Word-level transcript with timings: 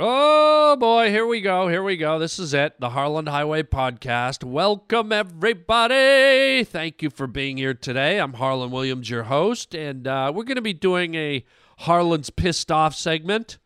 Oh 0.00 0.76
boy, 0.76 1.10
here 1.10 1.26
we 1.26 1.40
go. 1.40 1.66
Here 1.66 1.82
we 1.82 1.96
go. 1.96 2.20
This 2.20 2.38
is 2.38 2.54
it. 2.54 2.78
The 2.78 2.90
Harland 2.90 3.28
Highway 3.28 3.64
Podcast. 3.64 4.44
Welcome, 4.44 5.10
everybody. 5.10 6.62
Thank 6.62 7.02
you 7.02 7.10
for 7.10 7.26
being 7.26 7.56
here 7.56 7.74
today. 7.74 8.20
I'm 8.20 8.34
Harland 8.34 8.70
Williams, 8.70 9.10
your 9.10 9.24
host, 9.24 9.74
and 9.74 10.06
uh, 10.06 10.30
we're 10.32 10.44
going 10.44 10.54
to 10.54 10.62
be 10.62 10.72
doing 10.72 11.16
a 11.16 11.44
Harland's 11.78 12.30
Pissed 12.30 12.70
Off 12.70 12.94
segment. 12.94 13.58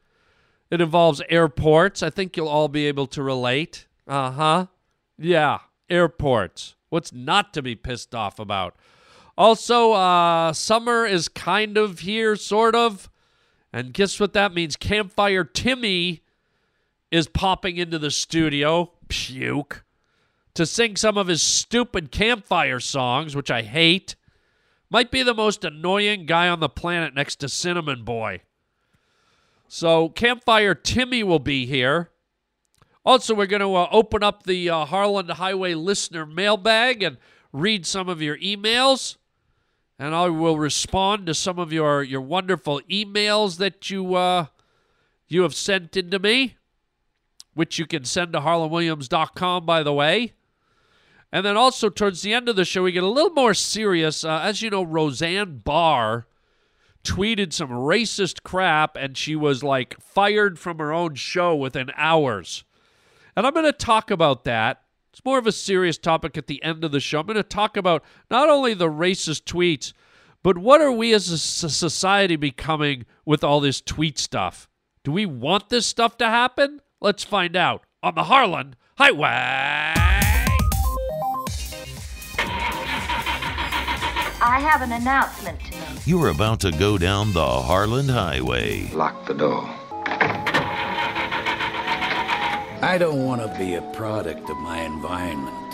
It 0.71 0.81
involves 0.81 1.21
airports. 1.29 2.03
I 2.03 2.09
think 2.09 2.35
you'll 2.35 2.49
all 2.49 2.69
be 2.69 2.87
able 2.87 3.09
to 3.09 3.23
relate. 3.23 3.87
Uh 4.09 4.31
huh. 4.31 4.67
Yeah, 5.19 5.59
airports. 5.91 6.77
What's 6.89 7.13
not 7.13 7.53
to 7.53 7.61
be 7.61 7.75
pissed 7.75 8.15
off 8.15 8.39
about? 8.39 8.75
Also, 9.37 9.93
uh, 9.93 10.55
summer 10.55 11.05
is 11.05 11.29
kind 11.29 11.77
of 11.77 11.99
here, 11.99 12.37
sort 12.37 12.75
of. 12.75 13.11
And 13.73 13.95
guess 13.95 14.21
what 14.21 14.35
that 14.35 14.53
means? 14.53 14.77
Campfire 14.77 15.45
Timmy 15.45 16.23
is 17.11 17.27
popping 17.29 17.77
into 17.77 17.99
the 17.99 18.11
studio, 18.11 18.93
puke, 19.09 19.85
to 20.55 20.67
sing 20.67 20.97
some 20.97 21.17
of 21.17 21.29
his 21.29 21.43
stupid 21.43 22.11
campfire 22.11 22.81
songs, 22.81 23.35
which 23.35 23.51
I 23.51 23.63
hate. 23.63 24.17
Might 24.91 25.11
be 25.11 25.23
the 25.23 25.35
most 25.35 25.65
annoying 25.65 26.27
guy 26.27 26.49
on 26.49 26.61
the 26.61 26.69
planet 26.69 27.15
next 27.15 27.37
to 27.37 27.49
Cinnamon 27.49 28.05
Boy. 28.05 28.43
So, 29.69 30.11
Campfire 30.11 30.75
Timmy 30.75 31.23
will 31.23 31.39
be 31.39 31.65
here. 31.65 32.11
Also, 33.05 33.35
we're 33.35 33.47
going 33.47 33.61
to 33.63 33.75
uh, 33.75 33.89
open 33.91 34.23
up 34.23 34.43
the 34.43 34.69
uh, 34.69 34.85
Harland 34.85 35.31
Highway 35.31 35.73
listener 35.73 36.27
mailbag 36.27 37.03
and 37.03 37.17
read 37.55 37.87
some 37.87 38.11
of 38.11 38.21
your 38.21 38.37
emails 38.37 39.17
and 39.99 40.15
I 40.15 40.29
will 40.29 40.59
respond 40.59 41.27
to 41.27 41.35
some 41.35 41.59
of 41.59 41.73
your, 41.73 42.03
your 42.03 42.21
wonderful 42.21 42.81
emails 42.91 43.59
that 43.59 43.91
you 43.91 44.15
uh, 44.15 44.47
you 45.29 45.43
have 45.43 45.55
sent 45.55 45.97
into 45.97 46.19
me, 46.19 46.57
which 47.55 47.79
you 47.79 47.87
can 47.87 48.05
send 48.05 48.33
to 48.33 48.41
harlandwilliams.com, 48.41 49.65
by 49.65 49.83
the 49.83 49.93
way. 49.93 50.35
And 51.33 51.47
then 51.47 51.57
also 51.57 51.89
towards 51.89 52.21
the 52.21 52.35
end 52.35 52.51
of 52.51 52.57
the 52.57 52.67
show, 52.67 52.83
we 52.83 52.93
get 52.93 53.03
a 53.03 53.09
little 53.09 53.31
more 53.31 53.55
serious. 53.55 54.25
Uh, 54.25 54.41
as 54.43 54.61
you 54.61 54.69
know, 54.69 54.83
Roseanne 54.83 55.63
Barr 55.65 56.27
tweeted 57.03 57.53
some 57.53 57.71
racist 57.71 58.43
crap, 58.43 58.97
and 58.97 59.17
she 59.17 59.35
was 59.35 59.65
like 59.65 59.99
fired 60.01 60.59
from 60.59 60.79
her 60.79 60.93
own 60.93 61.15
show 61.15 61.57
within 61.57 61.91
hours. 61.97 62.65
And 63.35 63.47
I'm 63.47 63.55
going 63.55 63.65
to 63.65 63.73
talk 63.73 64.11
about 64.11 64.45
that 64.45 64.82
it's 65.13 65.25
more 65.27 65.39
of 65.39 65.47
a 65.47 65.53
serious 65.53 65.99
topic 65.99 66.39
at 66.39 66.47
the 66.47 66.63
end 66.65 66.85
of 66.85 66.93
the 66.93 66.99
show. 66.99 67.21
I'm 67.21 67.27
going 67.27 67.37
to 67.37 67.43
talk 67.43 67.77
about 67.77 68.03
not 68.31 68.49
only 68.49 68.73
the 68.73 68.89
racist 68.89 69.43
tweets, 69.43 69.93
but 70.43 70.57
what 70.57 70.81
are 70.81 70.91
we 70.91 71.13
as 71.13 71.29
a 71.29 71.39
society 71.39 72.37
becoming 72.37 73.05
with 73.27 73.45
all 73.45 73.61
this 73.61 73.83
tweet 73.83 74.19
stuff? 74.19 74.71
Do 75.05 75.13
we 75.13 75.27
want 75.27 75.69
this 75.69 75.85
stuff 75.85 76.17
to 76.17 76.27
happen? 76.27 76.81
Let's 76.99 77.25
find 77.25 77.57
out 77.57 77.85
on 78.03 78.15
the 78.15 78.25
Harland 78.25 78.77
Highway. 78.97 79.29
I 84.45 84.61
have 84.61 84.81
an 84.81 84.93
announcement 84.93 85.61
to 85.61 85.71
make. 85.73 86.07
You're 86.07 86.29
about 86.29 86.61
to 86.61 86.73
go 86.73 86.97
down 86.97 87.35
the 87.35 87.47
Harland 87.47 88.11
Highway. 88.11 88.89
Lock 88.95 89.27
the 89.27 89.35
door. 89.35 89.69
I 92.85 92.99
don't 92.99 93.25
want 93.25 93.41
to 93.41 93.59
be 93.59 93.75
a 93.75 93.83
product 93.93 94.51
of 94.51 94.57
my 94.57 94.81
environment. 94.81 95.73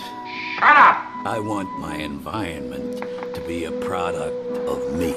Shut 0.56 0.76
up! 0.76 1.08
I 1.24 1.40
want 1.40 1.66
my 1.78 1.96
environment 1.96 2.98
to 3.34 3.40
be 3.48 3.64
a 3.64 3.72
product 3.72 4.36
of 4.68 4.92
me. 4.92 5.16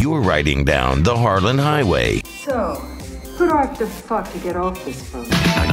You're 0.00 0.20
riding 0.20 0.64
down 0.64 1.04
the 1.04 1.16
Harland 1.16 1.60
Highway. 1.60 2.22
So, 2.44 2.74
who 3.36 3.46
do 3.50 3.54
I 3.54 3.66
have 3.66 3.78
to 3.78 3.86
fuck 3.86 4.32
to 4.32 4.38
get 4.40 4.56
off 4.56 4.84
this 4.84 5.08
boat? 5.12 5.28
I 5.30 5.68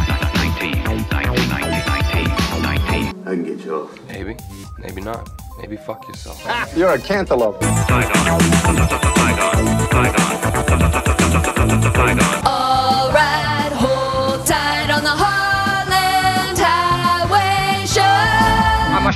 can 3.25 3.43
get 3.43 3.65
you 3.65 3.75
off. 3.75 4.07
Maybe, 4.07 4.37
maybe 4.77 5.01
not. 5.01 5.31
Maybe 5.59 5.77
fuck 5.77 6.07
yourself. 6.07 6.43
Ah! 6.45 6.69
You're 6.75 6.93
a 6.93 6.99
cantaloupe. 6.99 7.61
All 12.45 13.11
right, 13.11 13.48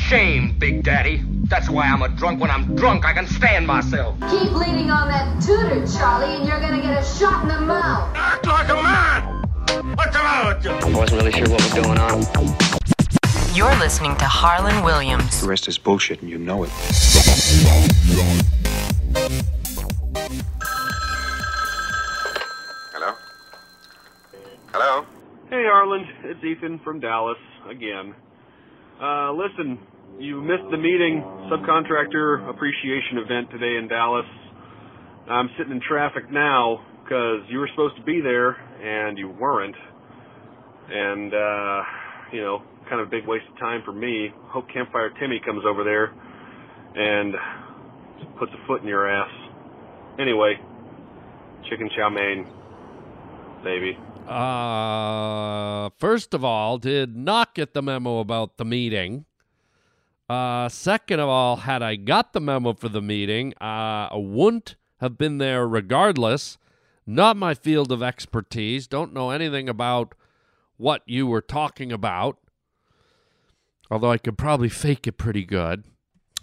ashamed, 0.04 0.60
Big 0.60 0.84
Daddy. 0.84 1.24
That's 1.46 1.70
why 1.70 1.86
I'm 1.86 2.02
a 2.02 2.10
drunk. 2.10 2.42
When 2.42 2.52
I'm 2.52 2.76
drunk, 2.76 3.06
I 3.06 3.14
can 3.14 3.26
stand 3.26 3.66
myself. 3.66 4.20
Keep 4.30 4.52
leaning 4.52 4.92
on 4.92 5.08
that 5.08 5.42
tutor, 5.42 5.88
Charlie, 5.88 6.36
and 6.36 6.46
you're 6.46 6.60
gonna 6.60 6.82
get 6.82 7.02
a 7.02 7.06
shot 7.06 7.44
in 7.44 7.48
the 7.48 7.62
mouth. 7.62 8.14
Act 8.16 8.46
like 8.46 8.68
a 8.68 8.76
man! 8.76 9.96
What's 9.96 10.16
the 10.16 10.24
matter 10.24 10.56
with 10.56 10.66
you? 10.66 10.72
I 10.72 10.98
wasn't 10.98 11.22
really 11.22 11.32
sure 11.32 11.50
what 11.50 11.62
was 11.64 11.74
going 11.74 11.98
on. 11.98 12.22
You're 13.56 13.76
listening 13.78 14.18
to 14.18 14.26
Harland 14.26 14.84
Williams. 14.84 15.40
The 15.40 15.48
rest 15.48 15.70
is 15.70 15.78
bullshit 15.78 16.22
and 16.22 16.30
you 16.30 16.38
know 16.38 16.64
it. 16.64 16.70
Hello? 22.92 23.16
Hello? 24.74 25.06
Hey, 25.50 25.64
Arlen. 25.66 26.08
It's 26.24 26.44
Ethan 26.44 26.80
from 26.80 27.00
Dallas 27.00 27.38
again. 27.70 28.16
Uh, 29.02 29.32
listen, 29.34 29.80
you 30.20 30.42
missed 30.42 30.70
the 30.72 30.78
meeting 30.78 31.24
subcontractor 31.52 32.50
appreciation 32.50 33.18
event 33.18 33.50
today 33.52 33.78
in 33.78 33.88
Dallas. 33.88 34.26
I'm 35.30 35.50
sitting 35.58 35.72
in 35.72 35.82
traffic 35.82 36.32
now 36.32 36.86
because 37.04 37.42
you 37.50 37.60
were 37.60 37.70
supposed 37.74 37.96
to 37.98 38.04
be 38.04 38.22
there 38.22 38.52
and 38.52 39.18
you 39.18 39.30
weren't. 39.30 39.76
And, 40.90 41.34
uh, 41.34 41.82
you 42.32 42.42
know, 42.42 42.62
kind 42.90 43.02
of 43.02 43.08
a 43.08 43.10
big 43.10 43.28
waste 43.28 43.46
of 43.52 43.58
time 43.60 43.82
for 43.86 43.94
me. 43.94 44.30
Hope 44.48 44.66
Campfire 44.74 45.12
Timmy 45.20 45.42
comes 45.46 45.64
over 45.66 45.84
there 45.84 46.14
and 46.96 47.34
puts 48.38 48.52
a 48.52 48.68
foot 48.68 48.82
in 48.82 48.88
your 48.88 49.08
ass. 49.10 49.32
Anyway, 50.20 50.56
chicken 51.70 51.90
chow 51.96 52.10
mein, 52.10 52.46
baby. 53.64 53.98
Uh, 54.28 55.90
first 55.98 56.34
of 56.34 56.44
all, 56.44 56.78
did 56.78 57.16
not 57.16 57.56
get 57.56 57.74
the 57.74 57.82
memo 57.82 58.20
about 58.20 58.58
the 58.58 58.66
meeting. 58.66 59.26
Uh, 60.30 60.70
second 60.70 61.20
of 61.20 61.28
all, 61.30 61.58
had 61.58 61.82
I 61.82 61.96
got 61.96 62.34
the 62.34 62.40
memo 62.40 62.74
for 62.74 62.90
the 62.90 63.02
meeting, 63.02 63.54
uh, 63.60 64.10
I 64.12 64.18
wouldn't 64.18 64.76
have 65.00 65.18
been 65.18 65.38
there 65.38 65.68
regardless. 65.68 66.58
Not 67.06 67.36
my 67.36 67.54
field 67.54 67.92
of 67.92 68.02
expertise. 68.02 68.88
Don't 68.88 69.14
know 69.14 69.32
anything 69.32 69.68
about 69.68 70.16
what 70.78 71.02
you 71.06 71.28
were 71.28 71.42
talking 71.42 71.92
about. 71.92 72.38
Although 73.92 74.12
I 74.12 74.18
could 74.18 74.38
probably 74.38 74.70
fake 74.70 75.06
it 75.08 75.18
pretty 75.18 75.44
good. 75.44 75.84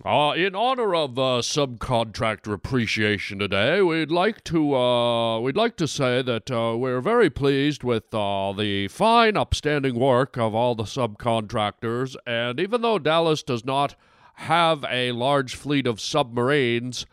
Uh, 0.03 0.33
in 0.35 0.55
honor 0.55 0.95
of 0.95 1.19
uh, 1.19 1.43
subcontractor 1.43 2.55
appreciation 2.55 3.39
today, 3.39 3.83
we'd 3.83 4.11
like 4.11 4.43
to 4.43 4.75
uh, 4.75 5.39
we'd 5.41 5.59
like 5.59 5.77
to 5.77 5.87
say 5.87 6.23
that 6.23 6.51
uh, 6.51 6.75
we're 6.75 7.03
very 7.03 7.29
pleased 7.29 7.85
with 7.85 8.15
uh, 8.15 8.51
the 8.57 8.89
fine, 8.89 9.37
upstanding 9.37 9.95
work 9.97 10.39
of 10.39 10.55
all 10.55 10.75
the 10.75 10.85
subcontractors. 10.85 12.17
And 12.27 12.59
even 12.59 12.81
though 12.81 12.99
Dallas 12.99 13.43
does 13.43 13.63
not 13.63 13.95
have 14.37 14.87
a 14.89 15.13
large 15.13 15.55
fleet 15.55 15.87
of 15.87 16.01
submarines, 16.01 17.05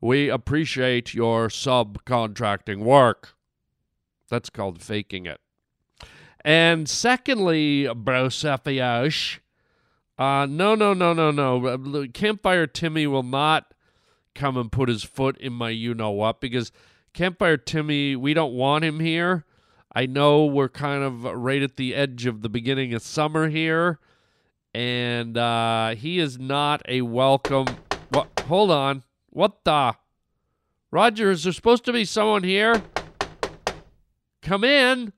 we 0.00 0.28
appreciate 0.28 1.14
your 1.14 1.48
subcontracting 1.48 2.78
work. 2.78 3.34
That's 4.28 4.50
called 4.50 4.80
faking 4.80 5.26
it. 5.26 5.40
And 6.44 6.88
secondly, 6.88 7.86
Brosephios, 7.86 9.40
uh, 10.18 10.46
no, 10.46 10.74
no, 10.74 10.94
no, 10.94 11.12
no, 11.12 11.30
no. 11.30 12.06
Campfire 12.12 12.66
Timmy 12.66 13.06
will 13.06 13.22
not 13.22 13.72
come 14.34 14.56
and 14.56 14.70
put 14.70 14.88
his 14.88 15.02
foot 15.02 15.36
in 15.38 15.52
my 15.52 15.70
you 15.70 15.94
know 15.94 16.10
what 16.10 16.40
because 16.40 16.72
Campfire 17.12 17.56
Timmy, 17.56 18.14
we 18.14 18.34
don't 18.34 18.52
want 18.52 18.84
him 18.84 19.00
here. 19.00 19.44
I 19.94 20.04
know 20.04 20.44
we're 20.44 20.68
kind 20.68 21.02
of 21.02 21.24
right 21.24 21.62
at 21.62 21.76
the 21.76 21.94
edge 21.94 22.26
of 22.26 22.42
the 22.42 22.50
beginning 22.50 22.92
of 22.92 23.00
summer 23.00 23.48
here, 23.48 23.98
and 24.74 25.38
uh, 25.38 25.94
he 25.94 26.18
is 26.18 26.38
not 26.38 26.82
a 26.86 27.00
welcome. 27.00 27.66
What? 28.10 28.28
Hold 28.46 28.70
on. 28.70 29.02
What 29.30 29.64
the? 29.64 29.96
Roger, 30.90 31.30
is 31.30 31.44
there 31.44 31.52
supposed 31.54 31.86
to 31.86 31.92
be 31.94 32.04
someone 32.04 32.42
here? 32.42 32.82
Come 34.42 34.64
in. 34.64 35.14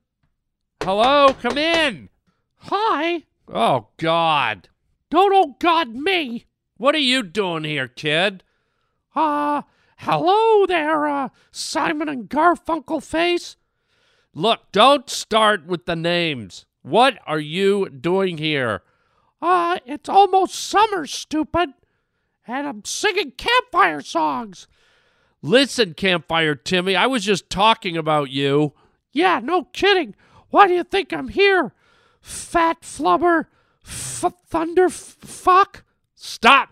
Hello, 0.83 1.35
come 1.43 1.59
in. 1.59 2.09
Hi. 2.59 3.25
Oh, 3.53 3.89
God. 3.97 4.69
Don't 5.11 5.33
oh 5.35 5.57
God 5.59 5.95
me. 5.95 6.47
What 6.77 6.95
are 6.95 6.99
you 6.99 7.23
doing 7.23 7.65
here, 7.65 7.89
kid? 7.89 8.45
Uh, 9.15 9.63
hello 9.99 10.67
there, 10.67 11.07
uh, 11.07 11.29
Simon 11.51 12.09
and 12.09 12.29
Garfunkel 12.29 13.03
face. 13.03 13.57
Look, 14.35 14.61
don't 14.71 15.09
start 15.09 15.67
with 15.67 15.87
the 15.87 15.97
names. 15.97 16.67
What 16.83 17.19
are 17.27 17.41
you 17.41 17.89
doing 17.89 18.39
here? 18.39 18.83
Uh, 19.41 19.79
it's 19.87 20.09
almost 20.09 20.55
summer, 20.55 21.07
stupid. 21.07 21.71
And 22.47 22.67
I'm 22.67 22.85
singing 22.85 23.33
campfire 23.33 24.01
songs. 24.01 24.69
Listen, 25.43 25.95
Campfire 25.95 26.55
Timmy, 26.57 26.97
I 26.97 27.07
was 27.07 27.25
just 27.25 27.49
talking 27.49 27.97
about 27.97 28.31
you. 28.31 28.73
Yeah, 29.13 29.41
no 29.43 29.65
kidding. 29.65 30.17
Why 30.51 30.67
do 30.67 30.75
you 30.75 30.83
think 30.83 31.13
I'm 31.13 31.29
here? 31.29 31.73
Fat 32.21 32.81
flubber, 32.81 33.47
f- 33.88 34.32
thunder 34.46 34.88
fuck. 34.88 35.85
Stop. 36.14 36.70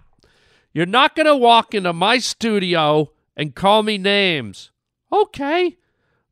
You're 0.73 0.87
not 0.87 1.17
going 1.17 1.27
to 1.27 1.37
walk 1.37 1.75
into 1.75 1.93
my 1.93 2.19
studio 2.19 3.11
and 3.37 3.55
call 3.55 3.83
me 3.83 3.99
names. 3.99 4.71
Okay. 5.11 5.77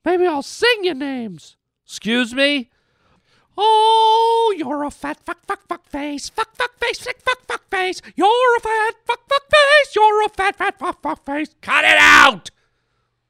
Maybe 0.05 0.27
I'll 0.27 0.43
sing 0.43 0.85
you 0.85 0.95
names. 0.95 1.57
Excuse 1.87 2.35
me? 2.35 2.71
Oh, 3.57 4.55
you're 4.59 4.83
a 4.85 4.91
fat 4.91 5.21
fuck 5.25 5.47
fuck 5.47 5.67
fuck 5.69 5.87
face. 5.87 6.29
Fuck 6.29 6.57
fuck 6.57 6.79
face. 6.79 6.99
Fuck 6.99 7.21
fuck 7.21 7.47
fuck 7.47 7.71
face. 7.71 8.03
You're 8.17 8.57
a 8.57 8.61
fat 8.61 8.95
fuck 9.07 9.29
fuck 9.29 9.43
face. 9.51 9.95
You're 9.95 10.25
a 10.25 10.29
fat 10.29 10.57
fat 10.57 10.79
fuck 10.79 11.03
fuck 11.03 11.25
face. 11.25 11.55
Cut 11.63 11.85
it 11.85 11.97
out. 11.99 12.51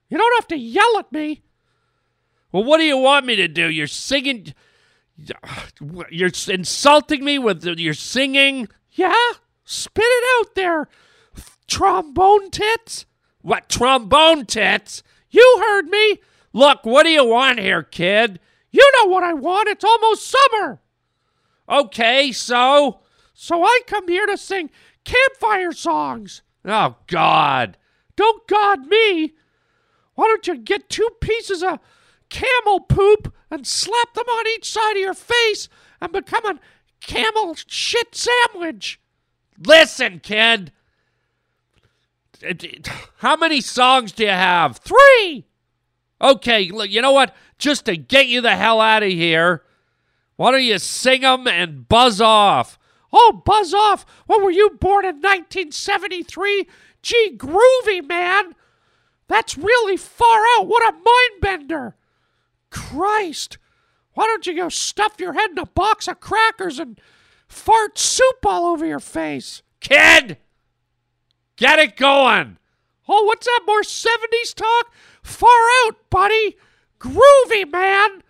You 0.09 0.19
don't 0.19 0.37
have 0.39 0.49
to 0.49 0.57
yell 0.57 0.99
at 0.99 1.13
me. 1.13 1.43
Well, 2.53 2.65
what 2.65 2.79
do 2.79 2.85
you 2.85 2.97
want 2.97 3.27
me 3.27 3.37
to 3.37 3.49
do? 3.49 3.69
You're 3.69 3.87
singing. 3.87 4.55
You're 5.17 6.31
insulting 6.49 7.25
me 7.25 7.39
with 7.39 7.65
your 7.65 7.95
singing. 7.95 8.69
Yeah? 8.91 9.15
Spit 9.65 10.05
it 10.05 10.25
out 10.41 10.55
there. 10.55 10.89
Trombone 11.67 12.51
tits? 12.51 13.07
What, 13.41 13.69
trombone 13.69 14.47
tits? 14.47 15.03
You 15.31 15.57
heard 15.61 15.87
me. 15.87 16.21
Look, 16.53 16.85
what 16.85 17.05
do 17.05 17.11
you 17.11 17.25
want 17.27 17.59
here, 17.59 17.83
kid? 17.83 18.41
You 18.71 18.91
know 18.99 19.07
what 19.07 19.25
I 19.25 19.35
want. 19.35 19.69
It's 19.69 19.85
almost 19.85 20.31
summer. 20.31 20.81
Okay, 21.69 22.33
so? 22.33 23.01
So 23.33 23.63
I 23.63 23.81
come 23.87 24.09
here 24.09 24.27
to 24.27 24.37
sing 24.37 24.71
campfire 25.05 25.73
songs. 25.73 26.43
Oh, 26.65 26.97
God. 27.07 27.77
Don't 28.17 28.47
God 28.47 28.87
me. 28.87 29.35
Why 30.15 30.27
don't 30.27 30.47
you 30.47 30.57
get 30.57 30.89
two 30.89 31.09
pieces 31.21 31.63
of 31.63 31.81
camel 32.31 32.81
poop 32.81 33.35
and 33.55 33.67
slap 33.67 34.15
them 34.15 34.27
on 34.27 34.47
each 34.49 34.69
side 34.69 34.97
of 34.97 35.01
your 35.01 35.15
face 35.15 35.69
and 36.01 36.13
become 36.13 36.45
a 36.45 36.59
camel 37.01 37.55
shit 37.55 38.15
sandwich? 38.15 39.01
Listen, 39.65 40.19
kid. 40.19 40.73
How 43.19 43.37
many 43.37 43.61
songs 43.61 44.11
do 44.11 44.25
you 44.25 44.31
have? 44.31 44.79
Three. 44.79 45.47
Okay, 46.21 46.69
look, 46.71 46.91
you 46.91 47.01
know 47.01 47.13
what? 47.13 47.35
Just 47.59 47.85
to 47.85 47.97
get 47.97 48.27
you 48.27 48.41
the 48.41 48.57
hell 48.57 48.81
out 48.81 49.05
of 49.05 49.11
here, 49.11 49.63
why 50.37 50.51
don't 50.51 50.65
you 50.65 50.79
sing 50.79 51.21
them 51.21 51.47
and 51.47 51.89
buzz 51.89 52.21
off? 52.21 52.77
Oh, 53.13 53.41
buzz 53.45 53.73
off. 53.73 54.05
What 54.27 54.43
were 54.43 54.51
you 54.51 54.71
born 54.71 55.05
in 55.05 55.17
1973? 55.17 56.67
Gee, 57.03 57.37
groovy, 57.37 58.07
man. 58.07 58.57
That's 59.29 59.57
really 59.57 59.97
far 59.97 60.43
out. 60.57 60.67
What 60.67 60.83
a 60.83 60.93
mind 60.93 61.41
bender. 61.41 61.95
Christ. 62.75 63.57
Why 64.15 64.27
don't 64.27 64.47
you 64.47 64.55
go 64.55 64.69
stuff 64.69 65.15
your 65.19 65.33
head 65.33 65.51
in 65.53 65.59
a 65.59 65.67
box 65.67 66.09
of 66.09 66.21
crackers 66.21 66.79
and 66.79 67.01
fart 67.49 67.99
soup 67.99 68.45
all 68.45 68.67
over 68.67 68.85
your 68.85 69.01
face? 69.01 69.63
Kid! 69.81 70.39
Get 71.57 71.79
it 71.79 71.97
going. 71.97 72.59
Oh, 73.09 73.25
what's 73.25 73.47
that? 73.47 73.61
More 73.67 73.83
70s 73.83 74.55
talk? 74.55 74.93
Far 75.23 75.51
out, 75.85 75.97
buddy. 76.11 76.57
Groovy, 76.99 77.71
man. 77.71 78.23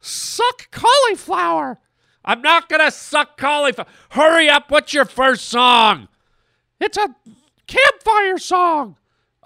Suck 0.00 0.70
cauliflower. 0.70 1.78
I'm 2.24 2.42
not 2.42 2.68
to 2.68 2.90
suck 2.90 3.36
cauliflower. 3.36 3.86
Hurry 4.10 4.48
up. 4.48 4.70
What's 4.70 4.92
your 4.92 5.04
first 5.04 5.44
song? 5.44 6.08
It's 6.80 6.96
a 6.96 7.14
campfire 7.66 8.38
song. 8.38 8.96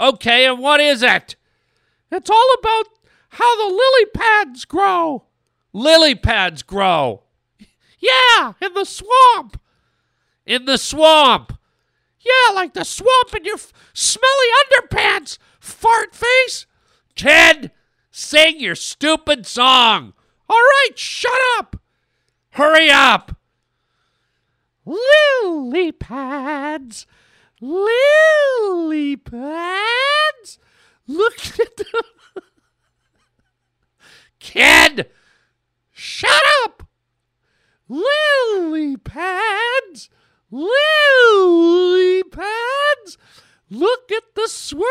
Okay, 0.00 0.46
and 0.46 0.58
what 0.58 0.80
is 0.80 1.02
it? 1.02 1.36
It's 2.10 2.30
all 2.30 2.54
about 2.60 2.86
how 3.28 3.56
the 3.56 3.74
lily 3.74 4.06
pads 4.14 4.64
grow. 4.64 5.24
Lily 5.72 6.14
pads 6.14 6.62
grow. 6.62 7.22
Yeah, 7.98 8.54
in 8.60 8.74
the 8.74 8.84
swamp. 8.84 9.60
In 10.46 10.64
the 10.64 10.78
swamp. 10.78 11.58
Yeah, 12.20 12.54
like 12.54 12.74
the 12.74 12.84
swamp 12.84 13.34
in 13.36 13.44
your 13.44 13.56
f- 13.56 13.72
smelly 13.92 14.46
underpants, 14.64 15.38
fart 15.60 16.14
face. 16.14 16.66
Kid, 17.14 17.70
sing 18.10 18.60
your 18.60 18.74
stupid 18.74 19.46
song. 19.46 20.14
All 20.48 20.56
right, 20.56 20.96
shut 20.96 21.40
up. 21.58 21.80
Hurry 22.50 22.90
up. 22.90 23.36
Lily 24.84 25.92
pads. 25.92 27.06
Lily 27.60 29.16
pads. 29.16 30.58
Look 31.06 31.38
at 31.60 31.76
them. 31.76 32.02
Kid, 34.48 35.10
shut 35.92 36.42
up. 36.64 36.88
Lily 37.86 38.96
pads. 38.96 40.08
Lily 40.50 42.22
pads. 42.22 43.18
Look 43.68 44.10
at 44.10 44.34
the 44.34 44.48
swirling 44.48 44.86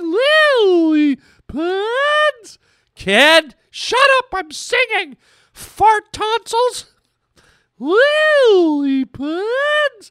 lily 0.00 1.16
pads. 1.46 2.58
Kid, 2.96 3.54
shut 3.70 4.10
up. 4.18 4.34
I'm 4.34 4.50
singing. 4.50 5.16
Fart 5.52 6.12
tonsils. 6.12 6.92
Lily 7.78 9.04
pads. 9.04 10.10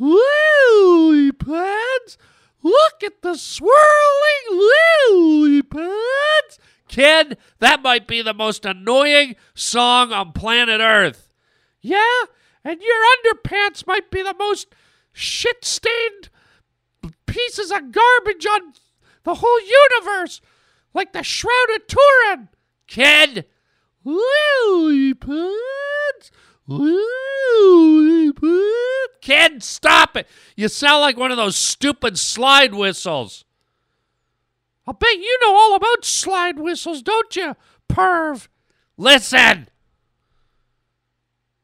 Lily 0.00 1.30
pads. 1.30 2.18
Look 2.64 3.04
at 3.04 3.22
the 3.22 3.36
swirling 3.36 3.70
lily 4.50 5.62
pads. 5.62 6.58
Kid, 6.90 7.38
that 7.60 7.82
might 7.82 8.08
be 8.08 8.20
the 8.20 8.34
most 8.34 8.64
annoying 8.64 9.36
song 9.54 10.12
on 10.12 10.32
planet 10.32 10.80
Earth. 10.80 11.30
Yeah, 11.80 12.24
and 12.64 12.80
your 12.82 12.96
underpants 13.14 13.86
might 13.86 14.10
be 14.10 14.24
the 14.24 14.34
most 14.36 14.74
shit 15.12 15.64
stained 15.64 16.30
pieces 17.26 17.70
of 17.70 17.92
garbage 17.92 18.44
on 18.44 18.72
the 19.22 19.36
whole 19.36 19.60
universe, 19.60 20.40
like 20.92 21.12
the 21.12 21.22
Shroud 21.22 21.76
of 21.76 21.86
Turin. 21.86 22.48
Kid, 22.88 23.44
lily 24.02 25.14
pads. 25.14 26.32
Kid, 29.20 29.62
stop 29.62 30.16
it. 30.16 30.26
You 30.56 30.66
sound 30.66 31.02
like 31.02 31.16
one 31.16 31.30
of 31.30 31.36
those 31.36 31.54
stupid 31.54 32.18
slide 32.18 32.74
whistles. 32.74 33.44
I'll 34.90 34.94
bet 34.94 35.18
you 35.18 35.38
know 35.40 35.54
all 35.54 35.76
about 35.76 36.04
slide 36.04 36.58
whistles, 36.58 37.00
don't 37.00 37.36
you, 37.36 37.54
perv? 37.88 38.48
Listen. 38.96 39.68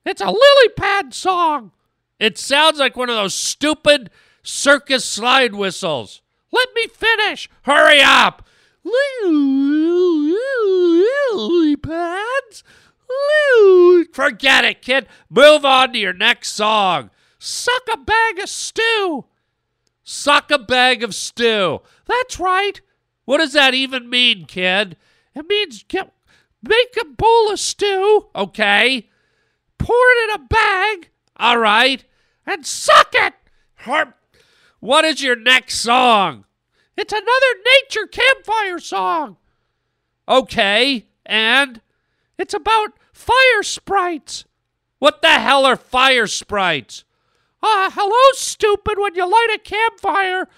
It's 0.04 0.20
a 0.20 0.26
lily 0.26 0.68
pad 0.76 1.12
song. 1.12 1.72
It 2.20 2.38
sounds 2.38 2.78
like 2.78 2.96
one 2.96 3.10
of 3.10 3.16
those 3.16 3.34
stupid 3.34 4.10
circus 4.44 5.04
slide 5.04 5.56
whistles. 5.56 6.22
Let 6.52 6.68
me 6.76 6.86
finish. 6.86 7.50
Hurry 7.62 8.00
up. 8.00 8.46
Lily 8.84 10.36
pads. 11.74 12.62
Forget 14.12 14.64
it, 14.64 14.82
kid. 14.82 15.08
Move 15.28 15.64
on 15.64 15.94
to 15.94 15.98
your 15.98 16.12
next 16.12 16.52
song. 16.52 17.10
Suck 17.40 17.88
a 17.92 17.96
bag 17.96 18.38
of 18.38 18.48
stew. 18.48 19.24
Suck 20.04 20.52
a 20.52 20.60
bag 20.60 21.02
of 21.02 21.12
stew. 21.12 21.80
That's 22.06 22.38
right. 22.38 22.80
What 23.26 23.38
does 23.38 23.52
that 23.52 23.74
even 23.74 24.08
mean, 24.08 24.46
kid? 24.46 24.96
It 25.34 25.46
means 25.46 25.84
get, 25.86 26.12
make 26.62 26.96
a 26.98 27.04
bowl 27.04 27.52
of 27.52 27.60
stew, 27.60 28.26
okay? 28.34 29.08
Pour 29.78 29.94
it 29.94 30.30
in 30.30 30.36
a 30.36 30.46
bag, 30.46 31.10
all 31.36 31.58
right? 31.58 32.02
And 32.46 32.64
suck 32.64 33.12
it. 33.12 33.34
What 34.80 35.04
is 35.04 35.22
your 35.22 35.36
next 35.36 35.80
song? 35.80 36.44
It's 36.96 37.12
another 37.12 37.60
nature 37.74 38.06
campfire 38.06 38.78
song. 38.78 39.36
Okay, 40.28 41.06
and 41.24 41.80
it's 42.38 42.54
about 42.54 42.92
fire 43.12 43.62
sprites. 43.62 44.44
What 44.98 45.20
the 45.20 45.38
hell 45.38 45.66
are 45.66 45.76
fire 45.76 46.26
sprites? 46.26 47.04
Ah, 47.62 47.86
uh, 47.86 47.90
hello, 47.94 48.32
stupid. 48.32 48.98
When 48.98 49.14
you 49.14 49.28
light 49.28 49.54
a 49.54 49.58
campfire, 49.58 50.48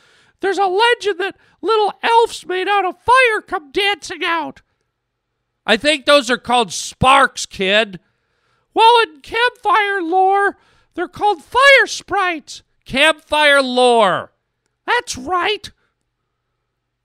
there's 0.41 0.59
a 0.59 0.67
legend 0.67 1.21
that 1.21 1.37
little 1.61 1.93
elves 2.03 2.47
made 2.47 2.69
out 2.69 2.85
of 2.85 3.01
fire 3.01 3.41
come 3.41 3.73
dancing 3.73 4.25
out. 4.25 4.63
I 5.67 5.77
think 5.77 6.07
those 6.07 6.31
are 6.31 6.39
called 6.39 6.73
sparks, 6.73 7.45
kid. 7.45 8.01
Well, 8.73 9.01
in 9.03 9.21
campfire 9.21 10.01
lore, 10.01 10.57
they're 10.95 11.09
called 11.09 11.43
fire 11.43 11.87
sprites. 11.87 12.63
Campfire 12.85 13.61
lore. 13.61 14.33
That's 14.87 15.17
right. 15.17 15.71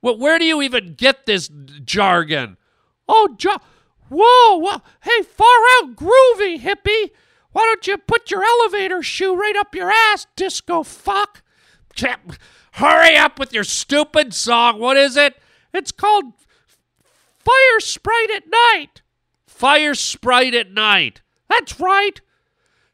Well, 0.01 0.17
where 0.17 0.39
do 0.39 0.45
you 0.45 0.61
even 0.61 0.93
get 0.93 1.25
this 1.25 1.49
jargon? 1.83 2.57
Oh, 3.07 3.35
jo- 3.37 3.61
whoa, 4.09 4.57
whoa, 4.57 4.81
hey, 5.01 5.23
far 5.23 5.47
out 5.47 5.95
groovy, 5.95 6.59
hippie. 6.59 7.11
Why 7.51 7.61
don't 7.61 7.85
you 7.87 7.97
put 7.97 8.31
your 8.31 8.43
elevator 8.43 9.03
shoe 9.03 9.35
right 9.35 9.55
up 9.55 9.75
your 9.75 9.91
ass, 9.91 10.27
disco 10.35 10.83
fuck? 10.83 11.41
Hurry 12.73 13.15
up 13.15 13.37
with 13.37 13.53
your 13.53 13.63
stupid 13.63 14.33
song. 14.33 14.79
What 14.79 14.97
is 14.97 15.15
it? 15.15 15.35
It's 15.73 15.91
called 15.91 16.33
Fire 17.39 17.79
Sprite 17.79 18.31
at 18.31 18.49
night. 18.49 19.03
Fire 19.45 19.93
Sprite 19.93 20.55
at 20.55 20.71
night. 20.71 21.21
That's 21.47 21.79
right. 21.79 22.19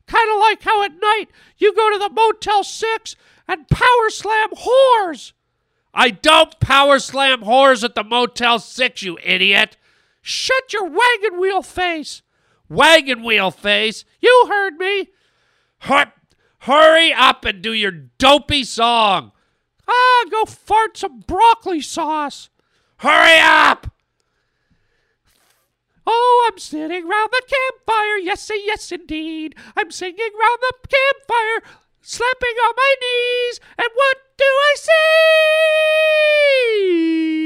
Kind 0.06 0.30
of 0.32 0.40
like 0.40 0.64
how 0.64 0.84
at 0.84 1.00
night 1.00 1.28
you 1.58 1.74
go 1.74 1.94
to 1.94 1.98
the 1.98 2.10
Motel 2.10 2.64
6 2.64 3.16
and 3.48 3.70
power 3.70 4.10
slam 4.10 4.50
whores. 4.50 5.32
I 5.94 6.10
don't 6.10 6.60
power 6.60 7.00
slam 7.00 7.42
whores 7.42 7.82
at 7.82 7.96
the 7.96 8.04
Motel 8.04 8.60
6, 8.60 9.02
you 9.02 9.18
idiot. 9.24 9.78
Shut 10.22 10.74
your 10.74 10.90
wagon 10.90 11.40
wheel 11.40 11.62
face. 11.62 12.22
Wagon 12.68 13.24
wheel 13.24 13.50
face. 13.50 14.04
You 14.20 14.46
heard 14.50 14.78
me. 14.78 15.08
Hur- 15.80 16.12
hurry 16.60 17.14
up 17.14 17.46
and 17.46 17.62
do 17.62 17.72
your 17.72 17.92
dopey 17.92 18.66
song. 18.66 19.32
Ah, 19.90 20.26
go 20.30 20.46
fart 20.46 20.98
some 20.98 21.22
broccoli 21.22 21.82
sauce. 21.82 22.50
Hurry 22.98 23.40
up. 23.40 23.92
Oh, 26.06 26.50
I'm 26.50 26.60
sitting 26.60 27.08
round 27.08 27.30
the 27.32 27.42
campfire. 27.48 28.18
Yes, 28.18 28.52
yes, 28.54 28.92
indeed. 28.92 29.56
I'm 29.76 29.90
singing 29.92 30.18
round 30.18 30.60
the 30.62 30.74
campfire, 30.88 31.62
slapping 32.02 32.58
on 32.66 32.74
my 32.76 32.96
knees. 33.02 33.60
And 33.78 33.90
what 33.96 34.18
do 34.38 34.46
I 34.46 34.76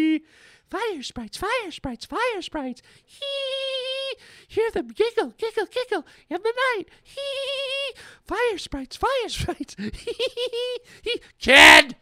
see? 0.09 0.23
Fire 0.69 1.03
sprites, 1.03 1.37
fire 1.37 1.71
sprites, 1.71 2.05
fire 2.05 2.41
sprites. 2.41 2.81
Hee! 3.05 4.17
Hear 4.47 4.71
them 4.71 4.87
giggle, 4.89 5.33
giggle, 5.37 5.67
giggle 5.67 6.05
in 6.29 6.41
the 6.41 6.53
night. 6.75 6.89
Hee! 7.03 7.93
Fire 8.25 8.57
sprites, 8.57 8.95
fire 8.95 9.29
sprites. 9.29 9.75
Hee! 9.79 11.21
Kid! 11.39 11.95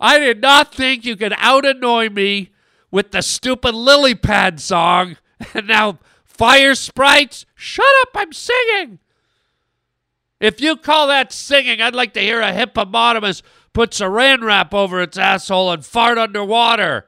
I 0.00 0.18
did 0.18 0.40
not 0.40 0.74
think 0.74 1.04
you 1.04 1.14
could 1.14 1.34
out 1.36 1.66
annoy 1.66 2.08
me 2.08 2.50
with 2.90 3.10
the 3.12 3.20
stupid 3.20 3.74
lily 3.74 4.14
pad 4.14 4.60
song. 4.60 5.16
And 5.54 5.68
now, 5.68 5.98
fire 6.22 6.74
sprites, 6.74 7.46
shut 7.54 7.86
up, 8.02 8.10
I'm 8.14 8.30
singing. 8.30 8.98
If 10.38 10.60
you 10.60 10.76
call 10.76 11.06
that 11.06 11.32
singing, 11.32 11.80
I'd 11.80 11.94
like 11.94 12.12
to 12.12 12.20
hear 12.20 12.42
a 12.42 12.52
hippopotamus 12.52 13.42
put 13.72 13.92
saran 13.92 14.42
wrap 14.42 14.74
over 14.74 15.00
its 15.00 15.16
asshole 15.16 15.72
and 15.72 15.82
fart 15.82 16.18
underwater. 16.18 17.06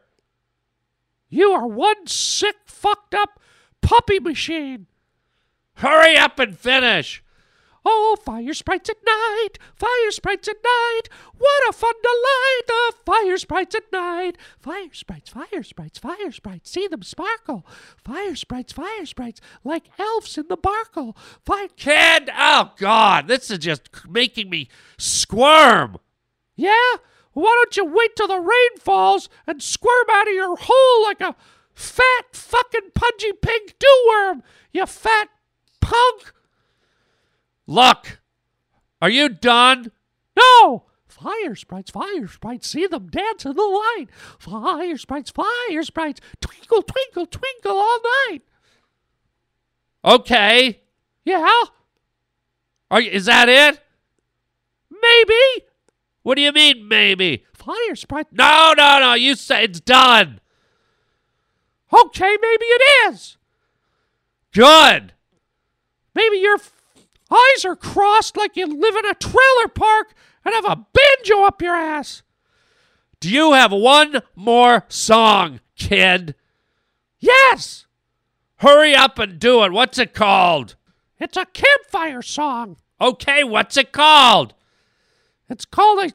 You 1.28 1.50
are 1.52 1.66
one 1.66 2.06
sick, 2.06 2.56
fucked 2.64 3.14
up 3.14 3.38
puppy 3.82 4.18
machine. 4.18 4.86
Hurry 5.74 6.16
up 6.16 6.38
and 6.38 6.58
finish. 6.58 7.22
Oh, 7.84 8.16
fire 8.24 8.54
sprites 8.54 8.88
at 8.90 9.04
night, 9.04 9.58
fire 9.74 10.10
sprites 10.10 10.46
at 10.46 10.56
night. 10.62 11.02
What 11.36 11.68
a 11.68 11.72
fun 11.72 11.94
delight, 12.02 12.62
the 12.68 12.94
fire 13.04 13.36
sprites 13.36 13.74
at 13.74 13.90
night. 13.92 14.38
Fire 14.60 14.88
sprites, 14.92 15.30
fire 15.30 15.62
sprites, 15.62 15.98
fire 15.98 16.30
sprites, 16.30 16.70
see 16.70 16.86
them 16.86 17.02
sparkle. 17.02 17.66
Fire 17.96 18.36
sprites, 18.36 18.72
fire 18.72 19.04
sprites, 19.04 19.40
like 19.64 19.84
elves 19.98 20.38
in 20.38 20.46
the 20.48 20.56
barkle. 20.56 21.16
Fire. 21.44 21.68
Kid, 21.76 22.30
oh 22.36 22.72
God, 22.76 23.26
this 23.26 23.50
is 23.50 23.58
just 23.58 23.90
making 24.08 24.48
me 24.48 24.68
squirm. 24.96 25.96
Yeah? 26.54 26.96
Why 27.32 27.50
don't 27.62 27.76
you 27.76 27.86
wait 27.86 28.14
till 28.14 28.28
the 28.28 28.38
rain 28.38 28.78
falls 28.78 29.28
and 29.46 29.62
squirm 29.62 30.06
out 30.10 30.28
of 30.28 30.34
your 30.34 30.56
hole 30.56 31.02
like 31.02 31.20
a 31.20 31.34
fat 31.74 32.26
fucking 32.32 32.90
pudgy 32.94 33.32
pink 33.32 33.74
dew 33.78 34.06
worm, 34.08 34.42
you 34.72 34.86
fat 34.86 35.28
punk? 35.80 36.32
Look, 37.66 38.20
are 39.00 39.10
you 39.10 39.28
done? 39.28 39.92
No! 40.36 40.84
Fire 41.06 41.54
sprites, 41.54 41.90
fire 41.90 42.26
sprites, 42.26 42.68
see 42.68 42.86
them 42.86 43.08
dance 43.08 43.44
in 43.44 43.54
the 43.54 43.62
light. 43.62 44.06
Fire 44.38 44.96
sprites, 44.96 45.30
fire 45.30 45.82
sprites, 45.82 46.20
twinkle, 46.40 46.82
twinkle, 46.82 47.26
twinkle 47.26 47.76
all 47.78 47.98
night. 48.28 48.40
Okay. 50.04 50.80
Yeah? 51.24 51.62
Are 52.90 53.00
is 53.00 53.26
that 53.26 53.48
it? 53.48 53.80
Maybe. 54.90 55.66
What 56.22 56.36
do 56.36 56.42
you 56.42 56.52
mean, 56.52 56.88
maybe? 56.88 57.44
Fire 57.54 57.94
sprite. 57.94 58.26
No, 58.32 58.74
no, 58.76 58.98
no. 59.00 59.14
You 59.14 59.34
say 59.34 59.64
it's 59.64 59.80
done. 59.80 60.40
Okay, 61.92 62.36
maybe 62.40 62.64
it 62.64 63.12
is. 63.12 63.36
Good. 64.52 65.12
Maybe 66.14 66.38
your 66.38 66.56
f- 66.56 66.72
eyes 67.32 67.64
are 67.64 67.76
crossed 67.76 68.36
like 68.36 68.56
you 68.56 68.66
live 68.66 68.96
in 68.96 69.06
a 69.06 69.14
trailer 69.14 69.68
park 69.74 70.14
and 70.44 70.54
have 70.54 70.64
a 70.64 70.86
banjo 70.92 71.44
up 71.44 71.62
your 71.62 71.74
ass. 71.74 72.22
Do 73.20 73.30
you 73.30 73.52
have 73.52 73.72
one 73.72 74.22
more 74.34 74.84
song, 74.88 75.60
kid? 75.76 76.34
Yes. 77.20 77.86
Hurry 78.56 78.94
up 78.94 79.18
and 79.18 79.38
do 79.38 79.62
it. 79.64 79.72
What's 79.72 79.98
it 79.98 80.14
called? 80.14 80.76
It's 81.18 81.36
a 81.36 81.46
campfire 81.46 82.22
song. 82.22 82.76
Okay, 83.00 83.44
what's 83.44 83.76
it 83.76 83.92
called? 83.92 84.54
It's 85.48 85.64
called 85.64 86.00
I, 86.00 86.12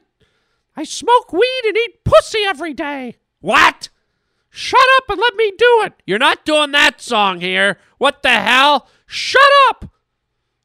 I 0.76 0.84
smoke 0.84 1.32
weed 1.32 1.62
and 1.64 1.76
eat 1.76 2.04
pussy 2.04 2.40
every 2.46 2.74
day. 2.74 3.16
What? 3.40 3.88
Shut 4.50 4.86
up 4.96 5.10
and 5.10 5.18
let 5.18 5.34
me 5.34 5.52
do 5.56 5.82
it. 5.84 5.94
You're 6.06 6.18
not 6.18 6.44
doing 6.44 6.72
that 6.72 7.00
song 7.00 7.40
here. 7.40 7.78
What 7.98 8.22
the 8.22 8.30
hell? 8.30 8.88
Shut 9.06 9.40
up! 9.68 9.90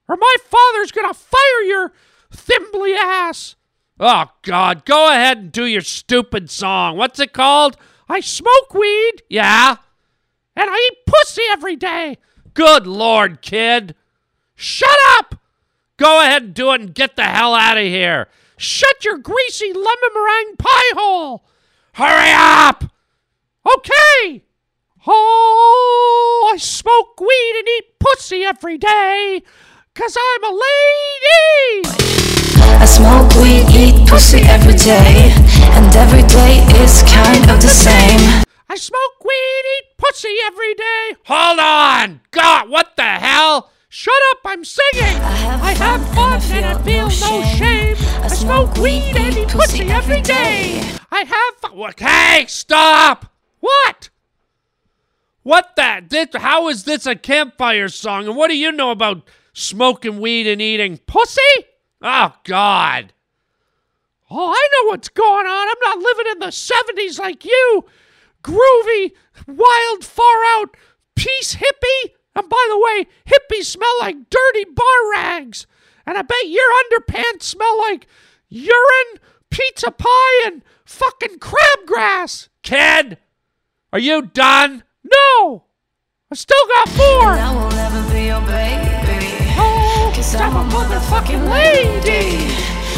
Or 0.07 0.17
my 0.17 0.35
father's 0.43 0.91
gonna 0.91 1.13
fire 1.13 1.61
your 1.65 1.93
thimbly 2.31 2.95
ass. 2.97 3.55
Oh, 3.99 4.25
God. 4.41 4.85
Go 4.85 5.09
ahead 5.09 5.37
and 5.37 5.51
do 5.51 5.65
your 5.65 5.81
stupid 5.81 6.49
song. 6.49 6.97
What's 6.97 7.19
it 7.19 7.33
called? 7.33 7.77
I 8.09 8.19
smoke 8.19 8.73
weed. 8.73 9.23
Yeah. 9.29 9.77
And 10.55 10.69
I 10.69 10.75
eat 10.75 11.05
pussy 11.05 11.43
every 11.49 11.75
day. 11.75 12.17
Good 12.53 12.85
Lord, 12.85 13.41
kid. 13.41 13.95
Shut 14.55 14.97
up! 15.17 15.39
Go 15.97 16.21
ahead 16.21 16.43
and 16.43 16.53
do 16.53 16.71
it 16.71 16.81
and 16.81 16.93
get 16.93 17.15
the 17.15 17.23
hell 17.23 17.55
out 17.55 17.77
of 17.77 17.83
here. 17.83 18.27
Shut 18.57 19.03
your 19.03 19.17
greasy 19.17 19.73
lemon 19.73 20.13
meringue 20.13 20.55
pie 20.57 20.91
hole. 20.95 21.45
Hurry 21.93 22.31
up! 22.31 22.83
Okay. 23.65 24.43
Oh, 25.07 26.51
I 26.53 26.57
smoke 26.57 27.19
weed 27.19 27.55
and 27.57 27.67
eat 27.67 27.99
pussy 27.99 28.43
every 28.43 28.77
day. 28.77 29.41
Cause 29.95 30.17
I'm 30.17 30.43
a 30.45 30.49
lady. 30.49 31.95
I 32.81 32.85
smoke 32.85 33.31
weed, 33.35 33.69
eat 33.69 34.09
pussy 34.09 34.39
every 34.39 34.73
day, 34.73 35.29
and 35.77 35.95
every 35.95 36.23
day 36.23 36.65
is 36.81 37.03
kind 37.03 37.47
of 37.51 37.61
the 37.61 37.67
same. 37.67 38.43
I 38.67 38.75
smoke 38.75 39.23
weed, 39.23 39.63
eat 39.77 39.97
pussy 39.99 40.35
every 40.47 40.73
day. 40.73 41.15
Hold 41.25 41.59
on. 41.59 42.21
God, 42.31 42.71
what 42.71 42.95
the 42.95 43.03
hell? 43.03 43.69
Shut 43.87 44.19
up, 44.31 44.39
I'm 44.45 44.65
singing. 44.65 45.03
I 45.03 45.73
have, 45.73 46.01
I 46.01 46.15
fun, 46.15 46.41
and 46.51 46.65
I 46.65 46.81
feel 46.81 47.05
no 47.05 47.43
shame. 47.43 47.95
I 48.23 48.29
smoke 48.29 48.75
weed 48.77 49.15
and 49.15 49.37
eat 49.37 49.49
pussy 49.49 49.91
every 49.91 50.21
day. 50.21 50.81
I 51.11 51.19
have 51.19 51.55
fun. 51.61 51.91
Okay, 51.91 52.45
stop. 52.47 53.31
What? 53.59 54.09
What 55.43 55.75
the? 55.75 56.03
This, 56.09 56.29
how 56.33 56.67
is 56.69 56.85
this 56.85 57.05
a 57.05 57.15
campfire 57.15 57.89
song? 57.89 58.25
And 58.27 58.35
what 58.35 58.49
do 58.49 58.57
you 58.57 58.71
know 58.71 58.89
about 58.89 59.29
smoking 59.53 60.19
weed 60.19 60.47
and 60.47 60.61
eating 60.61 60.97
pussy? 60.97 61.41
Oh, 62.01 62.33
God. 62.43 63.13
Oh, 64.29 64.49
I 64.49 64.67
know 64.73 64.89
what's 64.89 65.09
going 65.09 65.45
on. 65.45 65.67
I'm 65.69 65.75
not 65.81 65.99
living 65.99 66.31
in 66.31 66.39
the 66.39 66.47
70s 66.47 67.19
like 67.19 67.45
you. 67.45 67.85
Groovy, 68.43 69.11
wild, 69.47 70.03
far 70.03 70.43
out, 70.55 70.75
peace 71.15 71.55
hippie. 71.55 72.11
And 72.35 72.49
by 72.49 72.65
the 72.69 72.79
way, 72.79 73.07
hippies 73.27 73.65
smell 73.65 73.93
like 73.99 74.29
dirty 74.29 74.65
bar 74.65 75.11
rags. 75.11 75.67
And 76.05 76.17
I 76.17 76.23
bet 76.23 76.47
your 76.47 76.69
underpants 76.83 77.43
smell 77.43 77.77
like 77.79 78.07
urine, 78.49 79.19
pizza 79.49 79.91
pie, 79.91 80.43
and 80.45 80.63
fucking 80.83 81.39
crabgrass. 81.39 82.49
Kid, 82.63 83.19
are 83.93 83.99
you 83.99 84.23
done? 84.23 84.83
No! 85.03 85.65
I 86.31 86.35
still 86.35 86.67
got 86.75 86.97
more! 86.97 88.92
Cause 90.13 90.35
I'm 90.35 90.55
a 90.55 90.63
motherfucking 90.71 91.49
lady! 91.49 92.47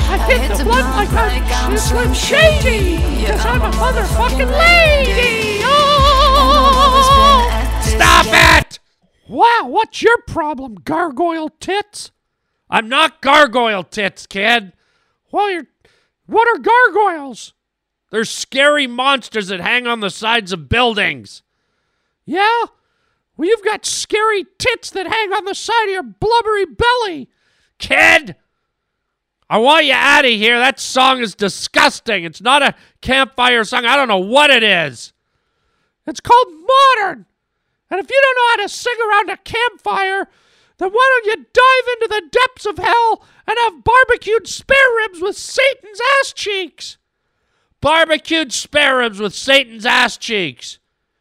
I 0.08 0.18
hit 0.28 0.58
the 0.58 0.64
blunt 0.64 0.88
like 0.96 1.10
I'm 1.12 1.78
Slim 1.78 2.14
Shady! 2.14 2.98
Cause 3.26 3.46
I'm 3.46 3.62
a 3.62 3.72
motherfucking 3.72 4.52
lady! 4.52 5.62
Oh! 5.64 7.50
Stop 7.82 8.26
it! 8.30 8.80
Wow, 9.28 9.68
what's 9.68 10.02
your 10.02 10.18
problem, 10.28 10.76
gargoyle 10.76 11.50
tits? 11.60 12.12
I'm 12.70 12.90
not 12.90 13.22
gargoyle 13.22 13.84
tits, 13.84 14.28
kid. 14.28 14.74
Well, 15.32 15.50
you're. 15.50 15.68
What 16.28 16.48
are 16.48 16.60
gargoyles? 16.60 17.54
They're 18.12 18.26
scary 18.26 18.88
monsters 18.88 19.48
that 19.48 19.60
hang 19.60 19.88
on 19.88 20.00
the 20.00 20.10
sides 20.10 20.52
of 20.52 20.70
buildings. 20.70 21.44
Yeah? 22.26 22.66
Well, 23.38 23.50
you've 23.50 23.64
got 23.64 23.86
scary 23.86 24.46
tits 24.58 24.90
that 24.92 25.08
hang 25.08 25.34
on 25.34 25.46
the 25.46 25.56
side 25.56 25.86
of 25.86 25.92
your 25.92 26.04
blubbery 26.04 26.66
belly. 26.66 27.30
Kid! 27.78 28.36
I 29.50 29.58
want 29.60 29.86
you 29.86 29.94
out 29.94 30.26
of 30.26 30.32
here. 30.32 30.58
That 30.58 30.80
song 30.80 31.20
is 31.20 31.36
disgusting. 31.36 32.24
It's 32.24 32.42
not 32.42 32.64
a 32.64 32.76
campfire 33.02 33.64
song. 33.64 33.86
I 33.86 33.96
don't 33.96 34.08
know 34.08 34.18
what 34.18 34.50
it 34.50 34.64
is. 34.64 35.14
It's 36.08 36.20
called 36.20 36.48
modern. 36.52 37.26
And 37.92 38.00
if 38.00 38.10
you 38.10 38.22
don't 38.22 38.36
know 38.36 38.50
how 38.52 38.68
to 38.68 38.74
sing 38.74 38.96
around 39.00 39.30
a 39.30 39.38
campfire, 39.38 40.28
then 40.78 40.90
why 40.90 41.22
don't 41.24 41.40
you 41.40 41.46
dive 41.54 41.94
into 41.94 42.08
the 42.10 42.30
depths 42.32 42.66
of 42.66 42.78
hell 42.78 43.26
and 43.48 43.58
have 43.60 43.84
barbecued 43.84 44.48
spare 44.48 44.96
ribs 44.98 45.22
with 45.22 45.38
Satan's 45.38 46.00
ass 46.20 46.34
cheeks? 46.34 46.98
Barbecued 47.82 48.52
spare 48.52 48.98
ribs 48.98 49.20
with 49.20 49.36
Satan's 49.36 49.86
ass 49.86 50.18
cheeks. 50.18 50.80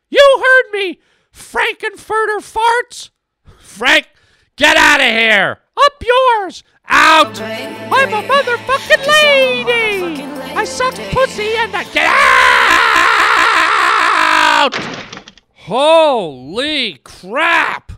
You 0.08 0.42
heard 0.42 0.72
me, 0.72 1.00
Frankenfurter 1.34 2.38
farts. 2.40 3.10
Frank, 3.58 4.08
get 4.56 4.76
out 4.76 5.00
of 5.00 5.06
here. 5.06 5.58
Up 5.76 6.02
yours. 6.02 6.62
Out. 6.86 7.40
I'm 7.40 8.12
a 8.12 8.22
motherfucking 8.28 9.06
lady. 9.06 10.22
I 10.54 10.64
suck 10.64 10.94
pussy 11.10 11.56
and 11.56 11.74
I 11.74 11.84
get 11.84 12.06
out. 14.60 14.74
Holy 15.54 17.00
crap. 17.02 17.92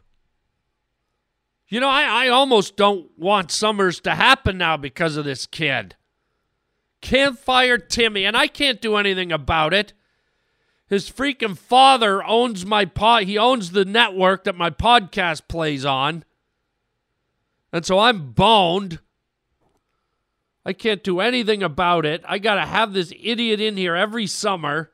You 1.69 1.81
know, 1.81 1.88
I, 1.88 2.26
I 2.26 2.28
almost 2.28 2.76
don't 2.76 3.11
want 3.19 3.50
summers 3.50 4.00
to 4.00 4.14
happen 4.14 4.57
now 4.57 4.76
because 4.76 5.16
of 5.16 5.25
this 5.25 5.47
kid. 5.47 5.97
Campfire 7.02 7.76
Timmy, 7.76 8.25
and 8.25 8.37
I 8.37 8.47
can't 8.47 8.81
do 8.81 8.97
anything 8.97 9.33
about 9.33 9.75
it. 9.75 9.93
His 10.88 11.11
freaking 11.11 11.59
father 11.59 12.23
owns 12.25 12.64
my 12.64 12.85
pod. 12.85 13.25
He 13.25 13.37
owns 13.37 13.73
the 13.73 13.85
network 13.85 14.45
that 14.45 14.57
my 14.57 14.71
podcast 14.71 15.49
plays 15.49 15.85
on. 15.85 16.25
And 17.73 17.85
so 17.85 17.99
I'm 17.99 18.33
boned. 18.33 19.00
I 20.64 20.73
can't 20.73 21.02
do 21.02 21.21
anything 21.21 21.62
about 21.62 22.07
it. 22.07 22.23
I 22.26 22.38
got 22.38 22.57
to 22.57 22.66
have 22.66 22.93
this 22.93 23.12
idiot 23.21 23.61
in 23.61 23.76
here 23.76 23.97
every 23.97 24.26
summer. 24.26 24.90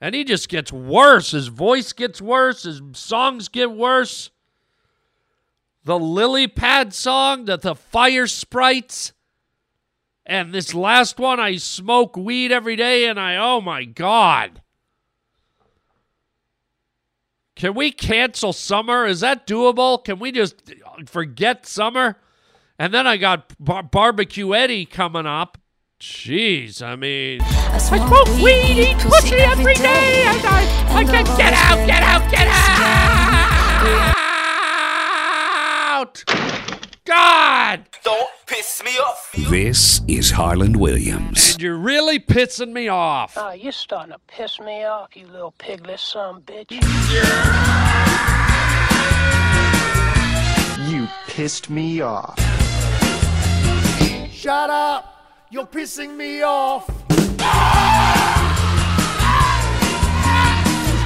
And 0.00 0.14
he 0.14 0.24
just 0.24 0.48
gets 0.48 0.72
worse. 0.72 1.32
His 1.32 1.48
voice 1.48 1.92
gets 1.92 2.20
worse. 2.20 2.64
His 2.64 2.80
songs 2.92 3.48
get 3.48 3.72
worse. 3.72 4.30
The 5.84 5.98
lily 5.98 6.46
pad 6.46 6.94
song, 6.94 7.46
the, 7.46 7.56
the 7.56 7.74
fire 7.74 8.26
sprites. 8.26 9.12
And 10.28 10.52
this 10.52 10.74
last 10.74 11.18
one, 11.18 11.40
I 11.40 11.56
smoke 11.56 12.14
weed 12.14 12.52
every 12.52 12.76
day 12.76 13.08
and 13.08 13.18
I, 13.18 13.36
oh 13.36 13.62
my 13.62 13.84
God. 13.84 14.60
Can 17.56 17.74
we 17.74 17.90
cancel 17.90 18.52
summer? 18.52 19.06
Is 19.06 19.20
that 19.20 19.46
doable? 19.46 20.04
Can 20.04 20.18
we 20.18 20.30
just 20.30 20.70
forget 21.06 21.64
summer? 21.66 22.18
And 22.78 22.92
then 22.92 23.06
I 23.06 23.16
got 23.16 23.54
bar- 23.58 23.82
Barbecue 23.82 24.54
Eddie 24.54 24.84
coming 24.84 25.24
up. 25.26 25.56
Jeez, 25.98 26.80
I 26.80 26.94
mean, 26.94 27.40
I 27.42 27.78
smoke 27.78 28.28
weed, 28.40 28.78
eat 28.78 28.98
pussy 28.98 29.34
every 29.34 29.74
day, 29.74 30.22
and 30.26 30.46
I, 30.46 30.62
I 30.94 31.02
can 31.02 31.24
get 31.36 31.52
out, 31.52 31.84
get 31.88 32.04
out, 32.04 32.30
get 32.30 32.46
out! 36.28 36.37
God! 37.08 37.86
Don't 38.04 38.28
piss 38.46 38.82
me 38.84 38.90
off. 38.98 39.32
This 39.48 40.02
is 40.06 40.30
Harland 40.30 40.76
Williams. 40.76 41.54
And 41.54 41.62
you're 41.62 41.78
really 41.78 42.18
pissing 42.18 42.70
me 42.70 42.88
off. 42.88 43.32
Oh, 43.34 43.52
you're 43.52 43.72
starting 43.72 44.12
to 44.12 44.18
piss 44.26 44.60
me 44.60 44.84
off, 44.84 45.16
you 45.16 45.26
little 45.26 45.52
piglet 45.52 46.00
son 46.00 46.42
bitch. 46.42 46.70
You 50.90 51.08
pissed 51.26 51.70
me 51.70 52.02
off. 52.02 52.38
Shut 54.30 54.68
up! 54.68 55.46
You're 55.50 55.66
pissing 55.66 56.14
me 56.14 56.42
off! 56.42 56.86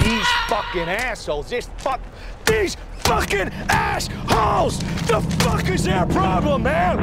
These 0.03 0.27
fucking 0.49 0.89
assholes, 0.89 1.49
this 1.49 1.71
fuck, 1.79 2.01
these 2.45 2.77
fucking 3.05 3.51
assholes! 3.69 4.79
The 5.07 5.21
fuck 5.41 5.69
is 5.69 5.85
their 5.85 6.07
problem, 6.07 6.65
man? 6.65 6.99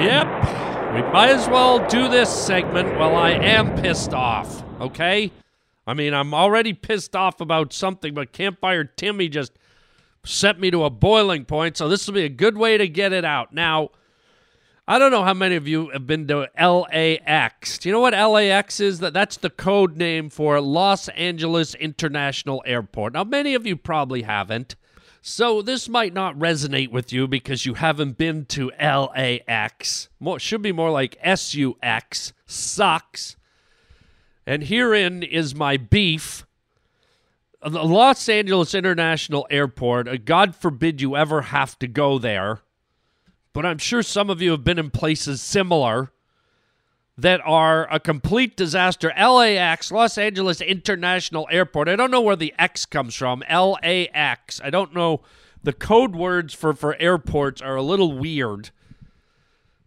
Yep. 0.00 0.26
We 0.94 1.02
might 1.10 1.30
as 1.30 1.48
well 1.48 1.86
do 1.88 2.08
this 2.08 2.28
segment 2.30 2.98
while 2.98 3.16
I 3.16 3.30
am 3.30 3.74
pissed 3.80 4.12
off, 4.12 4.62
okay? 4.80 5.30
I 5.86 5.94
mean, 5.94 6.14
I'm 6.14 6.34
already 6.34 6.72
pissed 6.72 7.16
off 7.16 7.40
about 7.40 7.72
something, 7.72 8.14
but 8.14 8.32
Campfire 8.32 8.84
Timmy 8.84 9.28
just 9.28 9.52
set 10.24 10.60
me 10.60 10.70
to 10.70 10.84
a 10.84 10.90
boiling 10.90 11.44
point, 11.44 11.76
so 11.76 11.88
this 11.88 12.06
will 12.06 12.14
be 12.14 12.24
a 12.24 12.28
good 12.28 12.56
way 12.56 12.78
to 12.78 12.86
get 12.88 13.12
it 13.12 13.24
out. 13.24 13.52
Now, 13.52 13.90
I 14.86 14.98
don't 14.98 15.10
know 15.10 15.24
how 15.24 15.34
many 15.34 15.56
of 15.56 15.66
you 15.66 15.90
have 15.90 16.06
been 16.06 16.26
to 16.28 16.48
LAX. 16.60 17.78
Do 17.78 17.88
you 17.88 17.92
know 17.92 18.00
what 18.00 18.12
LAX 18.12 18.80
is? 18.80 18.98
That 18.98 19.12
that's 19.14 19.36
the 19.36 19.50
code 19.50 19.96
name 19.96 20.28
for 20.28 20.60
Los 20.60 21.08
Angeles 21.10 21.74
International 21.76 22.62
Airport. 22.66 23.14
Now, 23.14 23.24
many 23.24 23.54
of 23.54 23.66
you 23.66 23.76
probably 23.76 24.22
haven't. 24.22 24.76
So 25.24 25.62
this 25.62 25.88
might 25.88 26.12
not 26.12 26.36
resonate 26.36 26.90
with 26.90 27.12
you 27.12 27.28
because 27.28 27.64
you 27.64 27.74
haven't 27.74 28.18
been 28.18 28.44
to 28.46 28.72
LAX. 28.80 30.08
More 30.18 30.40
should 30.40 30.62
be 30.62 30.72
more 30.72 30.90
like 30.90 31.16
SUX. 31.24 32.32
Sucks. 32.44 33.36
And 34.44 34.64
herein 34.64 35.22
is 35.22 35.54
my 35.54 35.76
beef. 35.76 36.44
The 37.62 37.84
Los 37.84 38.28
Angeles 38.28 38.74
International 38.74 39.46
Airport, 39.48 40.08
uh, 40.08 40.16
God 40.16 40.56
forbid 40.56 41.00
you 41.00 41.16
ever 41.16 41.42
have 41.42 41.78
to 41.78 41.86
go 41.86 42.18
there, 42.18 42.58
but 43.52 43.64
I'm 43.64 43.78
sure 43.78 44.02
some 44.02 44.28
of 44.28 44.42
you 44.42 44.50
have 44.50 44.64
been 44.64 44.80
in 44.80 44.90
places 44.90 45.40
similar 45.40 46.11
that 47.16 47.40
are 47.44 47.86
a 47.92 48.00
complete 48.00 48.56
disaster. 48.56 49.12
LAX, 49.16 49.92
Los 49.92 50.16
Angeles 50.16 50.60
International 50.60 51.46
Airport. 51.50 51.88
I 51.88 51.96
don't 51.96 52.10
know 52.10 52.20
where 52.20 52.36
the 52.36 52.54
X 52.58 52.86
comes 52.86 53.14
from. 53.14 53.42
LAX. 53.50 54.60
I 54.62 54.70
don't 54.70 54.94
know. 54.94 55.20
The 55.62 55.72
code 55.72 56.16
words 56.16 56.54
for, 56.54 56.74
for 56.74 56.96
airports 56.98 57.60
are 57.62 57.76
a 57.76 57.82
little 57.82 58.18
weird. 58.18 58.70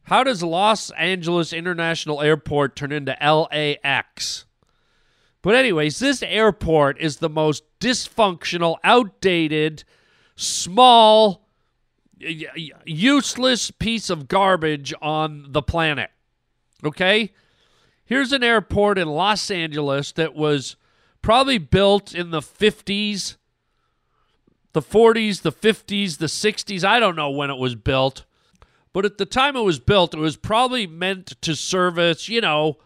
How 0.04 0.24
does 0.24 0.44
Los 0.44 0.92
Angeles 0.92 1.52
International 1.52 2.22
Airport 2.22 2.76
turn 2.76 2.92
into 2.92 3.18
LAX? 3.20 4.46
But, 5.42 5.56
anyways, 5.56 6.00
this 6.00 6.24
airport 6.24 7.00
is 7.00 7.18
the 7.18 7.30
most 7.30 7.64
dysfunctional, 7.80 8.78
outdated, 8.84 9.84
small, 10.36 11.48
useless 12.20 13.72
piece 13.72 14.10
of 14.10 14.28
garbage 14.28 14.94
on 15.02 15.48
the 15.50 15.62
planet. 15.62 16.12
Okay? 16.84 17.34
Here's 18.06 18.32
an 18.32 18.44
airport 18.44 18.98
in 18.98 19.08
Los 19.08 19.50
Angeles 19.50 20.12
that 20.14 20.36
was 20.36 20.76
probably 21.22 21.58
built 21.58 22.14
in 22.14 22.30
the 22.30 22.42
50s, 22.42 23.38
the 24.74 24.82
40s, 24.82 25.42
the 25.42 25.52
50s, 25.52 26.18
the 26.18 26.28
60s. 26.28 26.84
I 26.84 27.00
don't 27.00 27.16
know 27.16 27.32
when 27.32 27.50
it 27.50 27.58
was 27.58 27.76
built. 27.76 28.26
But 28.94 29.06
at 29.06 29.18
the 29.18 29.26
time 29.26 29.56
it 29.56 29.64
was 29.64 29.80
built, 29.80 30.14
it 30.14 30.20
was 30.20 30.38
probably 30.38 30.88
meant 30.88 31.42
to 31.42 31.56
service, 31.56 32.30
you 32.30 32.42
know, 32.42 32.78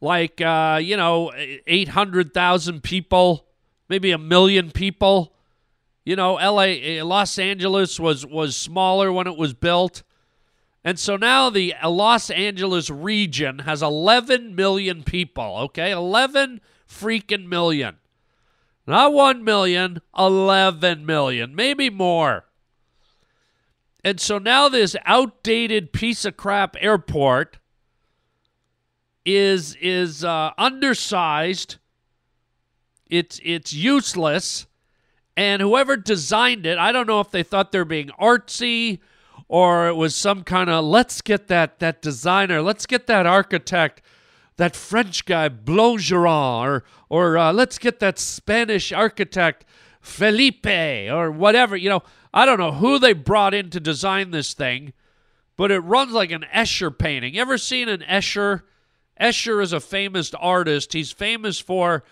like, 0.00 0.40
uh, 0.40 0.80
you 0.82 0.96
know, 0.96 1.30
800,000 1.34 2.82
people, 2.82 3.46
maybe 3.88 4.10
a 4.10 4.18
million 4.18 4.70
people. 4.70 5.34
You 6.04 6.16
know, 6.16 6.34
LA, 6.34 7.02
Los 7.04 7.38
Angeles 7.38 8.00
was, 8.00 8.26
was 8.26 8.56
smaller 8.56 9.12
when 9.12 9.26
it 9.26 9.36
was 9.36 9.54
built. 9.54 10.02
And 10.84 10.98
so 10.98 11.16
now 11.16 11.48
the 11.48 11.74
Los 11.82 12.28
Angeles 12.28 12.90
region 12.90 13.60
has 13.60 13.82
11 13.82 14.54
million 14.54 15.02
people, 15.02 15.56
okay? 15.60 15.90
11 15.90 16.60
freaking 16.86 17.46
million. 17.46 17.96
Not 18.86 19.14
1 19.14 19.42
million, 19.42 20.02
11 20.16 21.06
million, 21.06 21.54
maybe 21.54 21.88
more. 21.88 22.44
And 24.04 24.20
so 24.20 24.36
now 24.36 24.68
this 24.68 24.94
outdated 25.06 25.94
piece 25.94 26.26
of 26.26 26.36
crap 26.36 26.76
airport 26.78 27.56
is 29.24 29.74
is 29.80 30.22
uh, 30.22 30.50
undersized. 30.58 31.76
It's 33.08 33.40
it's 33.42 33.72
useless, 33.72 34.66
and 35.34 35.62
whoever 35.62 35.96
designed 35.96 36.66
it, 36.66 36.76
I 36.76 36.92
don't 36.92 37.06
know 37.06 37.20
if 37.20 37.30
they 37.30 37.42
thought 37.42 37.72
they're 37.72 37.86
being 37.86 38.10
artsy 38.20 38.98
or 39.48 39.88
it 39.88 39.94
was 39.94 40.14
some 40.14 40.42
kind 40.42 40.70
of 40.70 40.84
let's 40.84 41.20
get 41.20 41.48
that 41.48 41.78
that 41.78 42.02
designer, 42.02 42.62
let's 42.62 42.86
get 42.86 43.06
that 43.06 43.26
architect, 43.26 44.02
that 44.56 44.76
French 44.76 45.24
guy 45.24 45.48
Blongeron, 45.48 46.64
or 46.64 46.84
or 47.08 47.38
uh, 47.38 47.52
let's 47.52 47.78
get 47.78 48.00
that 48.00 48.18
Spanish 48.18 48.92
architect 48.92 49.64
Felipe, 50.00 50.66
or 50.66 51.30
whatever. 51.30 51.76
You 51.76 51.88
know, 51.88 52.02
I 52.32 52.46
don't 52.46 52.58
know 52.58 52.72
who 52.72 52.98
they 52.98 53.12
brought 53.12 53.54
in 53.54 53.70
to 53.70 53.80
design 53.80 54.30
this 54.30 54.54
thing, 54.54 54.92
but 55.56 55.70
it 55.70 55.80
runs 55.80 56.12
like 56.12 56.30
an 56.30 56.44
Escher 56.54 56.96
painting. 56.96 57.34
You 57.34 57.40
ever 57.40 57.58
seen 57.58 57.88
an 57.88 58.00
Escher? 58.00 58.62
Escher 59.20 59.62
is 59.62 59.72
a 59.72 59.80
famous 59.80 60.34
artist. 60.34 60.92
He's 60.92 61.12
famous 61.12 61.58
for 61.60 62.02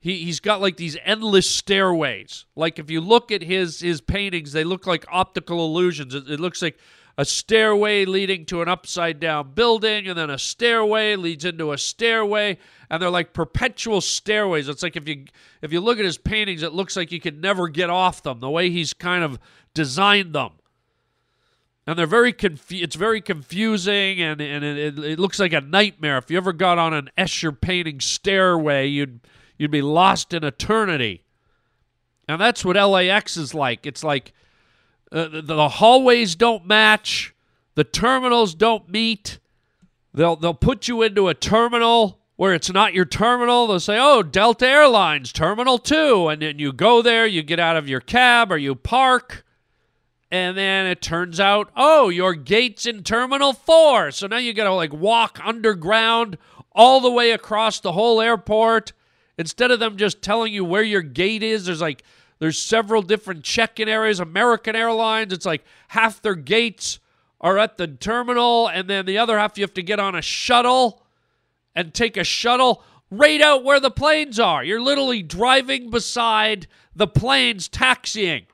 he 0.00 0.24
he's 0.24 0.40
got 0.40 0.60
like 0.60 0.76
these 0.76 0.96
endless 1.04 1.48
stairways. 1.50 2.46
Like 2.54 2.78
if 2.78 2.90
you 2.90 3.00
look 3.00 3.32
at 3.32 3.42
his 3.42 3.80
his 3.80 4.00
paintings, 4.00 4.52
they 4.52 4.64
look 4.64 4.86
like 4.86 5.04
optical 5.10 5.64
illusions. 5.64 6.14
It, 6.14 6.30
it 6.30 6.40
looks 6.40 6.62
like 6.62 6.78
a 7.16 7.24
stairway 7.24 8.04
leading 8.04 8.44
to 8.46 8.62
an 8.62 8.68
upside 8.68 9.18
down 9.18 9.50
building, 9.52 10.06
and 10.06 10.16
then 10.16 10.30
a 10.30 10.38
stairway 10.38 11.16
leads 11.16 11.44
into 11.44 11.72
a 11.72 11.78
stairway, 11.78 12.58
and 12.88 13.02
they're 13.02 13.10
like 13.10 13.32
perpetual 13.32 14.00
stairways. 14.00 14.68
It's 14.68 14.84
like 14.84 14.94
if 14.94 15.08
you 15.08 15.24
if 15.60 15.72
you 15.72 15.80
look 15.80 15.98
at 15.98 16.04
his 16.04 16.16
paintings, 16.16 16.62
it 16.62 16.72
looks 16.72 16.96
like 16.96 17.10
you 17.10 17.20
could 17.20 17.42
never 17.42 17.66
get 17.66 17.90
off 17.90 18.22
them. 18.22 18.38
The 18.38 18.48
way 18.48 18.70
he's 18.70 18.94
kind 18.94 19.24
of 19.24 19.40
designed 19.74 20.32
them, 20.32 20.52
and 21.88 21.98
they're 21.98 22.06
very 22.06 22.32
confu- 22.32 22.84
It's 22.84 22.94
very 22.94 23.20
confusing, 23.20 24.20
and 24.22 24.40
and 24.40 24.64
it, 24.64 24.78
it, 24.78 24.98
it 25.00 25.18
looks 25.18 25.40
like 25.40 25.52
a 25.52 25.60
nightmare. 25.60 26.18
If 26.18 26.30
you 26.30 26.36
ever 26.36 26.52
got 26.52 26.78
on 26.78 26.94
an 26.94 27.10
Escher 27.18 27.60
painting 27.60 27.98
stairway, 27.98 28.86
you'd 28.86 29.26
you'd 29.58 29.70
be 29.70 29.82
lost 29.82 30.32
in 30.32 30.44
eternity. 30.44 31.24
And 32.28 32.40
that's 32.40 32.64
what 32.64 32.76
LAX 32.76 33.36
is 33.36 33.54
like. 33.54 33.86
It's 33.86 34.04
like 34.04 34.32
uh, 35.10 35.28
the, 35.42 35.68
hallways 35.68 36.34
don't 36.34 36.66
match, 36.66 37.34
the 37.74 37.84
terminals 37.84 38.54
don't 38.54 38.88
meet. 38.88 39.38
They'll 40.14 40.36
they'll 40.36 40.54
put 40.54 40.88
you 40.88 41.02
into 41.02 41.28
a 41.28 41.34
terminal 41.34 42.18
where 42.36 42.54
it's 42.54 42.70
not 42.72 42.94
your 42.94 43.04
terminal. 43.04 43.66
They'll 43.66 43.80
say, 43.80 43.98
"Oh, 44.00 44.22
Delta 44.22 44.66
Airlines 44.66 45.32
Terminal 45.32 45.78
2." 45.78 46.28
And 46.28 46.42
then 46.42 46.58
you 46.58 46.72
go 46.72 47.02
there, 47.02 47.26
you 47.26 47.42
get 47.42 47.60
out 47.60 47.76
of 47.76 47.88
your 47.88 48.00
cab 48.00 48.50
or 48.50 48.58
you 48.58 48.74
park, 48.74 49.44
and 50.30 50.56
then 50.56 50.86
it 50.86 51.00
turns 51.00 51.40
out, 51.40 51.70
"Oh, 51.76 52.08
your 52.08 52.34
gate's 52.34 52.84
in 52.84 53.02
Terminal 53.02 53.52
4." 53.52 54.10
So 54.10 54.26
now 54.26 54.38
you 54.38 54.52
got 54.52 54.64
to 54.64 54.74
like 54.74 54.92
walk 54.92 55.40
underground 55.42 56.36
all 56.72 57.00
the 57.00 57.10
way 57.10 57.30
across 57.30 57.80
the 57.80 57.92
whole 57.92 58.20
airport 58.20 58.92
instead 59.38 59.70
of 59.70 59.80
them 59.80 59.96
just 59.96 60.20
telling 60.20 60.52
you 60.52 60.64
where 60.64 60.82
your 60.82 61.00
gate 61.02 61.42
is. 61.42 61.64
There's 61.64 61.80
like 61.80 62.02
there's 62.40 62.58
several 62.58 63.02
different 63.02 63.44
check-in 63.44 63.88
areas. 63.88 64.20
American 64.20 64.76
Airlines, 64.76 65.32
it's 65.32 65.46
like 65.46 65.64
half 65.88 66.20
their 66.20 66.34
gates 66.34 66.98
are 67.40 67.58
at 67.58 67.78
the 67.78 67.86
terminal, 67.86 68.68
and 68.68 68.90
then 68.90 69.06
the 69.06 69.18
other 69.18 69.38
half 69.38 69.56
you 69.56 69.62
have 69.62 69.74
to 69.74 69.82
get 69.82 70.00
on 70.00 70.14
a 70.14 70.22
shuttle 70.22 71.02
and 71.74 71.94
take 71.94 72.16
a 72.16 72.24
shuttle 72.24 72.82
right 73.10 73.40
out 73.40 73.64
where 73.64 73.80
the 73.80 73.90
planes 73.90 74.38
are. 74.38 74.64
You're 74.64 74.80
literally 74.80 75.22
driving 75.22 75.90
beside 75.90 76.66
the 76.94 77.06
planes 77.06 77.68
taxiing. 77.68 78.46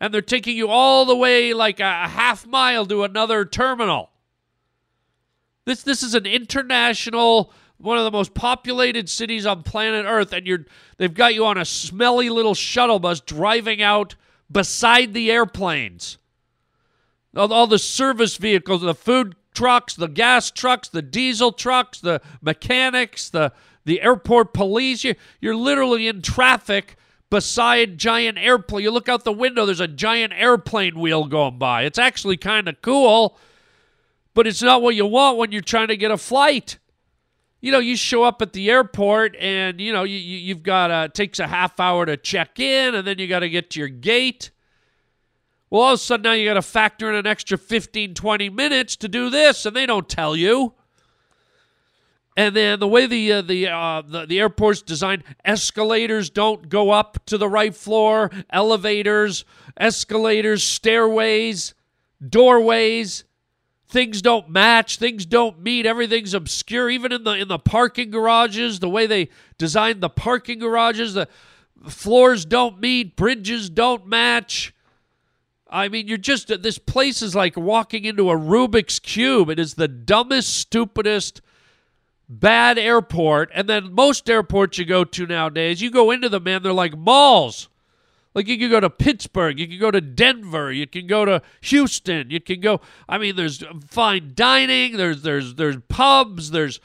And 0.00 0.12
they're 0.12 0.20
taking 0.20 0.56
you 0.56 0.68
all 0.68 1.06
the 1.06 1.16
way 1.16 1.54
like 1.54 1.80
a 1.80 2.08
half 2.08 2.46
mile 2.46 2.84
to 2.86 3.04
another 3.04 3.44
terminal. 3.44 4.10
This 5.64 5.82
this 5.82 6.02
is 6.02 6.14
an 6.14 6.26
international 6.26 7.52
one 7.78 7.98
of 7.98 8.04
the 8.04 8.10
most 8.10 8.34
populated 8.34 9.08
cities 9.08 9.46
on 9.46 9.62
planet 9.62 10.06
Earth, 10.08 10.32
and 10.32 10.46
you're 10.46 10.64
they've 10.96 11.12
got 11.12 11.34
you 11.34 11.44
on 11.44 11.58
a 11.58 11.64
smelly 11.64 12.30
little 12.30 12.54
shuttle 12.54 12.98
bus 12.98 13.20
driving 13.20 13.82
out 13.82 14.14
beside 14.50 15.12
the 15.12 15.30
airplanes. 15.30 16.18
All, 17.36 17.52
all 17.52 17.66
the 17.66 17.78
service 17.78 18.36
vehicles, 18.36 18.82
the 18.82 18.94
food 18.94 19.34
trucks, 19.54 19.94
the 19.94 20.08
gas 20.08 20.50
trucks, 20.50 20.88
the 20.88 21.02
diesel 21.02 21.52
trucks, 21.52 22.00
the 22.00 22.20
mechanics, 22.40 23.28
the 23.30 23.52
the 23.84 24.00
airport 24.00 24.54
police. 24.54 25.04
You, 25.04 25.14
you're 25.40 25.56
literally 25.56 26.08
in 26.08 26.22
traffic 26.22 26.96
beside 27.28 27.98
giant 27.98 28.38
airplane. 28.38 28.84
You 28.84 28.92
look 28.92 29.08
out 29.08 29.24
the 29.24 29.32
window, 29.32 29.66
there's 29.66 29.80
a 29.80 29.88
giant 29.88 30.32
airplane 30.34 30.98
wheel 30.98 31.24
going 31.26 31.58
by. 31.58 31.82
It's 31.82 31.98
actually 31.98 32.36
kind 32.36 32.68
of 32.68 32.80
cool, 32.80 33.36
but 34.32 34.46
it's 34.46 34.62
not 34.62 34.82
what 34.82 34.94
you 34.94 35.06
want 35.06 35.36
when 35.36 35.50
you're 35.50 35.60
trying 35.60 35.88
to 35.88 35.96
get 35.96 36.10
a 36.10 36.16
flight 36.16 36.78
you 37.64 37.70
know, 37.72 37.78
you 37.78 37.96
show 37.96 38.22
up 38.22 38.42
at 38.42 38.52
the 38.52 38.70
airport 38.70 39.34
and, 39.36 39.80
you 39.80 39.90
know, 39.90 40.04
you, 40.04 40.18
you, 40.18 40.54
have 40.54 40.62
got 40.62 40.88
to, 40.88 41.08
takes 41.08 41.38
a 41.38 41.46
half 41.46 41.80
hour 41.80 42.04
to 42.04 42.14
check 42.14 42.60
in 42.60 42.94
and 42.94 43.06
then 43.06 43.18
you 43.18 43.26
got 43.26 43.38
to 43.38 43.48
get 43.48 43.70
to 43.70 43.78
your 43.80 43.88
gate. 43.88 44.50
Well, 45.70 45.80
all 45.80 45.94
of 45.94 45.94
a 45.94 46.02
sudden 46.02 46.24
now 46.24 46.32
you 46.32 46.46
got 46.46 46.54
to 46.54 46.62
factor 46.62 47.08
in 47.08 47.14
an 47.14 47.26
extra 47.26 47.56
15, 47.56 48.12
20 48.12 48.50
minutes 48.50 48.96
to 48.96 49.08
do 49.08 49.30
this 49.30 49.64
and 49.64 49.74
they 49.74 49.86
don't 49.86 50.06
tell 50.10 50.36
you. 50.36 50.74
And 52.36 52.54
then 52.54 52.80
the 52.80 52.86
way 52.86 53.06
the 53.06 53.32
uh, 53.32 53.40
the, 53.42 53.68
uh, 53.68 54.02
the 54.02 54.26
the 54.26 54.40
airport's 54.40 54.82
designed, 54.82 55.24
escalators 55.42 56.28
don't 56.28 56.68
go 56.68 56.90
up 56.90 57.24
to 57.26 57.38
the 57.38 57.48
right 57.48 57.74
floor, 57.74 58.30
elevators, 58.50 59.46
escalators, 59.78 60.62
stairways, 60.62 61.72
doorways 62.28 63.24
things 63.94 64.20
don't 64.20 64.50
match, 64.50 64.98
things 64.98 65.24
don't 65.24 65.60
meet, 65.60 65.86
everything's 65.86 66.34
obscure. 66.34 66.90
Even 66.90 67.12
in 67.12 67.22
the 67.22 67.30
in 67.30 67.46
the 67.46 67.60
parking 67.60 68.10
garages, 68.10 68.80
the 68.80 68.88
way 68.88 69.06
they 69.06 69.30
designed 69.56 70.00
the 70.00 70.10
parking 70.10 70.58
garages, 70.58 71.14
the 71.14 71.28
floors 71.88 72.44
don't 72.44 72.80
meet, 72.80 73.14
bridges 73.14 73.70
don't 73.70 74.04
match. 74.04 74.74
I 75.70 75.88
mean, 75.88 76.08
you're 76.08 76.18
just 76.18 76.48
this 76.62 76.76
place 76.76 77.22
is 77.22 77.36
like 77.36 77.56
walking 77.56 78.04
into 78.04 78.30
a 78.30 78.36
Rubik's 78.36 78.98
cube. 78.98 79.48
It 79.48 79.60
is 79.60 79.74
the 79.74 79.88
dumbest, 79.88 80.56
stupidest, 80.56 81.40
bad 82.28 82.78
airport. 82.78 83.50
And 83.54 83.68
then 83.68 83.92
most 83.92 84.28
airports 84.28 84.76
you 84.76 84.84
go 84.84 85.04
to 85.04 85.26
nowadays, 85.26 85.80
you 85.80 85.90
go 85.92 86.10
into 86.10 86.28
them, 86.28 86.42
man, 86.42 86.64
they're 86.64 86.72
like 86.72 86.98
malls. 86.98 87.68
Like 88.34 88.48
you 88.48 88.58
can 88.58 88.68
go 88.68 88.80
to 88.80 88.90
Pittsburgh, 88.90 89.60
you 89.60 89.68
can 89.68 89.78
go 89.78 89.92
to 89.92 90.00
Denver, 90.00 90.72
you 90.72 90.88
can 90.88 91.06
go 91.06 91.24
to 91.24 91.40
Houston, 91.62 92.30
you 92.30 92.40
can 92.40 92.60
go. 92.60 92.80
I 93.08 93.16
mean, 93.18 93.36
there's 93.36 93.62
fine 93.86 94.32
dining, 94.34 94.96
there's 94.96 95.22
there's 95.22 95.54
there's 95.54 95.76
pubs, 95.88 96.50
there's 96.50 96.80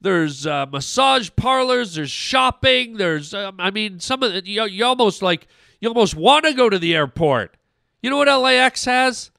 there's 0.00 0.46
uh, 0.46 0.64
massage 0.66 1.28
parlors, 1.36 1.96
there's 1.96 2.10
shopping, 2.10 2.96
there's 2.96 3.34
um, 3.34 3.56
I 3.58 3.70
mean, 3.70 4.00
some 4.00 4.22
of 4.22 4.34
it, 4.34 4.46
you, 4.46 4.64
you 4.64 4.86
almost 4.86 5.20
like 5.20 5.48
you 5.80 5.88
almost 5.88 6.14
want 6.14 6.46
to 6.46 6.54
go 6.54 6.70
to 6.70 6.78
the 6.78 6.94
airport. 6.94 7.58
You 8.02 8.08
know 8.08 8.16
what 8.16 8.28
LAX 8.28 8.86
has? 8.86 9.30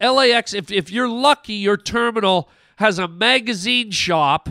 LAX, 0.00 0.54
if 0.54 0.70
if 0.70 0.90
you're 0.90 1.08
lucky, 1.08 1.54
your 1.54 1.76
terminal 1.76 2.48
has 2.76 2.98
a 2.98 3.08
magazine 3.08 3.90
shop 3.90 4.48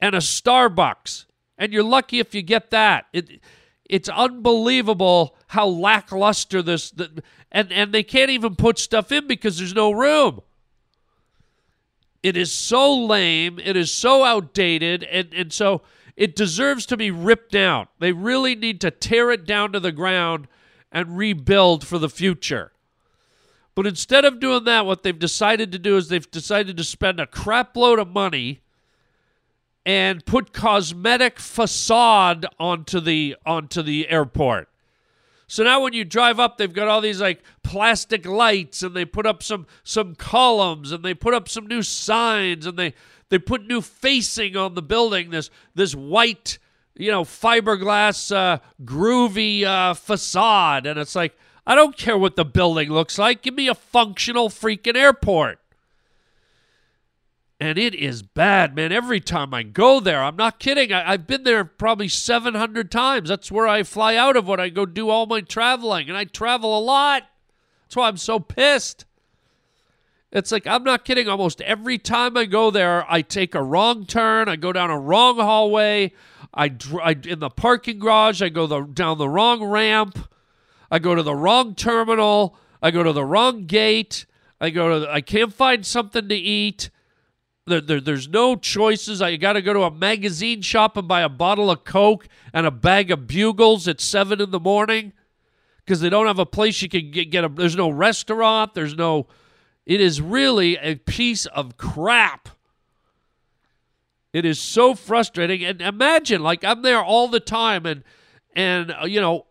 and 0.00 0.14
a 0.14 0.18
Starbucks, 0.18 1.24
and 1.56 1.72
you're 1.72 1.82
lucky 1.82 2.18
if 2.18 2.34
you 2.34 2.42
get 2.42 2.70
that. 2.72 3.06
It 3.14 3.40
it's 3.88 4.08
unbelievable 4.08 5.36
how 5.48 5.66
lackluster 5.66 6.62
this 6.62 6.90
the, 6.90 7.22
and 7.52 7.72
and 7.72 7.92
they 7.92 8.02
can't 8.02 8.30
even 8.30 8.56
put 8.56 8.78
stuff 8.78 9.12
in 9.12 9.26
because 9.26 9.58
there's 9.58 9.74
no 9.74 9.90
room. 9.90 10.40
It 12.22 12.36
is 12.36 12.50
so 12.50 12.94
lame, 12.94 13.58
it 13.58 13.76
is 13.76 13.92
so 13.92 14.24
outdated 14.24 15.04
and 15.04 15.32
and 15.32 15.52
so 15.52 15.82
it 16.16 16.34
deserves 16.34 16.86
to 16.86 16.96
be 16.96 17.10
ripped 17.10 17.52
down. 17.52 17.88
They 17.98 18.12
really 18.12 18.54
need 18.54 18.80
to 18.80 18.90
tear 18.90 19.30
it 19.30 19.44
down 19.44 19.72
to 19.72 19.80
the 19.80 19.92
ground 19.92 20.48
and 20.90 21.16
rebuild 21.16 21.86
for 21.86 21.98
the 21.98 22.08
future. 22.08 22.72
But 23.74 23.86
instead 23.86 24.24
of 24.24 24.40
doing 24.40 24.64
that, 24.64 24.86
what 24.86 25.02
they've 25.02 25.18
decided 25.18 25.70
to 25.72 25.78
do 25.78 25.98
is 25.98 26.08
they've 26.08 26.30
decided 26.30 26.78
to 26.78 26.84
spend 26.84 27.20
a 27.20 27.26
crap 27.26 27.76
load 27.76 27.98
of 27.98 28.08
money 28.08 28.62
and 29.86 30.26
put 30.26 30.52
cosmetic 30.52 31.38
facade 31.38 32.44
onto 32.58 32.98
the 32.98 33.36
onto 33.46 33.82
the 33.82 34.08
airport. 34.08 34.68
So 35.46 35.62
now 35.62 35.80
when 35.80 35.92
you 35.92 36.04
drive 36.04 36.40
up, 36.40 36.58
they've 36.58 36.72
got 36.72 36.88
all 36.88 37.00
these 37.00 37.20
like 37.20 37.40
plastic 37.62 38.26
lights 38.26 38.82
and 38.82 38.96
they 38.96 39.04
put 39.04 39.26
up 39.26 39.44
some 39.44 39.64
some 39.84 40.16
columns 40.16 40.90
and 40.90 41.04
they 41.04 41.14
put 41.14 41.34
up 41.34 41.48
some 41.48 41.68
new 41.68 41.82
signs 41.82 42.66
and 42.66 42.76
they 42.76 42.94
they 43.28 43.38
put 43.38 43.64
new 43.64 43.80
facing 43.80 44.56
on 44.56 44.74
the 44.74 44.82
building. 44.82 45.30
This 45.30 45.50
this 45.76 45.94
white, 45.94 46.58
you 46.96 47.12
know, 47.12 47.22
fiberglass 47.22 48.34
uh, 48.34 48.58
groovy 48.84 49.62
uh, 49.62 49.94
facade, 49.94 50.86
and 50.86 50.98
it's 50.98 51.14
like 51.14 51.38
I 51.64 51.76
don't 51.76 51.96
care 51.96 52.18
what 52.18 52.34
the 52.34 52.44
building 52.44 52.90
looks 52.90 53.18
like. 53.18 53.42
Give 53.42 53.54
me 53.54 53.68
a 53.68 53.74
functional 53.74 54.48
freaking 54.48 54.96
airport 54.96 55.60
and 57.58 57.78
it 57.78 57.94
is 57.94 58.22
bad, 58.22 58.76
man. 58.76 58.92
Every 58.92 59.20
time 59.20 59.54
I 59.54 59.62
go 59.62 59.98
there, 59.98 60.22
I'm 60.22 60.36
not 60.36 60.58
kidding. 60.58 60.92
I, 60.92 61.12
have 61.12 61.26
been 61.26 61.44
there 61.44 61.64
probably 61.64 62.08
700 62.08 62.90
times. 62.90 63.28
That's 63.28 63.50
where 63.50 63.66
I 63.66 63.82
fly 63.82 64.16
out 64.16 64.36
of 64.36 64.46
when 64.46 64.60
I 64.60 64.68
go 64.68 64.84
do 64.84 65.08
all 65.08 65.26
my 65.26 65.40
traveling, 65.40 66.08
and 66.08 66.18
I 66.18 66.24
travel 66.24 66.76
a 66.76 66.80
lot. 66.80 67.22
That's 67.84 67.96
why 67.96 68.08
I'm 68.08 68.18
so 68.18 68.38
pissed. 68.40 69.06
It's 70.32 70.52
like, 70.52 70.66
I'm 70.66 70.84
not 70.84 71.06
kidding. 71.06 71.28
Almost 71.28 71.62
every 71.62 71.96
time 71.96 72.36
I 72.36 72.44
go 72.44 72.70
there, 72.70 73.10
I 73.10 73.22
take 73.22 73.54
a 73.54 73.62
wrong 73.62 74.04
turn. 74.04 74.48
I 74.48 74.56
go 74.56 74.72
down 74.72 74.90
a 74.90 74.98
wrong 74.98 75.36
hallway. 75.36 76.12
I, 76.52 76.74
I 77.02 77.16
in 77.24 77.38
the 77.38 77.48
parking 77.48 77.98
garage, 77.98 78.42
I 78.42 78.50
go 78.50 78.66
the, 78.66 78.82
down 78.82 79.16
the 79.16 79.28
wrong 79.28 79.64
ramp. 79.64 80.28
I 80.90 80.98
go 80.98 81.14
to 81.14 81.22
the 81.22 81.34
wrong 81.34 81.74
terminal. 81.74 82.56
I 82.82 82.90
go 82.90 83.02
to 83.02 83.12
the 83.12 83.24
wrong 83.24 83.64
gate. 83.64 84.26
I 84.60 84.70
go 84.70 84.92
to, 84.92 85.00
the, 85.00 85.10
I 85.10 85.22
can't 85.22 85.54
find 85.54 85.86
something 85.86 86.28
to 86.28 86.34
eat. 86.34 86.90
There, 87.66 87.80
there, 87.80 88.00
there's 88.00 88.28
no 88.28 88.54
choices. 88.54 89.20
I 89.20 89.34
got 89.36 89.54
to 89.54 89.62
go 89.62 89.72
to 89.72 89.82
a 89.82 89.90
magazine 89.90 90.62
shop 90.62 90.96
and 90.96 91.08
buy 91.08 91.22
a 91.22 91.28
bottle 91.28 91.70
of 91.70 91.82
Coke 91.82 92.28
and 92.52 92.64
a 92.64 92.70
bag 92.70 93.10
of 93.10 93.26
Bugles 93.26 93.88
at 93.88 94.00
seven 94.00 94.40
in 94.40 94.52
the 94.52 94.60
morning 94.60 95.12
because 95.84 96.00
they 96.00 96.08
don't 96.08 96.26
have 96.26 96.38
a 96.38 96.46
place 96.46 96.80
you 96.80 96.88
can 96.88 97.10
get, 97.10 97.30
get 97.30 97.44
a. 97.44 97.48
There's 97.48 97.76
no 97.76 97.90
restaurant. 97.90 98.74
There's 98.74 98.94
no. 98.94 99.26
It 99.84 100.00
is 100.00 100.20
really 100.20 100.76
a 100.76 100.94
piece 100.94 101.46
of 101.46 101.76
crap. 101.76 102.50
It 104.32 104.44
is 104.44 104.60
so 104.60 104.94
frustrating. 104.94 105.64
And 105.64 105.80
imagine, 105.80 106.42
like 106.42 106.62
I'm 106.62 106.82
there 106.82 107.02
all 107.02 107.26
the 107.26 107.40
time, 107.40 107.84
and 107.84 108.04
and 108.54 108.92
uh, 108.92 109.06
you 109.06 109.20
know, 109.20 109.46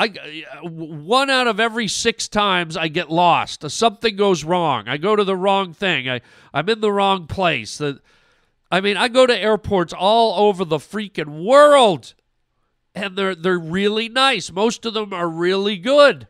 I 0.00 0.44
uh, 0.50 0.66
one 0.66 1.28
out 1.28 1.46
of 1.46 1.60
every 1.60 1.86
six 1.86 2.26
times 2.26 2.74
I 2.74 2.88
get 2.88 3.10
lost. 3.10 3.70
Something 3.70 4.16
goes 4.16 4.44
wrong. 4.44 4.88
I 4.88 4.96
go 4.96 5.14
to 5.14 5.24
the 5.24 5.36
wrong 5.36 5.74
thing. 5.74 6.08
I 6.08 6.22
I'm 6.54 6.70
in 6.70 6.80
the 6.80 6.90
wrong 6.90 7.26
place. 7.26 7.76
The, 7.76 8.00
I 8.70 8.80
mean, 8.80 8.96
I 8.96 9.08
go 9.08 9.26
to 9.26 9.38
airports 9.38 9.92
all 9.92 10.48
over 10.48 10.64
the 10.64 10.78
freaking 10.78 11.44
world, 11.44 12.14
and 12.94 13.14
they're 13.14 13.34
they're 13.34 13.58
really 13.58 14.08
nice. 14.08 14.50
Most 14.50 14.86
of 14.86 14.94
them 14.94 15.12
are 15.12 15.28
really 15.28 15.76
good. 15.76 16.28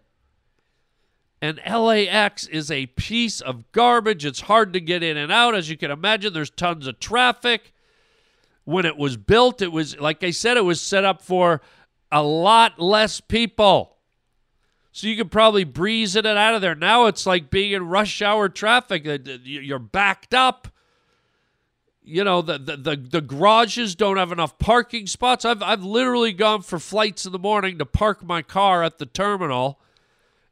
And 1.41 1.61
LAX 1.65 2.49
is 2.49 2.73
a 2.73 2.87
piece 2.87 3.41
of 3.41 3.71
garbage. 3.71 4.27
It's 4.27 4.41
hard 4.41 4.73
to 4.73 4.81
get 4.81 5.05
in 5.05 5.17
and 5.17 5.31
out. 5.31 5.55
As 5.55 5.71
you 5.71 5.77
can 5.77 5.93
imagine, 5.93 6.33
there's 6.33 6.51
tons 6.51 6.89
of 6.89 6.99
traffic. 6.99 7.73
When 8.65 8.85
it 8.85 8.99
was 8.99 9.17
built, 9.17 9.63
it 9.63 9.73
was, 9.73 9.99
like 9.99 10.23
I 10.23 10.33
said, 10.33 10.59
it 10.59 10.65
was 10.65 10.83
set 10.83 11.05
up 11.05 11.23
for 11.23 11.63
a 12.11 12.23
lot 12.23 12.79
less 12.79 13.21
people. 13.21 13.97
So 14.93 15.07
you 15.07 15.17
could 15.17 15.31
probably 15.31 15.65
breeze 15.65 16.17
in 16.17 16.27
and 16.27 16.39
out 16.39 16.55
of 16.55 16.61
there. 16.61 16.75
Now 16.75 17.07
it's 17.07 17.27
like 17.27 17.51
being 17.51 17.73
in 17.73 17.87
rush 17.87 18.21
hour 18.23 18.49
traffic. 18.49 19.07
Uh, 19.07 19.19
you're 19.45 19.79
backed 19.79 20.35
up. 20.35 20.69
You 22.03 22.25
know, 22.25 22.43
the, 22.43 22.59
the, 22.59 22.77
the, 22.77 22.97
the 22.97 23.21
garages 23.21 23.95
don't 23.95 24.17
have 24.17 24.33
enough 24.33 24.59
parking 24.59 25.07
spots. 25.07 25.45
I've, 25.45 25.63
I've 25.63 25.85
literally 25.85 26.33
gone 26.33 26.63
for 26.63 26.79
flights 26.79 27.25
in 27.25 27.33
the 27.33 27.39
morning 27.39 27.79
to 27.79 27.87
park 27.87 28.25
my 28.25 28.43
car 28.43 28.83
at 28.83 28.99
the 28.99 29.07
terminal 29.07 29.79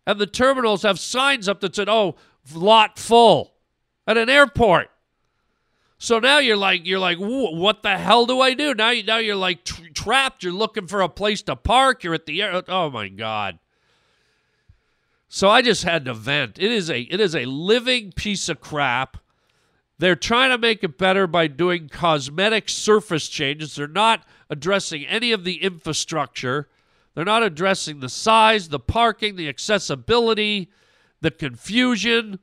and 0.09 0.19
the 0.19 0.27
terminals 0.27 0.85
have 0.85 0.99
signs 0.99 1.51
up 1.51 1.61
that 1.61 1.77
said, 1.77 1.87
"Oh, 1.87 2.17
lot 2.55 2.99
full," 2.99 3.53
at 4.07 4.17
an 4.17 4.31
airport. 4.31 4.91
So 5.99 6.21
now 6.21 6.39
you're 6.39 6.57
like, 6.57 6.87
you're 6.87 7.01
like, 7.01 7.19
what 7.19 7.83
the 7.83 7.99
hell 7.99 8.25
do 8.25 8.41
I 8.41 8.55
do? 8.55 8.73
Now, 8.73 8.91
you, 8.91 9.03
now 9.03 9.19
you're 9.19 9.37
like 9.37 9.65
tra- 9.65 9.91
trapped. 9.91 10.45
You're 10.45 10.53
looking 10.53 10.87
for 10.87 11.01
a 11.01 11.09
place 11.09 11.43
to 11.43 11.57
park. 11.57 12.05
You're 12.05 12.15
at 12.15 12.27
the 12.27 12.41
air. 12.41 12.55
Oh, 12.55 12.63
oh 12.69 12.91
my 12.91 13.09
god. 13.09 13.59
So 15.29 15.49
I 15.49 15.61
just 15.61 15.83
had 15.83 16.05
to 16.05 16.15
vent. 16.15 16.59
It 16.59 16.71
is 16.71 16.89
a, 16.89 17.01
it 17.01 17.21
is 17.21 17.35
a 17.35 17.45
living 17.45 18.13
piece 18.13 18.49
of 18.49 18.61
crap. 18.61 19.19
They're 19.99 20.17
trying 20.17 20.51
to 20.51 20.59
make 20.59 20.85
it 20.85 20.97
better 20.97 21.27
by 21.27 21.49
doing 21.49 21.89
cosmetic 21.89 22.69
surface 22.69 23.29
changes. 23.29 23.75
They're 23.75 23.89
not 23.89 24.25
addressing 24.49 25.05
any 25.05 25.33
of 25.33 25.43
the 25.43 25.61
infrastructure. 25.63 26.69
They're 27.15 27.25
not 27.25 27.43
addressing 27.43 27.99
the 27.99 28.09
size, 28.09 28.69
the 28.69 28.79
parking, 28.79 29.35
the 29.35 29.49
accessibility, 29.49 30.71
the 31.21 31.33
confusion. 31.33 32.39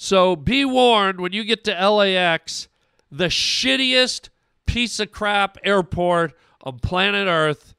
So 0.00 0.36
be 0.36 0.64
warned 0.64 1.20
when 1.20 1.32
you 1.32 1.42
get 1.42 1.64
to 1.64 1.90
LAX, 1.90 2.68
the 3.10 3.26
shittiest 3.26 4.28
piece 4.64 5.00
of 5.00 5.10
crap 5.10 5.58
airport 5.64 6.34
on 6.62 6.78
planet 6.78 7.26
Earth. 7.26 7.74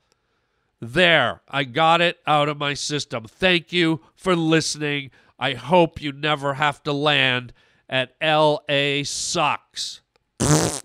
There, 0.82 1.42
I 1.48 1.64
got 1.64 2.02
it 2.02 2.20
out 2.28 2.50
of 2.50 2.58
my 2.58 2.74
system. 2.74 3.24
Thank 3.26 3.72
you 3.72 4.02
for 4.16 4.36
listening. 4.36 5.12
I 5.40 5.54
hope 5.54 6.02
you 6.02 6.12
never 6.12 6.56
have 6.56 6.84
to 6.84 6.92
land 6.92 7.54
at 7.88 8.16
LA 8.22 9.04
Sucks. 9.04 10.02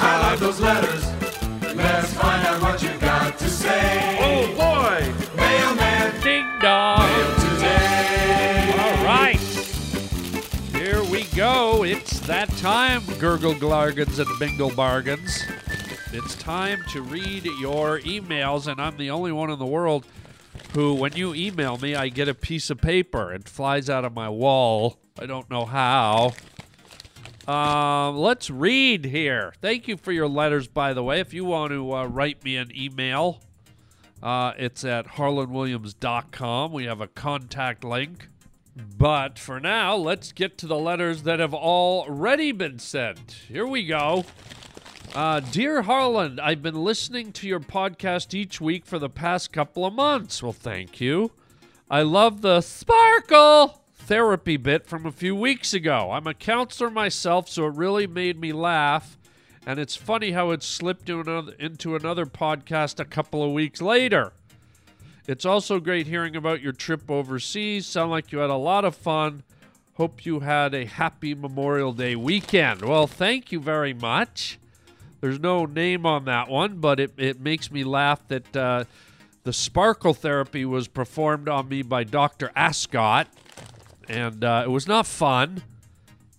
I 0.00 0.30
like 0.30 0.40
those 0.40 0.60
letters. 0.60 1.04
Let's 1.76 2.12
find 2.14 2.46
out 2.46 2.60
what 2.60 2.82
you 2.82 2.90
got 2.98 3.38
to 3.38 3.48
say. 3.48 4.18
Oh 4.20 4.46
boy. 4.54 5.12
Mailman. 5.36 6.20
Ding 6.22 6.46
dong. 6.60 6.98
Mail 6.98 7.34
today. 7.36 8.74
All 8.78 9.04
right. 9.04 9.38
Here 10.72 11.02
we 11.04 11.24
go. 11.36 11.84
It's 11.84 12.20
that 12.20 12.48
time, 12.56 13.02
gurgle 13.18 13.54
glargons 13.54 14.18
and 14.18 14.38
bingle 14.38 14.70
bargains. 14.70 15.42
It's 16.12 16.34
time 16.34 16.82
to 16.90 17.02
read 17.02 17.44
your 17.44 18.00
emails, 18.00 18.66
and 18.66 18.80
I'm 18.80 18.96
the 18.96 19.10
only 19.10 19.32
one 19.32 19.50
in 19.50 19.58
the 19.58 19.66
world 19.66 20.06
who, 20.72 20.94
when 20.94 21.12
you 21.14 21.34
email 21.34 21.76
me, 21.76 21.94
I 21.94 22.08
get 22.08 22.28
a 22.28 22.34
piece 22.34 22.70
of 22.70 22.80
paper. 22.80 23.32
It 23.32 23.48
flies 23.48 23.88
out 23.88 24.04
of 24.04 24.14
my 24.14 24.28
wall. 24.28 24.98
I 25.18 25.26
don't 25.26 25.50
know 25.50 25.64
how. 25.64 26.32
Um, 27.48 28.16
let's 28.16 28.50
read 28.50 29.04
here. 29.04 29.54
Thank 29.60 29.86
you 29.86 29.96
for 29.96 30.10
your 30.10 30.28
letters, 30.28 30.66
by 30.66 30.92
the 30.92 31.02
way. 31.02 31.20
If 31.20 31.32
you 31.32 31.44
want 31.44 31.72
to 31.72 31.92
uh, 31.92 32.06
write 32.06 32.44
me 32.44 32.56
an 32.56 32.72
email, 32.74 33.40
uh, 34.22 34.52
it's 34.58 34.84
at 34.84 35.06
harlandwilliams.com. 35.06 36.72
We 36.72 36.84
have 36.84 37.00
a 37.00 37.06
contact 37.06 37.84
link. 37.84 38.28
But 38.98 39.38
for 39.38 39.58
now, 39.58 39.96
let's 39.96 40.32
get 40.32 40.58
to 40.58 40.66
the 40.66 40.76
letters 40.76 41.22
that 41.22 41.40
have 41.40 41.54
already 41.54 42.52
been 42.52 42.78
sent. 42.78 43.44
Here 43.48 43.66
we 43.66 43.86
go. 43.86 44.26
Uh, 45.14 45.40
Dear 45.40 45.82
Harland, 45.82 46.40
I've 46.40 46.62
been 46.62 46.84
listening 46.84 47.32
to 47.32 47.48
your 47.48 47.60
podcast 47.60 48.34
each 48.34 48.60
week 48.60 48.84
for 48.84 48.98
the 48.98 49.08
past 49.08 49.50
couple 49.50 49.86
of 49.86 49.94
months. 49.94 50.42
Well, 50.42 50.52
thank 50.52 51.00
you. 51.00 51.32
I 51.88 52.02
love 52.02 52.42
the 52.42 52.60
sparkle 52.60 53.80
therapy 54.06 54.56
bit 54.56 54.86
from 54.86 55.04
a 55.04 55.10
few 55.10 55.34
weeks 55.34 55.74
ago. 55.74 56.12
I'm 56.12 56.28
a 56.28 56.34
counselor 56.34 56.90
myself, 56.90 57.48
so 57.48 57.66
it 57.66 57.74
really 57.74 58.06
made 58.06 58.40
me 58.40 58.52
laugh. 58.52 59.18
And 59.66 59.80
it's 59.80 59.96
funny 59.96 60.30
how 60.30 60.52
it 60.52 60.62
slipped 60.62 61.10
into 61.10 61.96
another 61.96 62.24
podcast 62.24 63.00
a 63.00 63.04
couple 63.04 63.42
of 63.42 63.50
weeks 63.50 63.82
later. 63.82 64.32
It's 65.26 65.44
also 65.44 65.80
great 65.80 66.06
hearing 66.06 66.36
about 66.36 66.62
your 66.62 66.72
trip 66.72 67.10
overseas. 67.10 67.84
Sound 67.84 68.12
like 68.12 68.30
you 68.30 68.38
had 68.38 68.48
a 68.50 68.54
lot 68.54 68.84
of 68.84 68.94
fun. 68.94 69.42
Hope 69.94 70.24
you 70.24 70.38
had 70.38 70.72
a 70.72 70.84
happy 70.84 71.34
Memorial 71.34 71.92
Day 71.92 72.14
weekend. 72.14 72.82
Well, 72.82 73.08
thank 73.08 73.50
you 73.50 73.58
very 73.58 73.92
much. 73.92 74.60
There's 75.20 75.40
no 75.40 75.66
name 75.66 76.06
on 76.06 76.26
that 76.26 76.48
one, 76.48 76.76
but 76.76 77.00
it, 77.00 77.12
it 77.16 77.40
makes 77.40 77.72
me 77.72 77.82
laugh 77.82 78.20
that 78.28 78.56
uh, 78.56 78.84
the 79.42 79.52
sparkle 79.52 80.14
therapy 80.14 80.64
was 80.64 80.86
performed 80.86 81.48
on 81.48 81.68
me 81.68 81.82
by 81.82 82.04
Dr. 82.04 82.52
Ascot 82.54 83.26
and 84.08 84.44
uh, 84.44 84.62
it 84.64 84.70
was 84.70 84.86
not 84.86 85.06
fun. 85.06 85.62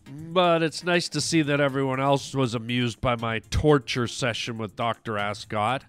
But 0.09 0.63
it's 0.63 0.83
nice 0.83 1.09
to 1.09 1.19
see 1.19 1.41
that 1.41 1.59
everyone 1.59 1.99
else 1.99 2.33
was 2.33 2.55
amused 2.55 3.01
by 3.01 3.15
my 3.17 3.39
torture 3.49 4.07
session 4.07 4.57
with 4.57 4.75
Dr. 4.75 5.17
Ascot. 5.17 5.83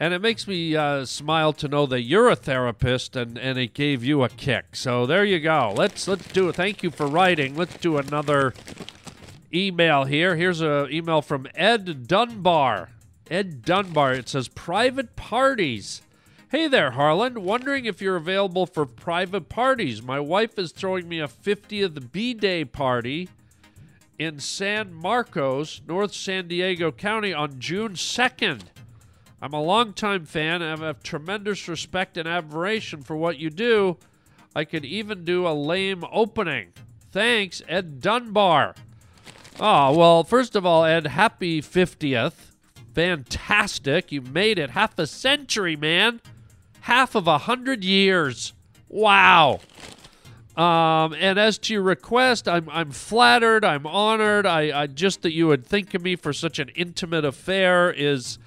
And 0.00 0.14
it 0.14 0.20
makes 0.20 0.46
me 0.46 0.76
uh, 0.76 1.04
smile 1.04 1.52
to 1.54 1.66
know 1.66 1.84
that 1.86 2.02
you're 2.02 2.28
a 2.28 2.36
therapist 2.36 3.16
and, 3.16 3.36
and 3.36 3.58
it 3.58 3.74
gave 3.74 4.04
you 4.04 4.22
a 4.22 4.28
kick. 4.28 4.76
So 4.76 5.06
there 5.06 5.24
you 5.24 5.40
go. 5.40 5.72
Let's 5.76 6.06
let's 6.06 6.28
do 6.28 6.48
it. 6.48 6.54
Thank 6.54 6.84
you 6.84 6.92
for 6.92 7.06
writing. 7.08 7.56
Let's 7.56 7.76
do 7.78 7.96
another 7.96 8.54
email 9.52 10.04
here. 10.04 10.36
Here's 10.36 10.60
an 10.60 10.92
email 10.92 11.20
from 11.20 11.48
Ed 11.54 12.06
Dunbar. 12.06 12.90
Ed 13.28 13.62
Dunbar. 13.62 14.14
It 14.14 14.28
says 14.28 14.46
private 14.46 15.16
parties. 15.16 16.02
Hey 16.50 16.66
there, 16.66 16.92
Harland. 16.92 17.36
Wondering 17.36 17.84
if 17.84 18.00
you're 18.00 18.16
available 18.16 18.64
for 18.64 18.86
private 18.86 19.50
parties. 19.50 20.00
My 20.00 20.18
wife 20.18 20.58
is 20.58 20.72
throwing 20.72 21.06
me 21.06 21.20
a 21.20 21.28
50th 21.28 22.10
B 22.10 22.32
Day 22.32 22.64
party 22.64 23.28
in 24.18 24.40
San 24.40 24.94
Marcos, 24.94 25.82
North 25.86 26.14
San 26.14 26.48
Diego 26.48 26.90
County 26.90 27.34
on 27.34 27.60
June 27.60 27.92
2nd. 27.92 28.62
I'm 29.42 29.52
a 29.52 29.60
longtime 29.60 30.24
fan 30.24 30.62
and 30.62 30.82
I 30.82 30.86
have 30.86 31.02
tremendous 31.02 31.68
respect 31.68 32.16
and 32.16 32.26
admiration 32.26 33.02
for 33.02 33.14
what 33.14 33.36
you 33.36 33.50
do. 33.50 33.98
I 34.56 34.64
could 34.64 34.86
even 34.86 35.26
do 35.26 35.46
a 35.46 35.52
lame 35.52 36.02
opening. 36.10 36.72
Thanks, 37.12 37.60
Ed 37.68 38.00
Dunbar. 38.00 38.74
Oh, 39.60 39.94
well, 39.94 40.24
first 40.24 40.56
of 40.56 40.64
all, 40.64 40.86
Ed, 40.86 41.08
happy 41.08 41.60
50th. 41.60 42.54
Fantastic. 42.94 44.10
You 44.10 44.22
made 44.22 44.58
it 44.58 44.70
half 44.70 44.98
a 44.98 45.06
century, 45.06 45.76
man 45.76 46.22
half 46.82 47.14
of 47.14 47.26
a 47.26 47.38
hundred 47.38 47.84
years. 47.84 48.52
Wow. 48.88 49.60
Um, 50.56 51.14
and 51.14 51.38
as 51.38 51.56
to 51.58 51.74
your 51.74 51.82
request, 51.82 52.48
I'm, 52.48 52.68
I'm 52.70 52.90
flattered. 52.90 53.64
I'm 53.64 53.86
honored. 53.86 54.44
I, 54.44 54.82
I 54.82 54.86
just 54.88 55.22
that 55.22 55.32
you 55.32 55.46
would 55.46 55.64
think 55.64 55.94
of 55.94 56.02
me 56.02 56.16
for 56.16 56.32
such 56.32 56.58
an 56.58 56.70
intimate 56.70 57.24
affair 57.24 57.92
is 57.92 58.38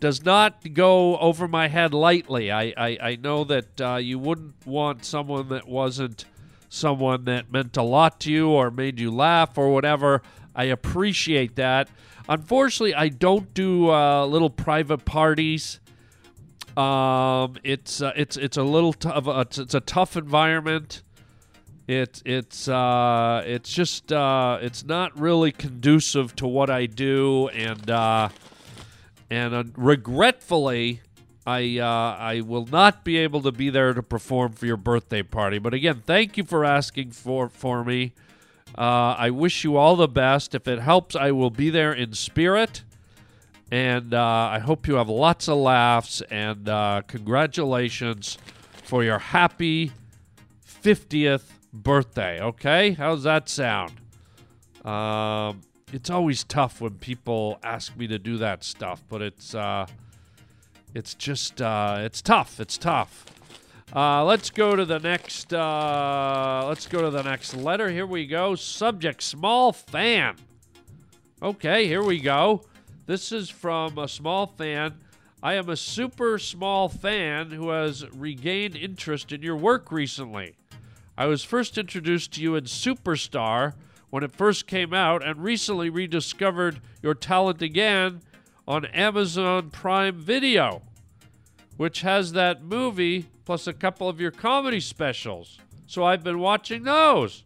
does 0.00 0.24
not 0.24 0.72
go 0.72 1.18
over 1.18 1.46
my 1.46 1.68
head 1.68 1.92
lightly. 1.92 2.50
I, 2.50 2.72
I, 2.76 2.98
I 3.00 3.16
know 3.16 3.44
that 3.44 3.80
uh, 3.80 3.96
you 3.96 4.18
wouldn't 4.18 4.66
want 4.66 5.04
someone 5.04 5.50
that 5.50 5.68
wasn't 5.68 6.24
someone 6.70 7.24
that 7.26 7.52
meant 7.52 7.76
a 7.76 7.82
lot 7.82 8.18
to 8.20 8.32
you 8.32 8.48
or 8.48 8.70
made 8.70 8.98
you 8.98 9.10
laugh 9.10 9.58
or 9.58 9.68
whatever. 9.72 10.22
I 10.54 10.64
appreciate 10.64 11.56
that. 11.56 11.88
Unfortunately, 12.28 12.94
I 12.94 13.08
don't 13.08 13.52
do 13.54 13.90
uh, 13.90 14.24
little 14.24 14.50
private 14.50 15.04
parties. 15.04 15.79
Um, 16.76 17.56
it's 17.64 18.00
uh, 18.00 18.12
it's 18.16 18.36
it's 18.36 18.56
a 18.56 18.62
little 18.62 18.92
tough. 18.92 19.26
Uh, 19.26 19.40
it's, 19.40 19.58
it's 19.58 19.74
a 19.74 19.80
tough 19.80 20.16
environment. 20.16 21.02
It's 21.88 22.22
it's 22.24 22.68
uh, 22.68 23.42
it's 23.44 23.72
just 23.72 24.12
uh, 24.12 24.58
it's 24.62 24.84
not 24.84 25.18
really 25.18 25.50
conducive 25.50 26.36
to 26.36 26.46
what 26.46 26.70
I 26.70 26.86
do, 26.86 27.48
and 27.48 27.90
uh, 27.90 28.28
and 29.28 29.54
uh, 29.54 29.64
regretfully, 29.76 31.00
I 31.44 31.78
uh, 31.78 32.16
I 32.16 32.42
will 32.42 32.66
not 32.66 33.04
be 33.04 33.18
able 33.18 33.42
to 33.42 33.50
be 33.50 33.70
there 33.70 33.92
to 33.92 34.02
perform 34.02 34.52
for 34.52 34.66
your 34.66 34.76
birthday 34.76 35.22
party. 35.24 35.58
But 35.58 35.74
again, 35.74 36.02
thank 36.06 36.36
you 36.36 36.44
for 36.44 36.64
asking 36.64 37.10
for 37.10 37.48
for 37.48 37.84
me. 37.84 38.12
Uh, 38.78 39.16
I 39.18 39.30
wish 39.30 39.64
you 39.64 39.76
all 39.76 39.96
the 39.96 40.06
best. 40.06 40.54
If 40.54 40.68
it 40.68 40.78
helps, 40.78 41.16
I 41.16 41.32
will 41.32 41.50
be 41.50 41.70
there 41.70 41.92
in 41.92 42.12
spirit. 42.12 42.84
And 43.70 44.14
uh, 44.14 44.50
I 44.52 44.58
hope 44.58 44.88
you 44.88 44.94
have 44.96 45.08
lots 45.08 45.48
of 45.48 45.58
laughs. 45.58 46.22
And 46.30 46.68
uh, 46.68 47.02
congratulations 47.06 48.36
for 48.82 49.04
your 49.04 49.18
happy 49.18 49.92
50th 50.82 51.44
birthday. 51.72 52.40
Okay? 52.40 52.92
How's 52.92 53.22
that 53.22 53.48
sound? 53.48 53.92
Um, 54.84 55.60
it's 55.92 56.10
always 56.10 56.44
tough 56.44 56.80
when 56.80 56.94
people 56.94 57.58
ask 57.62 57.96
me 57.96 58.06
to 58.08 58.18
do 58.18 58.38
that 58.38 58.64
stuff, 58.64 59.02
but 59.08 59.22
it's 59.22 59.54
uh, 59.54 59.86
it's 60.94 61.14
just 61.14 61.60
uh, 61.60 61.98
it's 62.00 62.22
tough. 62.22 62.60
It's 62.60 62.78
tough. 62.78 63.26
Uh, 63.94 64.24
let's 64.24 64.50
go 64.50 64.76
to 64.76 64.84
the 64.84 64.98
next. 64.98 65.52
Let's 65.52 66.86
go 66.86 67.02
to 67.02 67.10
the 67.10 67.22
next 67.22 67.54
letter. 67.54 67.90
Here 67.90 68.06
we 68.06 68.26
go. 68.26 68.54
Subject: 68.54 69.22
small 69.22 69.72
fan. 69.72 70.36
Okay, 71.42 71.86
here 71.86 72.02
we 72.02 72.20
go. 72.20 72.62
This 73.10 73.32
is 73.32 73.50
from 73.50 73.98
a 73.98 74.06
small 74.06 74.46
fan. 74.46 75.00
I 75.42 75.54
am 75.54 75.68
a 75.68 75.76
super 75.76 76.38
small 76.38 76.88
fan 76.88 77.50
who 77.50 77.70
has 77.70 78.08
regained 78.14 78.76
interest 78.76 79.32
in 79.32 79.42
your 79.42 79.56
work 79.56 79.90
recently. 79.90 80.54
I 81.18 81.26
was 81.26 81.42
first 81.42 81.76
introduced 81.76 82.34
to 82.34 82.40
you 82.40 82.54
in 82.54 82.66
Superstar 82.66 83.74
when 84.10 84.22
it 84.22 84.30
first 84.30 84.68
came 84.68 84.94
out 84.94 85.26
and 85.26 85.42
recently 85.42 85.90
rediscovered 85.90 86.80
your 87.02 87.14
talent 87.14 87.62
again 87.62 88.20
on 88.68 88.84
Amazon 88.84 89.70
Prime 89.70 90.14
Video, 90.14 90.82
which 91.78 92.02
has 92.02 92.30
that 92.30 92.62
movie 92.62 93.26
plus 93.44 93.66
a 93.66 93.72
couple 93.72 94.08
of 94.08 94.20
your 94.20 94.30
comedy 94.30 94.78
specials. 94.78 95.58
So 95.88 96.04
I've 96.04 96.22
been 96.22 96.38
watching 96.38 96.84
those. 96.84 97.42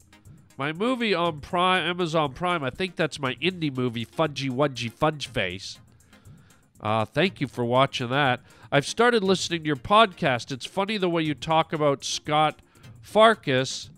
My 0.57 0.73
movie 0.73 1.15
on 1.15 1.41
Prime, 1.41 1.85
Amazon 1.85 2.33
Prime, 2.33 2.63
I 2.63 2.71
think 2.71 2.95
that's 2.95 3.19
my 3.19 3.35
indie 3.37 3.77
movie, 3.77 4.07
Fudgy 4.07 4.51
Wudgy 4.51 4.91
Fudge 4.91 5.27
Face. 5.27 5.81
Uh, 6.81 7.05
thank 7.05 7.41
you 7.41 7.49
for 7.49 7.65
watching 7.65 8.11
that. 8.11 8.41
I've 8.71 8.87
started 8.87 9.25
listening 9.25 9.63
to 9.63 9.67
your 9.67 9.77
podcast. 9.77 10.53
It's 10.53 10.67
funny 10.67 10.97
the 10.97 11.09
way 11.09 11.23
you 11.23 11.35
talk 11.35 11.73
about 11.73 12.05
Scott 12.05 12.61
Farkus 13.05 13.91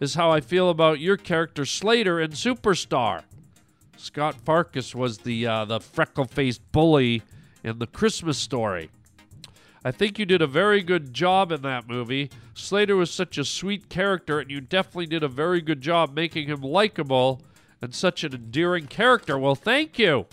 is 0.00 0.14
how 0.14 0.30
I 0.30 0.40
feel 0.40 0.70
about 0.70 0.98
your 0.98 1.16
character 1.16 1.64
Slater 1.64 2.20
in 2.20 2.32
Superstar. 2.32 3.22
Scott 3.96 4.36
Farkus 4.44 4.96
was 4.96 5.18
the 5.18 5.46
uh, 5.46 5.64
the 5.64 5.78
freckle-faced 5.78 6.60
bully 6.72 7.22
in 7.62 7.78
the 7.78 7.86
Christmas 7.86 8.38
Story. 8.38 8.90
I 9.84 9.90
think 9.90 10.18
you 10.18 10.26
did 10.26 10.42
a 10.42 10.46
very 10.46 10.82
good 10.82 11.12
job 11.12 11.50
in 11.50 11.62
that 11.62 11.88
movie. 11.88 12.30
Slater 12.54 12.96
was 12.96 13.10
such 13.10 13.36
a 13.36 13.44
sweet 13.44 13.88
character, 13.88 14.38
and 14.38 14.50
you 14.50 14.60
definitely 14.60 15.06
did 15.06 15.22
a 15.24 15.28
very 15.28 15.60
good 15.60 15.80
job 15.80 16.14
making 16.14 16.46
him 16.46 16.60
likable 16.60 17.42
and 17.80 17.92
such 17.94 18.22
an 18.22 18.32
endearing 18.32 18.86
character. 18.86 19.36
Well, 19.36 19.56
thank 19.56 19.98
you. 19.98 20.26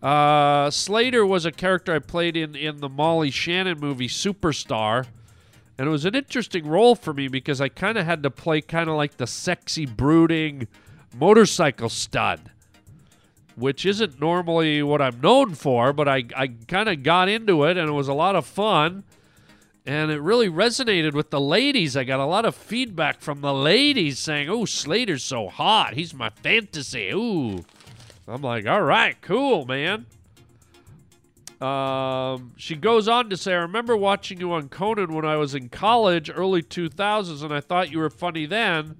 Uh, 0.00 0.70
Slater 0.70 1.26
was 1.26 1.44
a 1.44 1.50
character 1.50 1.94
I 1.94 1.98
played 1.98 2.36
in 2.36 2.54
in 2.54 2.80
the 2.80 2.88
Molly 2.88 3.30
Shannon 3.30 3.80
movie 3.80 4.06
Superstar, 4.06 5.06
and 5.78 5.88
it 5.88 5.90
was 5.90 6.04
an 6.04 6.14
interesting 6.14 6.66
role 6.66 6.94
for 6.94 7.12
me 7.12 7.26
because 7.26 7.60
I 7.60 7.68
kind 7.68 7.98
of 7.98 8.04
had 8.04 8.22
to 8.22 8.30
play 8.30 8.60
kind 8.60 8.88
of 8.88 8.96
like 8.96 9.16
the 9.16 9.26
sexy, 9.26 9.86
brooding 9.86 10.68
motorcycle 11.16 11.88
stud, 11.88 12.50
which 13.56 13.86
isn't 13.86 14.20
normally 14.20 14.82
what 14.82 15.00
I'm 15.00 15.20
known 15.20 15.54
for, 15.54 15.92
but 15.92 16.08
I, 16.08 16.24
I 16.36 16.48
kind 16.68 16.88
of 16.88 17.02
got 17.02 17.28
into 17.28 17.64
it 17.64 17.76
and 17.76 17.88
it 17.88 17.92
was 17.92 18.08
a 18.08 18.14
lot 18.14 18.36
of 18.36 18.46
fun. 18.46 19.04
And 19.86 20.10
it 20.10 20.20
really 20.20 20.48
resonated 20.48 21.12
with 21.12 21.30
the 21.30 21.40
ladies. 21.40 21.94
I 21.94 22.04
got 22.04 22.18
a 22.18 22.24
lot 22.24 22.46
of 22.46 22.54
feedback 22.54 23.20
from 23.20 23.42
the 23.42 23.52
ladies 23.52 24.18
saying, 24.18 24.48
Oh, 24.48 24.64
Slater's 24.64 25.22
so 25.22 25.48
hot. 25.48 25.92
He's 25.92 26.14
my 26.14 26.30
fantasy. 26.30 27.10
Ooh. 27.10 27.64
I'm 28.26 28.40
like, 28.40 28.66
All 28.66 28.82
right, 28.82 29.20
cool, 29.20 29.66
man. 29.66 30.06
Um, 31.60 32.52
she 32.56 32.76
goes 32.76 33.08
on 33.08 33.30
to 33.30 33.36
say, 33.36 33.52
I 33.52 33.58
remember 33.58 33.96
watching 33.96 34.40
you 34.40 34.52
on 34.52 34.68
Conan 34.68 35.14
when 35.14 35.24
I 35.24 35.36
was 35.36 35.54
in 35.54 35.68
college, 35.68 36.30
early 36.34 36.62
2000s, 36.62 37.42
and 37.42 37.54
I 37.54 37.60
thought 37.60 37.90
you 37.90 37.98
were 37.98 38.10
funny 38.10 38.44
then, 38.44 38.96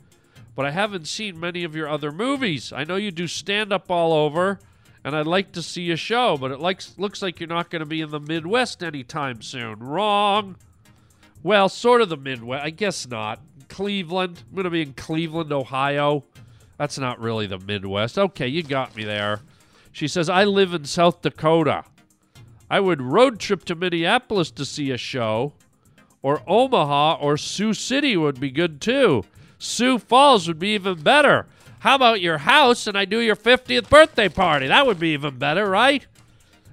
but 0.55 0.67
I 0.67 0.71
haven't 0.71 1.09
seen 1.09 1.39
many 1.39 1.65
of 1.65 1.75
your 1.75 1.89
other 1.89 2.13
movies. 2.13 2.73
I 2.73 2.85
know 2.85 2.97
you 2.97 3.11
do 3.11 3.27
stand 3.27 3.73
up 3.73 3.91
all 3.91 4.13
over, 4.13 4.59
and 5.05 5.17
I'd 5.17 5.27
like 5.27 5.53
to 5.53 5.63
see 5.63 5.91
a 5.91 5.97
show, 5.97 6.37
but 6.37 6.51
it 6.51 6.61
likes, 6.61 6.95
looks 6.99 7.23
like 7.23 7.41
you're 7.41 7.49
not 7.49 7.71
going 7.71 7.81
to 7.81 7.87
be 7.87 8.01
in 8.01 8.11
the 8.11 8.21
Midwest 8.21 8.83
anytime 8.83 9.43
soon. 9.43 9.81
Wrong. 9.81 10.57
Well, 11.43 11.69
sort 11.69 12.01
of 12.01 12.09
the 12.09 12.17
Midwest. 12.17 12.65
I 12.65 12.71
guess 12.71 13.07
not. 13.07 13.41
Cleveland. 13.69 14.43
I'm 14.49 14.55
going 14.55 14.65
to 14.65 14.71
be 14.71 14.83
in 14.83 14.95
Cleveland, 14.95 15.53
Ohio. 15.53 16.25
That's 16.79 16.99
not 16.99 17.21
really 17.21 17.47
the 17.47 17.59
Midwest. 17.59 18.19
Okay, 18.19 18.49
you 18.49 18.63
got 18.63 18.97
me 18.97 19.05
there. 19.05 19.41
She 19.93 20.09
says, 20.09 20.29
I 20.29 20.45
live 20.45 20.75
in 20.75 20.85
South 20.85 21.23
Dakota. 21.23 21.85
I 22.71 22.81
would 22.81 23.03
road 23.03 23.39
trip 23.39 23.65
to 23.67 23.75
Minneapolis 23.75 24.51
to 24.53 24.65
see 24.65 24.91
a 24.91 24.97
show, 24.97 25.53
or 26.23 26.43
Omaha 26.47 27.19
or 27.21 27.37
Sioux 27.37 27.75
City 27.75 28.17
would 28.17 28.41
be 28.41 28.51
good 28.51 28.81
too. 28.81 29.23
Sioux 29.65 29.99
Falls 29.99 30.47
would 30.47 30.59
be 30.59 30.75
even 30.75 31.01
better. 31.01 31.47
How 31.81 31.95
about 31.95 32.21
your 32.21 32.39
house 32.39 32.87
and 32.87 32.97
I 32.97 33.05
do 33.05 33.19
your 33.19 33.37
50th 33.37 33.89
birthday 33.89 34.29
party? 34.29 34.69
That 34.69 34.87
would 34.87 34.99
be 34.99 35.11
even 35.11 35.39
better, 35.39 35.69
right? 35.69 36.07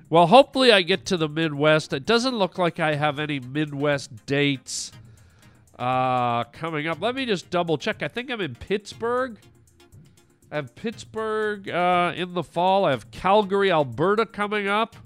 Well, 0.09 0.27
hopefully 0.27 0.73
I 0.73 0.81
get 0.81 1.05
to 1.07 1.17
the 1.17 1.29
Midwest. 1.29 1.93
It 1.93 2.05
doesn't 2.05 2.35
look 2.35 2.57
like 2.57 2.79
I 2.79 2.95
have 2.95 3.17
any 3.17 3.39
Midwest 3.39 4.25
dates 4.25 4.91
uh, 5.79 6.43
coming 6.45 6.87
up. 6.87 7.01
Let 7.01 7.15
me 7.15 7.25
just 7.25 7.49
double 7.49 7.77
check. 7.77 8.03
I 8.03 8.09
think 8.09 8.29
I'm 8.29 8.41
in 8.41 8.55
Pittsburgh. 8.55 9.37
I 10.51 10.55
have 10.57 10.75
Pittsburgh 10.75 11.69
uh, 11.69 12.11
in 12.15 12.33
the 12.33 12.43
fall. 12.43 12.83
I 12.83 12.91
have 12.91 13.09
Calgary, 13.09 13.71
Alberta 13.71 14.25
coming 14.25 14.67
up. 14.67 14.97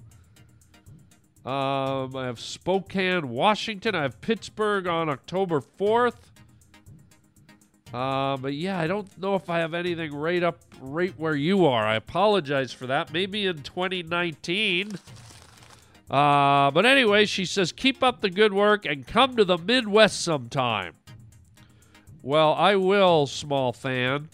Um, 1.45 2.15
I 2.15 2.25
have 2.25 2.39
Spokane, 2.39 3.29
Washington. 3.29 3.93
I 3.93 4.01
have 4.01 4.19
Pittsburgh 4.21 4.87
on 4.87 5.07
October 5.07 5.61
4th. 5.61 6.15
Uh, 7.93 8.35
but 8.37 8.53
yeah, 8.53 8.79
I 8.79 8.87
don't 8.87 9.17
know 9.17 9.35
if 9.35 9.49
I 9.49 9.59
have 9.59 9.73
anything 9.73 10.13
right 10.13 10.43
up 10.43 10.59
right 10.81 11.13
where 11.17 11.35
you 11.35 11.65
are. 11.65 11.85
I 11.85 11.95
apologize 11.95 12.73
for 12.73 12.87
that. 12.87 13.13
Maybe 13.13 13.45
in 13.45 13.61
2019. 13.61 14.91
Uh, 16.09 16.71
but 16.71 16.85
anyway, 16.85 17.25
she 17.25 17.45
says, 17.45 17.71
keep 17.71 18.03
up 18.03 18.21
the 18.21 18.29
good 18.29 18.53
work 18.53 18.85
and 18.85 19.07
come 19.07 19.35
to 19.37 19.45
the 19.45 19.57
Midwest 19.57 20.21
sometime. 20.21 20.93
Well, 22.21 22.53
I 22.53 22.75
will, 22.75 23.27
small 23.27 23.71
fan. 23.71 24.29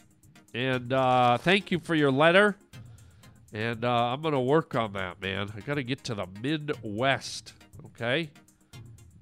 And 0.53 0.91
uh, 0.91 1.37
thank 1.37 1.71
you 1.71 1.79
for 1.79 1.95
your 1.95 2.11
letter. 2.11 2.57
And 3.53 3.83
uh, 3.83 4.13
I'm 4.13 4.21
going 4.21 4.33
to 4.33 4.39
work 4.39 4.75
on 4.75 4.93
that, 4.93 5.21
man. 5.21 5.51
I 5.55 5.59
got 5.59 5.75
to 5.75 5.83
get 5.83 6.03
to 6.05 6.15
the 6.15 6.27
Midwest. 6.41 7.53
Okay? 7.85 8.29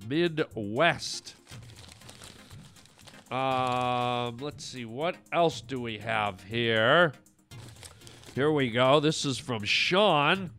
Midwest. 0.08 1.36
Um, 3.32 4.38
let's 4.38 4.66
see. 4.66 4.86
What 4.86 5.16
else 5.32 5.62
do 5.62 5.80
we 5.80 6.00
have 6.00 6.42
here? 6.44 7.14
Here 8.34 8.52
we 8.52 8.72
go. 8.72 9.00
This 9.00 9.24
is 9.24 9.38
from 9.38 9.64
Sean. 9.64 10.52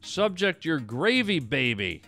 Subject 0.00 0.64
Your 0.64 0.80
Gravy 0.80 1.38
Baby. 1.38 2.02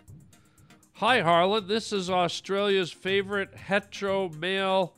Hi, 0.95 1.21
Harland. 1.21 1.69
This 1.69 1.93
is 1.93 2.11
Australia's 2.11 2.91
favorite 2.91 3.55
hetero 3.55 4.29
male, 4.29 4.95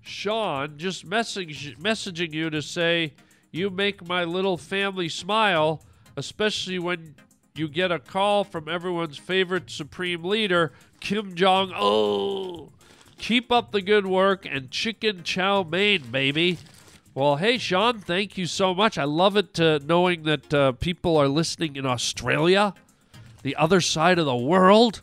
Sean. 0.00 0.78
Just 0.78 1.04
message, 1.04 1.76
messaging 1.78 2.32
you 2.32 2.50
to 2.50 2.62
say 2.62 3.14
you 3.52 3.70
make 3.70 4.06
my 4.06 4.24
little 4.24 4.56
family 4.56 5.08
smile, 5.08 5.84
especially 6.16 6.78
when 6.78 7.14
you 7.54 7.68
get 7.68 7.92
a 7.92 7.98
call 7.98 8.44
from 8.44 8.68
everyone's 8.68 9.18
favorite 9.18 9.70
supreme 9.70 10.24
leader, 10.24 10.72
Kim 11.00 11.34
Jong 11.34 11.72
Un. 11.72 12.70
Keep 13.20 13.52
up 13.52 13.70
the 13.70 13.82
good 13.82 14.06
work 14.06 14.46
and 14.50 14.70
chicken 14.70 15.22
chow 15.22 15.62
mein, 15.62 16.10
baby. 16.10 16.56
Well, 17.14 17.36
hey, 17.36 17.58
Sean, 17.58 18.00
thank 18.00 18.38
you 18.38 18.46
so 18.46 18.74
much. 18.74 18.96
I 18.96 19.04
love 19.04 19.36
it 19.36 19.60
uh, 19.60 19.78
knowing 19.84 20.22
that 20.22 20.54
uh, 20.54 20.72
people 20.72 21.18
are 21.18 21.28
listening 21.28 21.76
in 21.76 21.84
Australia, 21.84 22.72
the 23.42 23.54
other 23.56 23.82
side 23.82 24.18
of 24.18 24.24
the 24.24 24.34
world. 24.34 25.02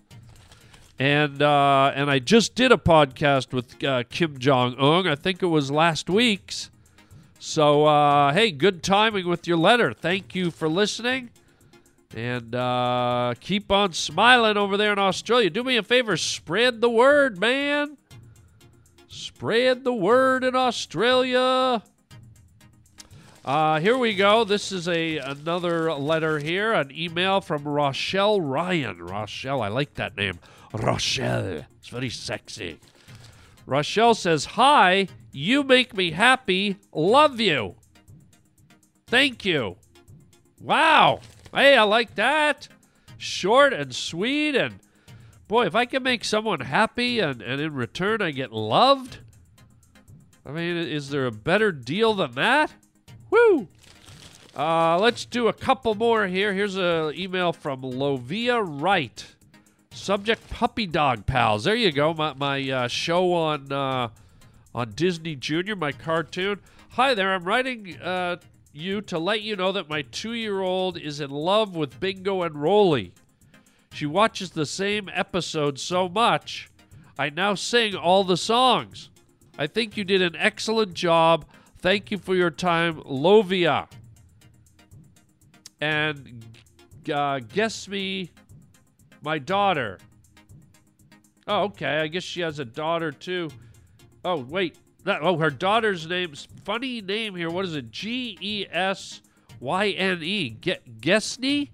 And 0.98 1.44
uh, 1.44 1.92
and 1.96 2.10
I 2.10 2.18
just 2.18 2.56
did 2.56 2.72
a 2.72 2.78
podcast 2.78 3.54
with 3.54 3.84
uh, 3.84 4.04
Kim 4.10 4.40
Jong 4.40 4.76
Un. 4.80 5.08
I 5.08 5.14
think 5.14 5.44
it 5.44 5.48
was 5.48 5.70
last 5.70 6.10
week's. 6.10 6.72
So 7.38 7.86
uh, 7.86 8.34
hey, 8.34 8.50
good 8.50 8.82
timing 8.82 9.28
with 9.28 9.48
your 9.48 9.58
letter. 9.58 9.94
Thank 9.94 10.34
you 10.34 10.50
for 10.50 10.68
listening, 10.68 11.30
and 12.16 12.56
uh, 12.56 13.36
keep 13.40 13.72
on 13.72 13.94
smiling 13.94 14.58
over 14.58 14.76
there 14.76 14.92
in 14.92 14.98
Australia. 14.98 15.52
Do 15.52 15.64
me 15.64 15.78
a 15.78 15.84
favor, 15.84 16.18
spread 16.18 16.82
the 16.82 16.90
word, 16.90 17.40
man. 17.40 17.98
Spread 19.08 19.84
the 19.84 19.94
word 19.94 20.44
in 20.44 20.56
Australia. 20.56 21.82
Uh, 23.46 23.80
here 23.80 23.98
we 23.98 24.14
go. 24.14 24.44
This 24.44 24.74
is 24.74 24.90
a 24.90 25.18
another 25.20 25.94
letter 25.94 26.40
here, 26.40 26.74
an 26.74 26.92
email 26.92 27.40
from 27.40 27.66
Rochelle 27.66 28.42
Ryan. 28.42 29.02
Rochelle, 29.02 29.62
I 29.62 29.70
like 29.70 29.94
that 29.94 30.18
name. 30.18 30.40
Rochelle. 30.74 31.66
It's 31.78 31.88
very 31.88 32.10
sexy. 32.10 32.80
Rochelle 33.66 34.16
says, 34.16 34.46
Hi, 34.46 35.08
you 35.32 35.64
make 35.64 35.96
me 35.96 36.12
happy. 36.12 36.78
Love 36.94 37.40
you. 37.40 37.76
Thank 39.08 39.46
you. 39.46 39.78
Wow. 40.60 41.22
Hey, 41.54 41.78
I 41.78 41.84
like 41.84 42.16
that. 42.16 42.68
Short 43.18 43.72
and 43.72 43.96
sweet. 43.96 44.56
And 44.56 44.80
boy, 45.48 45.66
if 45.66 45.76
I 45.76 45.86
can 45.86 46.04
make 46.04 46.24
someone 46.24 46.62
happy 46.62 47.20
and, 47.20 47.42
and 47.42 47.62
in 47.62 47.74
return 47.74 48.22
I 48.22 48.32
get 48.32 48.52
loved, 48.52 49.20
I 50.46 50.52
mean, 50.52 50.78
is 50.78 51.10
there 51.10 51.26
a 51.26 51.32
better 51.32 51.72
deal 51.72 52.14
than 52.14 52.34
that? 52.34 52.74
Woo! 53.30 53.68
Uh, 54.56 54.98
let's 54.98 55.26
do 55.26 55.48
a 55.48 55.54
couple 55.54 55.94
more 55.94 56.28
here. 56.28 56.54
Here's 56.54 56.78
an 56.78 57.14
email 57.16 57.54
from 57.54 57.82
Lovia 57.82 58.64
Wright. 58.66 59.26
Subject 59.92 60.50
Puppy 60.50 60.88
Dog 60.88 61.26
Pals. 61.26 61.64
There 61.64 61.76
you 61.76 61.92
go. 61.92 62.14
My, 62.14 62.34
my 62.34 62.70
uh, 62.70 62.88
show 62.88 63.34
on 63.34 63.72
uh, 63.72 64.10
on 64.74 64.92
Disney 64.92 65.36
Junior, 65.36 65.76
my 65.76 65.92
cartoon. 65.92 66.60
Hi 66.90 67.14
there. 67.14 67.34
I'm 67.34 67.44
writing 67.44 68.00
uh, 68.00 68.38
you 68.74 69.02
to 69.02 69.20
let 69.20 69.42
you 69.42 69.56
know 69.56 69.72
that 69.72 69.90
my 69.90 70.04
two 70.04 70.34
year 70.34 70.62
old 70.62 70.98
is 70.98 71.20
in 71.20 71.32
love 71.32 71.76
with 71.76 72.00
Bingo 72.00 72.44
and 72.44 72.62
Rolly. 72.62 73.14
She 73.98 74.06
watches 74.06 74.52
the 74.52 74.68
same 74.68 75.10
episode 75.12 75.80
so 75.80 76.08
much, 76.08 76.70
I 77.18 77.32
now 77.32 77.56
sing 77.56 77.96
all 77.96 78.24
the 78.24 78.38
songs. 78.38 79.10
I 79.58 79.66
think 79.66 79.98
you 79.98 80.04
did 80.04 80.22
an 80.22 80.36
excellent 80.36 80.94
job. 80.94 81.48
Thank 81.80 82.12
you 82.12 82.20
for 82.20 82.36
your 82.36 82.52
time, 82.52 83.02
Lovia. 83.02 83.90
And 85.82 86.46
uh, 87.12 87.40
guess 87.40 87.88
me, 87.88 88.30
my 89.24 89.40
daughter. 89.40 89.98
Oh, 91.48 91.64
okay. 91.64 91.98
I 91.98 92.06
guess 92.06 92.22
she 92.22 92.42
has 92.42 92.60
a 92.60 92.66
daughter 92.66 93.12
too. 93.12 93.50
Oh, 94.24 94.46
wait. 94.48 94.78
That, 95.06 95.24
oh, 95.24 95.38
her 95.38 95.50
daughter's 95.50 96.06
name's 96.06 96.48
funny 96.66 97.02
name 97.02 97.36
here. 97.36 97.50
What 97.50 97.66
is 97.66 97.74
it? 97.74 97.90
G 97.90 98.38
E 98.42 98.68
S 98.70 99.24
Y 99.60 99.90
N 99.90 100.22
E. 100.22 100.56
Gesney? 100.62 101.70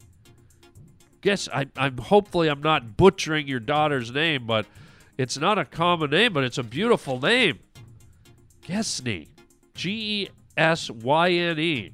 Guess 1.24 1.48
I, 1.54 1.68
I'm 1.78 1.98
hopefully 1.98 2.50
I'm 2.50 2.62
not 2.62 2.98
butchering 2.98 3.48
your 3.48 3.62
daughter's 3.62 4.12
name, 4.12 4.46
but 4.46 4.66
it's 5.18 5.38
not 5.38 5.58
a 5.58 5.64
common 5.64 6.10
name, 6.10 6.34
but 6.34 6.44
it's 6.44 6.58
a 6.58 6.64
beautiful 6.64 7.20
name. 7.20 7.60
Gesney. 8.68 9.30
G 9.74 10.24
E 10.24 10.30
S 10.58 10.90
Y 10.92 11.32
N 11.32 11.60
E. 11.60 11.94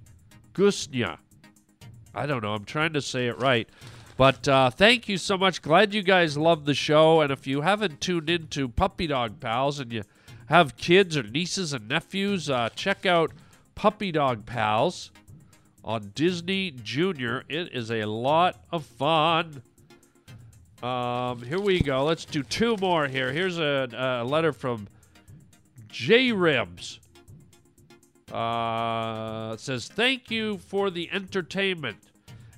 Gusnya. 0.53 1.19
I 2.15 2.25
don't 2.25 2.41
know. 2.41 2.53
I'm 2.53 2.65
trying 2.65 2.93
to 2.93 3.01
say 3.01 3.27
it 3.27 3.39
right. 3.39 3.69
But 4.17 4.47
uh, 4.47 4.71
thank 4.71 5.07
you 5.07 5.19
so 5.19 5.37
much. 5.37 5.61
Glad 5.61 5.93
you 5.93 6.01
guys 6.01 6.35
love 6.35 6.65
the 6.65 6.73
show. 6.73 7.21
And 7.21 7.31
if 7.31 7.45
you 7.45 7.61
haven't 7.61 8.01
tuned 8.01 8.31
into 8.31 8.67
Puppy 8.67 9.05
Dog 9.05 9.39
Pals 9.39 9.79
and 9.79 9.93
you 9.93 10.01
have 10.47 10.75
kids 10.75 11.15
or 11.15 11.21
nieces 11.23 11.71
and 11.71 11.87
nephews, 11.87 12.49
uh, 12.49 12.69
check 12.75 13.05
out 13.05 13.31
Puppy 13.75 14.11
Dog 14.11 14.47
Pals 14.47 15.11
on 15.83 16.11
Disney 16.15 16.71
Junior. 16.71 17.43
It 17.49 17.73
is 17.73 17.91
a 17.91 18.05
lot 18.05 18.63
of 18.71 18.85
fun. 18.85 19.61
Um, 20.81 21.41
here 21.41 21.59
we 21.59 21.81
go. 21.81 22.03
Let's 22.05 22.25
do 22.25 22.43
two 22.43 22.77
more 22.77 23.07
here. 23.07 23.31
Here's 23.31 23.57
a, 23.57 23.89
a 23.93 24.23
letter 24.23 24.53
from 24.53 24.87
J 25.89 26.31
Ribs. 26.31 26.99
Uh, 28.31 29.57
says, 29.57 29.87
Thank 29.87 30.31
you 30.31 30.57
for 30.57 30.89
the 30.89 31.09
entertainment. 31.11 31.97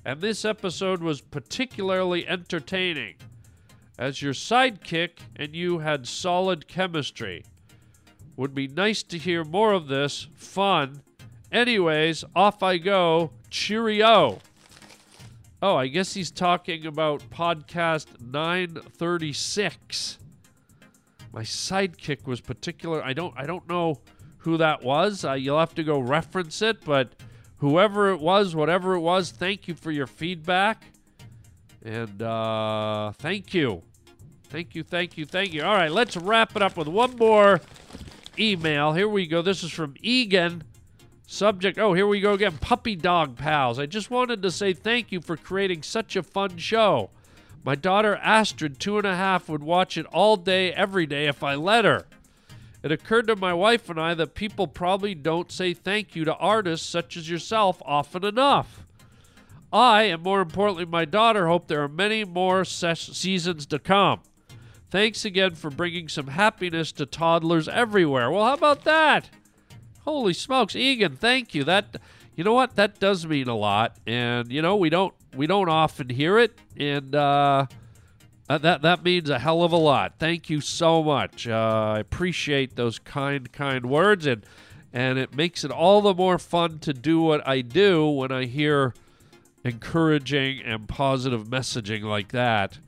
And 0.04 0.20
this 0.20 0.44
episode 0.44 1.00
was 1.00 1.20
particularly 1.20 2.26
entertaining. 2.26 3.14
As 3.98 4.20
your 4.20 4.32
sidekick, 4.32 5.18
and 5.36 5.54
you 5.54 5.78
had 5.78 6.06
solid 6.06 6.66
chemistry. 6.66 7.44
Would 8.36 8.54
be 8.54 8.66
nice 8.66 9.02
to 9.04 9.18
hear 9.18 9.44
more 9.44 9.72
of 9.72 9.88
this. 9.88 10.26
Fun. 10.34 11.02
Anyways, 11.52 12.24
off 12.34 12.62
I 12.62 12.78
go. 12.78 13.30
Cheerio. 13.50 14.38
Oh, 15.60 15.76
I 15.76 15.86
guess 15.86 16.14
he's 16.14 16.30
talking 16.30 16.86
about 16.86 17.22
podcast 17.30 18.06
936. 18.20 20.18
My 21.32 21.42
sidekick 21.42 22.26
was 22.26 22.40
particular. 22.40 23.04
I 23.04 23.12
don't 23.12 23.34
I 23.36 23.44
don't 23.46 23.68
know 23.68 24.00
who 24.38 24.56
that 24.56 24.82
was. 24.82 25.24
Uh, 25.24 25.34
you'll 25.34 25.58
have 25.58 25.74
to 25.76 25.84
go 25.84 26.00
reference 26.00 26.62
it, 26.62 26.84
but 26.84 27.12
whoever 27.58 28.10
it 28.10 28.18
was, 28.20 28.56
whatever 28.56 28.94
it 28.94 29.00
was, 29.00 29.30
thank 29.30 29.68
you 29.68 29.74
for 29.74 29.90
your 29.90 30.06
feedback. 30.06 30.84
And 31.84 32.22
uh, 32.22 33.12
thank 33.12 33.54
you. 33.54 33.82
Thank 34.48 34.74
you, 34.74 34.82
thank 34.82 35.16
you, 35.16 35.24
thank 35.26 35.52
you. 35.52 35.62
All 35.62 35.74
right, 35.74 35.92
let's 35.92 36.16
wrap 36.16 36.56
it 36.56 36.62
up 36.62 36.76
with 36.76 36.88
one 36.88 37.16
more 37.16 37.60
email. 38.38 38.92
Here 38.92 39.08
we 39.08 39.26
go. 39.26 39.42
This 39.42 39.62
is 39.62 39.70
from 39.70 39.94
Egan. 40.02 40.64
Subject, 41.32 41.78
oh, 41.78 41.94
here 41.94 42.06
we 42.06 42.20
go 42.20 42.34
again. 42.34 42.58
Puppy 42.58 42.94
Dog 42.94 43.38
Pals. 43.38 43.78
I 43.78 43.86
just 43.86 44.10
wanted 44.10 44.42
to 44.42 44.50
say 44.50 44.74
thank 44.74 45.10
you 45.10 45.22
for 45.22 45.34
creating 45.34 45.82
such 45.82 46.14
a 46.14 46.22
fun 46.22 46.58
show. 46.58 47.08
My 47.64 47.74
daughter 47.74 48.16
Astrid, 48.16 48.78
two 48.78 48.98
and 48.98 49.06
a 49.06 49.16
half, 49.16 49.48
would 49.48 49.62
watch 49.62 49.96
it 49.96 50.04
all 50.12 50.36
day, 50.36 50.74
every 50.74 51.06
day 51.06 51.26
if 51.28 51.42
I 51.42 51.54
let 51.54 51.86
her. 51.86 52.04
It 52.82 52.92
occurred 52.92 53.28
to 53.28 53.36
my 53.36 53.54
wife 53.54 53.88
and 53.88 53.98
I 53.98 54.12
that 54.12 54.34
people 54.34 54.66
probably 54.66 55.14
don't 55.14 55.50
say 55.50 55.72
thank 55.72 56.14
you 56.14 56.26
to 56.26 56.36
artists 56.36 56.86
such 56.86 57.16
as 57.16 57.30
yourself 57.30 57.80
often 57.86 58.26
enough. 58.26 58.84
I, 59.72 60.02
and 60.02 60.22
more 60.22 60.42
importantly, 60.42 60.84
my 60.84 61.06
daughter, 61.06 61.48
hope 61.48 61.66
there 61.66 61.82
are 61.82 61.88
many 61.88 62.26
more 62.26 62.66
ses- 62.66 63.16
seasons 63.16 63.64
to 63.68 63.78
come. 63.78 64.20
Thanks 64.90 65.24
again 65.24 65.54
for 65.54 65.70
bringing 65.70 66.10
some 66.10 66.26
happiness 66.26 66.92
to 66.92 67.06
toddlers 67.06 67.68
everywhere. 67.68 68.30
Well, 68.30 68.44
how 68.44 68.52
about 68.52 68.84
that? 68.84 69.30
Holy 70.04 70.34
smokes, 70.34 70.74
Egan, 70.74 71.16
thank 71.16 71.54
you. 71.54 71.64
That 71.64 72.00
you 72.34 72.44
know 72.44 72.54
what? 72.54 72.74
That 72.76 72.98
does 72.98 73.26
mean 73.26 73.48
a 73.48 73.56
lot. 73.56 73.96
And 74.06 74.50
you 74.50 74.62
know, 74.62 74.76
we 74.76 74.90
don't 74.90 75.14
we 75.34 75.46
don't 75.46 75.68
often 75.68 76.08
hear 76.08 76.38
it 76.38 76.58
and 76.76 77.14
uh 77.14 77.66
that 78.48 78.82
that 78.82 79.02
means 79.02 79.30
a 79.30 79.38
hell 79.38 79.62
of 79.62 79.72
a 79.72 79.76
lot. 79.76 80.14
Thank 80.18 80.50
you 80.50 80.60
so 80.60 81.02
much. 81.02 81.48
Uh, 81.48 81.94
I 81.96 81.98
appreciate 82.00 82.76
those 82.76 82.98
kind 82.98 83.50
kind 83.52 83.86
words 83.86 84.26
and 84.26 84.44
and 84.92 85.18
it 85.18 85.34
makes 85.34 85.64
it 85.64 85.70
all 85.70 86.02
the 86.02 86.14
more 86.14 86.38
fun 86.38 86.78
to 86.80 86.92
do 86.92 87.20
what 87.20 87.46
I 87.46 87.62
do 87.62 88.06
when 88.08 88.30
I 88.30 88.44
hear 88.44 88.92
encouraging 89.64 90.60
and 90.62 90.88
positive 90.88 91.44
messaging 91.46 92.02
like 92.02 92.28
that. 92.28 92.78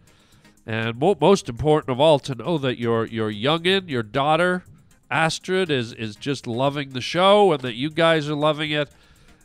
And 0.66 0.98
mo- 0.98 1.16
most 1.18 1.48
important 1.48 1.90
of 1.90 2.00
all, 2.00 2.18
to 2.20 2.34
know 2.34 2.58
that 2.58 2.78
your 2.78 3.06
your 3.06 3.32
youngin, 3.32 3.88
your 3.88 4.02
daughter 4.02 4.64
Astrid, 5.10 5.70
is 5.70 5.92
is 5.92 6.16
just 6.16 6.46
loving 6.46 6.90
the 6.90 7.00
show, 7.00 7.52
and 7.52 7.62
that 7.62 7.74
you 7.74 7.90
guys 7.90 8.28
are 8.28 8.34
loving 8.34 8.70
it, 8.70 8.90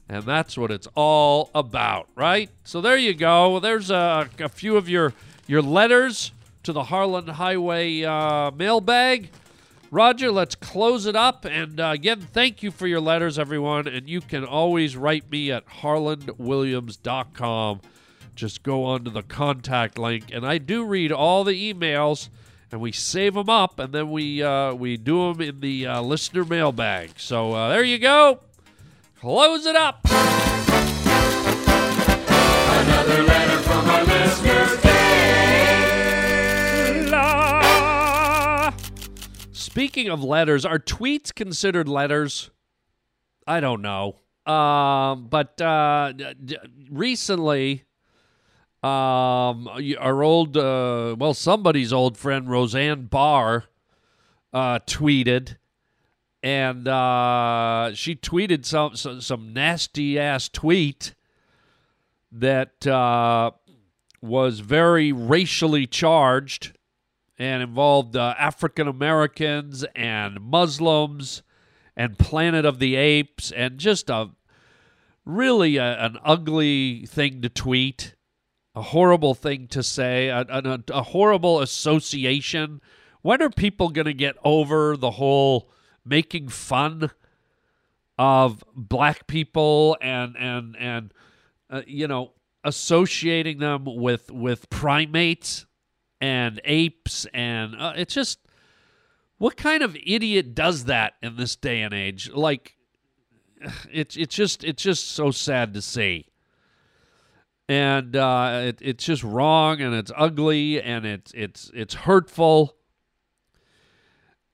and 0.08 0.24
that's 0.24 0.58
what 0.58 0.72
it's 0.72 0.88
all 0.96 1.50
about, 1.54 2.08
right? 2.16 2.50
So 2.64 2.82
there 2.82 2.98
you 2.98 3.14
go. 3.14 3.60
There's 3.60 3.92
a, 3.92 4.30
a 4.40 4.50
few 4.50 4.78
of 4.78 4.90
your 4.90 5.14
your 5.48 5.62
letters 5.62 6.32
to 6.64 6.74
the 6.74 6.84
Harland 6.84 7.30
Highway 7.30 8.04
uh, 8.04 8.52
mailbag. 8.52 9.30
Roger, 9.92 10.32
let's 10.32 10.54
close 10.54 11.08
it 11.08 11.16
up. 11.16 11.46
And 11.46 11.80
uh, 11.80 11.90
again, 11.94 12.22
thank 12.22 12.62
you 12.62 12.70
for 12.70 12.86
your 12.86 13.02
letters, 13.02 13.40
everyone. 13.40 13.88
And 13.88 14.08
you 14.08 14.22
can 14.22 14.46
always 14.46 14.96
write 14.96 15.32
me 15.32 15.52
at 15.52 15.66
harlandwilliams.com. 15.68 17.82
Just 18.36 18.62
go 18.62 18.84
on 18.84 19.04
to 19.06 19.10
the 19.10 19.24
contact 19.24 19.98
link. 19.98 20.26
And 20.32 20.46
I 20.46 20.60
do 20.60 20.86
read 20.86 21.12
all 21.12 21.44
the 21.44 21.74
emails 21.74 22.30
and 22.72 22.82
we 22.82 22.92
save 22.92 23.34
them 23.34 23.50
up 23.50 23.80
and 23.80 23.94
then 23.94 24.12
we, 24.12 24.44
uh, 24.44 24.74
we 24.74 24.98
do 24.98 25.34
them 25.34 25.42
in 25.42 25.60
the 25.60 25.88
uh, 25.88 26.02
listener 26.02 26.46
mailbag. 26.46 27.12
So 27.18 27.54
uh, 27.54 27.70
there 27.70 27.84
you 27.84 27.98
go. 28.00 28.42
Close 29.20 29.66
it 29.66 29.76
up. 29.76 30.00
Another 32.72 33.24
letter 33.24 33.58
from 33.60 33.90
our 33.90 34.04
listener. 34.04 34.80
Speaking 39.52 40.10
of 40.10 40.24
letters, 40.24 40.66
are 40.66 40.80
tweets 40.80 41.34
considered 41.34 41.88
letters? 41.88 42.50
I 43.46 43.60
don't 43.60 43.82
know. 43.82 44.16
Um, 44.46 45.28
but 45.30 45.62
uh, 45.62 46.12
d- 46.14 46.58
recently, 46.90 47.84
um, 48.84 49.68
our 50.00 50.24
old, 50.24 50.56
uh, 50.56 51.16
well, 51.18 51.34
somebody's 51.34 51.92
old 51.92 52.18
friend 52.18 52.50
Roseanne 52.50 53.06
Barr 53.06 53.66
uh, 54.54 54.80
tweeted, 54.88 55.58
and 56.42 56.88
uh, 56.88 57.92
she 57.94 58.16
tweeted 58.16 58.66
some 58.66 58.96
some, 58.96 59.20
some 59.20 59.54
nasty 59.54 60.18
ass 60.18 60.48
tweet 60.48 61.14
that 62.32 62.88
uh, 62.88 63.52
was 64.22 64.60
very 64.60 65.12
racially 65.12 65.86
charged 65.86 66.78
and 67.38 67.64
involved 67.64 68.16
uh, 68.16 68.36
African 68.38 68.88
Americans 68.88 69.86
and 69.96 70.40
Muslims 70.40 71.42
and 71.96 72.18
Planet 72.18 72.66
of 72.66 72.80
the 72.80 72.96
Apes 72.96 73.52
and 73.52 73.78
just 73.78 74.10
a 74.10 74.30
really 75.26 75.78
a, 75.78 75.98
an 76.06 76.18
ugly 76.24 77.06
thing 77.06 77.42
to 77.42 77.50
tweet, 77.50 78.16
a 78.76 78.82
horrible 78.82 79.34
thing 79.34 79.68
to 79.68 79.84
say, 79.84 80.30
a, 80.30 80.46
a, 80.48 80.80
a 80.92 81.04
horrible 81.04 81.60
association. 81.62 82.82
When 83.22 83.42
are 83.42 83.50
people 83.50 83.90
going 83.90 84.06
to 84.06 84.14
get 84.14 84.36
over 84.44 84.96
the 84.96 85.12
whole 85.12 85.70
making 86.06 86.50
fun 86.50 87.12
of 88.18 88.64
black 88.76 89.28
people 89.28 89.98
and 90.02 90.36
and 90.38 90.76
and 90.78 91.14
uh, 91.70 91.82
you 91.88 92.08
know 92.08 92.34
associating 92.66 93.60
them 93.60 93.86
with 93.86 94.30
with 94.30 94.70
primates 94.70 95.66
and 96.20 96.60
apes 96.66 97.26
and 97.34 97.76
uh, 97.80 97.94
it's 97.96 98.14
just 98.14 98.40
what 99.38 99.56
kind 99.56 99.82
of 99.82 99.96
idiot 100.06 100.54
does 100.54 100.84
that 100.84 101.14
in 101.24 101.38
this 101.38 101.56
day 101.56 101.82
and 101.82 101.94
age 101.94 102.30
like 102.32 102.76
it's 103.92 104.18
it's 104.18 104.36
just 104.36 104.66
it's 104.66 104.84
just 104.84 105.10
so 105.12 105.32
sad 105.32 105.74
to 105.74 105.82
see 105.82 106.28
and 107.70 108.16
uh, 108.16 108.64
it, 108.66 108.80
it's 108.82 109.06
just 109.06 109.24
wrong 109.24 109.80
and 109.80 109.94
it's 109.94 110.12
ugly 110.18 110.82
and 110.82 111.06
it's 111.06 111.32
it's 111.36 111.72
it's 111.74 111.94
hurtful 111.94 112.76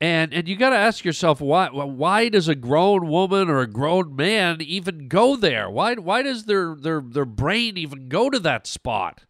and 0.01 0.33
and 0.33 0.47
you 0.47 0.57
got 0.57 0.71
to 0.71 0.75
ask 0.75 1.05
yourself 1.05 1.39
why 1.39 1.69
why 1.69 2.27
does 2.27 2.49
a 2.49 2.55
grown 2.55 3.07
woman 3.07 3.49
or 3.49 3.61
a 3.61 3.67
grown 3.67 4.15
man 4.15 4.61
even 4.61 5.07
go 5.07 5.37
there? 5.37 5.69
Why 5.69 5.95
why 5.95 6.21
does 6.21 6.45
their 6.45 6.75
their 6.75 7.01
their 7.01 7.25
brain 7.25 7.77
even 7.77 8.09
go 8.09 8.29
to 8.29 8.39
that 8.39 8.67
spot? 8.67 9.23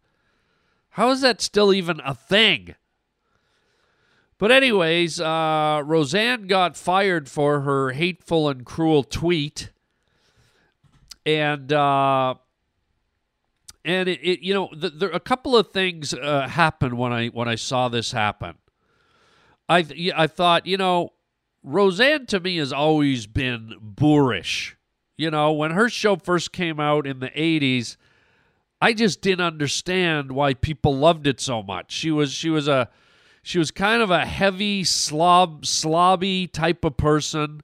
How 0.90 1.10
is 1.10 1.20
that 1.20 1.40
still 1.40 1.72
even 1.72 2.00
a 2.04 2.14
thing? 2.14 2.74
But 4.38 4.50
anyways, 4.50 5.20
uh, 5.20 5.82
Roseanne 5.84 6.46
got 6.46 6.76
fired 6.76 7.28
for 7.28 7.60
her 7.60 7.92
hateful 7.92 8.48
and 8.48 8.66
cruel 8.66 9.02
tweet, 9.02 9.70
and 11.24 11.72
uh, 11.72 12.34
and 13.86 14.08
it, 14.08 14.20
it 14.20 14.40
you 14.40 14.52
know 14.52 14.68
the, 14.76 14.90
there 14.90 15.10
a 15.10 15.20
couple 15.20 15.56
of 15.56 15.70
things 15.70 16.12
uh, 16.12 16.48
happened 16.48 16.98
when 16.98 17.12
I 17.12 17.28
when 17.28 17.48
I 17.48 17.54
saw 17.54 17.88
this 17.88 18.12
happen. 18.12 18.56
I 19.68 19.86
I 20.14 20.26
thought, 20.26 20.66
you 20.66 20.76
know, 20.76 21.12
Roseanne 21.62 22.26
to 22.26 22.40
me 22.40 22.56
has 22.58 22.72
always 22.72 23.26
been 23.26 23.76
boorish. 23.80 24.76
You 25.16 25.30
know, 25.30 25.52
when 25.52 25.70
her 25.70 25.88
show 25.88 26.16
first 26.16 26.52
came 26.52 26.78
out 26.78 27.06
in 27.06 27.20
the 27.20 27.30
80s, 27.30 27.96
I 28.82 28.92
just 28.92 29.22
didn't 29.22 29.46
understand 29.46 30.32
why 30.32 30.52
people 30.52 30.94
loved 30.94 31.26
it 31.26 31.40
so 31.40 31.62
much. 31.62 31.92
She 31.92 32.10
was 32.10 32.32
she 32.32 32.50
was 32.50 32.66
a 32.68 32.90
she 33.42 33.58
was 33.58 33.70
kind 33.70 34.02
of 34.02 34.10
a 34.10 34.26
heavy 34.26 34.82
slob 34.82 35.64
slobby 35.64 36.50
type 36.50 36.84
of 36.84 36.96
person 36.96 37.62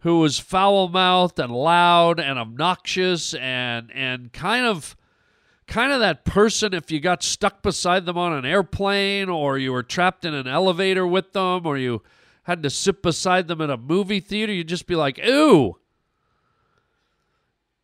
who 0.00 0.18
was 0.18 0.38
foul-mouthed 0.38 1.38
and 1.38 1.52
loud 1.52 2.18
and 2.18 2.38
obnoxious 2.38 3.34
and 3.34 3.90
and 3.94 4.32
kind 4.32 4.66
of 4.66 4.96
kind 5.68 5.92
of 5.92 6.00
that 6.00 6.24
person 6.24 6.74
if 6.74 6.90
you 6.90 6.98
got 6.98 7.22
stuck 7.22 7.62
beside 7.62 8.06
them 8.06 8.18
on 8.18 8.32
an 8.32 8.44
airplane 8.44 9.28
or 9.28 9.58
you 9.58 9.72
were 9.72 9.82
trapped 9.82 10.24
in 10.24 10.34
an 10.34 10.48
elevator 10.48 11.06
with 11.06 11.32
them 11.32 11.64
or 11.64 11.78
you 11.78 12.02
had 12.44 12.62
to 12.62 12.70
sit 12.70 13.02
beside 13.02 13.46
them 13.46 13.60
in 13.60 13.70
a 13.70 13.76
movie 13.76 14.20
theater 14.20 14.52
you'd 14.52 14.66
just 14.66 14.86
be 14.86 14.96
like 14.96 15.18
ooh 15.24 15.76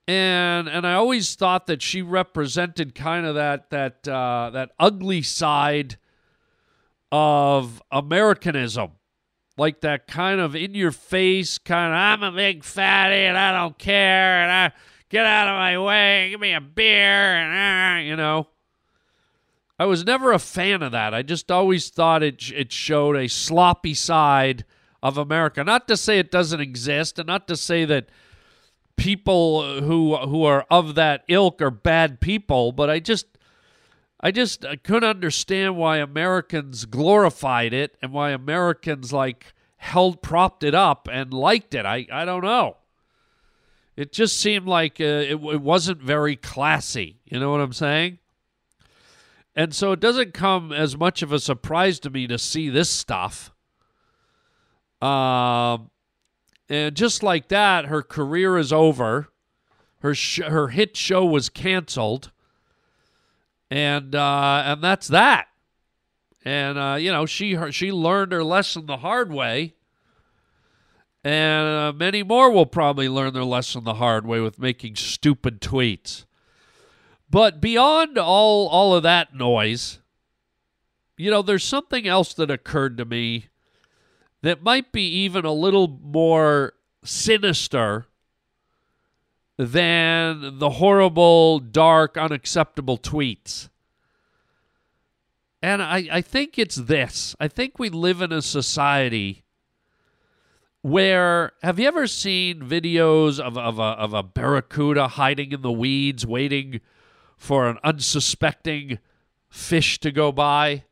and 0.06 0.68
and 0.68 0.86
I 0.86 0.94
always 0.94 1.34
thought 1.34 1.66
that 1.66 1.80
she 1.80 2.02
represented 2.02 2.94
kind 2.94 3.24
of 3.26 3.36
that 3.36 3.70
that 3.70 4.06
uh, 4.06 4.50
that 4.52 4.70
ugly 4.78 5.22
side 5.22 5.96
of 7.10 7.82
Americanism, 7.90 8.92
like 9.56 9.80
that 9.80 10.06
kind 10.06 10.40
of 10.40 10.54
in 10.54 10.74
your 10.74 10.90
face 10.90 11.58
kind 11.58 11.92
of 11.92 11.96
I'm 11.96 12.22
a 12.22 12.36
big 12.36 12.64
fatty 12.64 13.22
and 13.22 13.38
I 13.38 13.58
don't 13.58 13.78
care 13.78 14.42
and 14.42 14.52
I 14.52 14.72
get 15.14 15.26
out 15.26 15.46
of 15.46 15.54
my 15.54 15.78
way, 15.78 16.30
give 16.30 16.40
me 16.40 16.52
a 16.52 16.60
beer, 16.60 17.36
and 17.36 18.00
uh, 18.00 18.02
you 18.02 18.16
know. 18.16 18.48
I 19.78 19.86
was 19.86 20.04
never 20.04 20.32
a 20.32 20.38
fan 20.38 20.82
of 20.82 20.92
that. 20.92 21.14
I 21.14 21.22
just 21.22 21.50
always 21.50 21.88
thought 21.88 22.22
it 22.22 22.50
it 22.52 22.72
showed 22.72 23.16
a 23.16 23.28
sloppy 23.28 23.94
side 23.94 24.64
of 25.02 25.16
America. 25.16 25.62
Not 25.62 25.88
to 25.88 25.96
say 25.96 26.18
it 26.18 26.30
doesn't 26.30 26.60
exist, 26.60 27.18
and 27.18 27.28
not 27.28 27.46
to 27.48 27.56
say 27.56 27.84
that 27.84 28.08
people 28.96 29.80
who 29.80 30.16
who 30.16 30.44
are 30.44 30.66
of 30.68 30.96
that 30.96 31.24
ilk 31.28 31.62
are 31.62 31.70
bad 31.70 32.20
people, 32.20 32.72
but 32.72 32.90
I 32.90 32.98
just 32.98 33.26
I 34.20 34.32
just 34.32 34.64
I 34.64 34.76
couldn't 34.76 35.08
understand 35.08 35.76
why 35.76 35.98
Americans 35.98 36.86
glorified 36.86 37.72
it 37.72 37.96
and 38.02 38.12
why 38.12 38.30
Americans 38.30 39.12
like 39.12 39.54
held 39.76 40.22
propped 40.22 40.64
it 40.64 40.74
up 40.74 41.08
and 41.10 41.32
liked 41.32 41.74
it. 41.74 41.86
I 41.86 42.06
I 42.12 42.24
don't 42.24 42.44
know. 42.44 42.78
It 43.96 44.12
just 44.12 44.38
seemed 44.38 44.66
like 44.66 45.00
uh, 45.00 45.04
it, 45.04 45.34
it 45.34 45.60
wasn't 45.60 46.00
very 46.00 46.36
classy. 46.36 47.20
You 47.24 47.38
know 47.38 47.50
what 47.50 47.60
I'm 47.60 47.72
saying? 47.72 48.18
And 49.56 49.74
so 49.74 49.92
it 49.92 50.00
doesn't 50.00 50.34
come 50.34 50.72
as 50.72 50.96
much 50.96 51.22
of 51.22 51.32
a 51.32 51.38
surprise 51.38 52.00
to 52.00 52.10
me 52.10 52.26
to 52.26 52.38
see 52.38 52.68
this 52.68 52.90
stuff. 52.90 53.52
Um, 55.00 55.90
and 56.68 56.94
just 56.94 57.22
like 57.22 57.48
that, 57.48 57.86
her 57.86 58.02
career 58.02 58.58
is 58.58 58.72
over. 58.72 59.28
Her 60.00 60.14
sh- 60.14 60.40
her 60.40 60.68
hit 60.68 60.96
show 60.96 61.24
was 61.24 61.48
canceled, 61.48 62.30
and 63.70 64.14
uh, 64.14 64.62
and 64.66 64.82
that's 64.82 65.08
that. 65.08 65.46
And 66.44 66.78
uh, 66.78 66.96
you 66.98 67.10
know 67.10 67.26
she 67.26 67.54
her, 67.54 67.72
she 67.72 67.90
learned 67.90 68.32
her 68.32 68.44
lesson 68.44 68.86
the 68.86 68.98
hard 68.98 69.32
way, 69.32 69.74
and 71.24 71.66
uh, 71.66 71.92
many 71.96 72.22
more 72.22 72.50
will 72.50 72.66
probably 72.66 73.08
learn 73.08 73.32
their 73.32 73.44
lesson 73.44 73.84
the 73.84 73.94
hard 73.94 74.26
way 74.26 74.40
with 74.40 74.58
making 74.58 74.96
stupid 74.96 75.60
tweets. 75.60 76.26
But 77.30 77.60
beyond 77.60 78.18
all 78.18 78.68
all 78.68 78.94
of 78.94 79.02
that 79.04 79.34
noise, 79.34 80.00
you 81.16 81.30
know, 81.30 81.40
there's 81.40 81.64
something 81.64 82.06
else 82.06 82.34
that 82.34 82.50
occurred 82.50 82.98
to 82.98 83.04
me 83.04 83.46
that 84.42 84.62
might 84.62 84.92
be 84.92 85.08
even 85.08 85.46
a 85.46 85.52
little 85.52 85.88
more 86.02 86.74
sinister 87.02 88.06
than 89.56 90.58
the 90.58 90.70
horrible, 90.70 91.60
dark, 91.60 92.18
unacceptable 92.18 92.98
tweets. 92.98 93.70
And 95.62 95.82
I, 95.82 96.08
I 96.12 96.20
think 96.20 96.58
it's 96.58 96.76
this. 96.76 97.34
I 97.40 97.48
think 97.48 97.78
we 97.78 97.88
live 97.88 98.20
in 98.20 98.32
a 98.32 98.42
society 98.42 99.43
where 100.84 101.52
have 101.62 101.78
you 101.78 101.88
ever 101.88 102.06
seen 102.06 102.60
videos 102.60 103.40
of, 103.40 103.56
of, 103.56 103.78
a, 103.78 103.82
of 103.82 104.12
a 104.12 104.22
barracuda 104.22 105.08
hiding 105.08 105.50
in 105.52 105.62
the 105.62 105.72
weeds 105.72 106.26
waiting 106.26 106.78
for 107.38 107.66
an 107.70 107.78
unsuspecting 107.82 108.98
fish 109.48 109.98
to 110.00 110.12
go 110.12 110.30
by? 110.30 110.84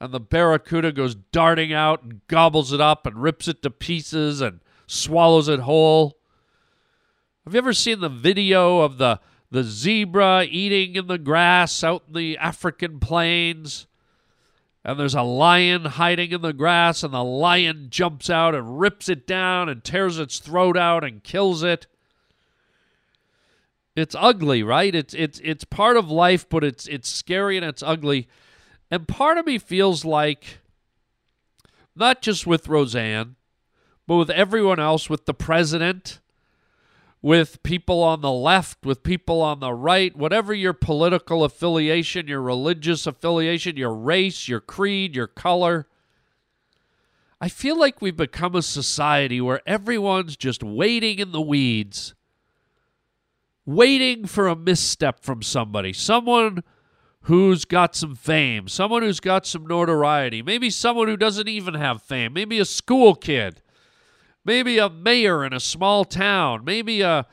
And 0.00 0.12
the 0.12 0.18
barracuda 0.18 0.90
goes 0.90 1.14
darting 1.14 1.72
out 1.72 2.02
and 2.02 2.26
gobbles 2.26 2.72
it 2.72 2.80
up 2.80 3.06
and 3.06 3.22
rips 3.22 3.46
it 3.46 3.62
to 3.62 3.70
pieces 3.70 4.40
and 4.40 4.58
swallows 4.88 5.46
it 5.46 5.60
whole. 5.60 6.18
Have 7.44 7.54
you 7.54 7.58
ever 7.58 7.72
seen 7.72 8.00
the 8.00 8.08
video 8.08 8.80
of 8.80 8.98
the 8.98 9.20
the 9.52 9.62
zebra 9.62 10.44
eating 10.50 10.96
in 10.96 11.06
the 11.06 11.18
grass 11.18 11.84
out 11.84 12.04
in 12.08 12.14
the 12.14 12.38
african 12.38 13.00
plains 13.00 13.88
and 14.84 14.98
there's 14.98 15.14
a 15.14 15.22
lion 15.22 15.84
hiding 15.84 16.32
in 16.32 16.40
the 16.40 16.52
grass, 16.52 17.02
and 17.02 17.12
the 17.12 17.24
lion 17.24 17.88
jumps 17.90 18.30
out 18.30 18.54
and 18.54 18.80
rips 18.80 19.08
it 19.08 19.26
down 19.26 19.68
and 19.68 19.84
tears 19.84 20.18
its 20.18 20.38
throat 20.38 20.76
out 20.76 21.04
and 21.04 21.22
kills 21.22 21.62
it. 21.62 21.86
It's 23.94 24.16
ugly, 24.18 24.62
right? 24.62 24.94
It's 24.94 25.12
it's 25.14 25.40
it's 25.44 25.64
part 25.64 25.96
of 25.96 26.10
life, 26.10 26.48
but 26.48 26.64
it's 26.64 26.86
it's 26.86 27.08
scary 27.08 27.56
and 27.56 27.66
it's 27.66 27.82
ugly. 27.82 28.28
And 28.90 29.06
part 29.06 29.36
of 29.36 29.46
me 29.46 29.58
feels 29.58 30.04
like 30.04 30.58
not 31.94 32.22
just 32.22 32.46
with 32.46 32.68
Roseanne, 32.68 33.36
but 34.06 34.16
with 34.16 34.30
everyone 34.30 34.80
else, 34.80 35.10
with 35.10 35.26
the 35.26 35.34
president, 35.34 36.20
with 37.22 37.62
people 37.62 38.02
on 38.02 38.22
the 38.22 38.32
left, 38.32 38.84
with 38.84 39.02
people 39.02 39.42
on 39.42 39.60
the 39.60 39.74
right, 39.74 40.16
whatever 40.16 40.54
your 40.54 40.72
political 40.72 41.44
affiliation, 41.44 42.26
your 42.26 42.40
religious 42.40 43.06
affiliation, 43.06 43.76
your 43.76 43.94
race, 43.94 44.48
your 44.48 44.60
creed, 44.60 45.14
your 45.14 45.26
color. 45.26 45.86
I 47.40 47.48
feel 47.48 47.78
like 47.78 48.00
we've 48.00 48.16
become 48.16 48.54
a 48.54 48.62
society 48.62 49.40
where 49.40 49.60
everyone's 49.66 50.36
just 50.36 50.62
waiting 50.62 51.18
in 51.18 51.32
the 51.32 51.40
weeds, 51.40 52.14
waiting 53.66 54.26
for 54.26 54.48
a 54.48 54.56
misstep 54.56 55.20
from 55.20 55.42
somebody, 55.42 55.92
someone 55.92 56.62
who's 57.24 57.66
got 57.66 57.94
some 57.94 58.14
fame, 58.14 58.66
someone 58.66 59.02
who's 59.02 59.20
got 59.20 59.46
some 59.46 59.66
notoriety, 59.66 60.40
maybe 60.40 60.70
someone 60.70 61.06
who 61.06 61.18
doesn't 61.18 61.48
even 61.48 61.74
have 61.74 62.02
fame, 62.02 62.32
maybe 62.32 62.58
a 62.58 62.64
school 62.64 63.14
kid 63.14 63.60
maybe 64.44 64.78
a 64.78 64.88
mayor 64.90 65.44
in 65.44 65.52
a 65.52 65.60
small 65.60 66.04
town, 66.04 66.64
maybe 66.64 67.00
a 67.02 67.26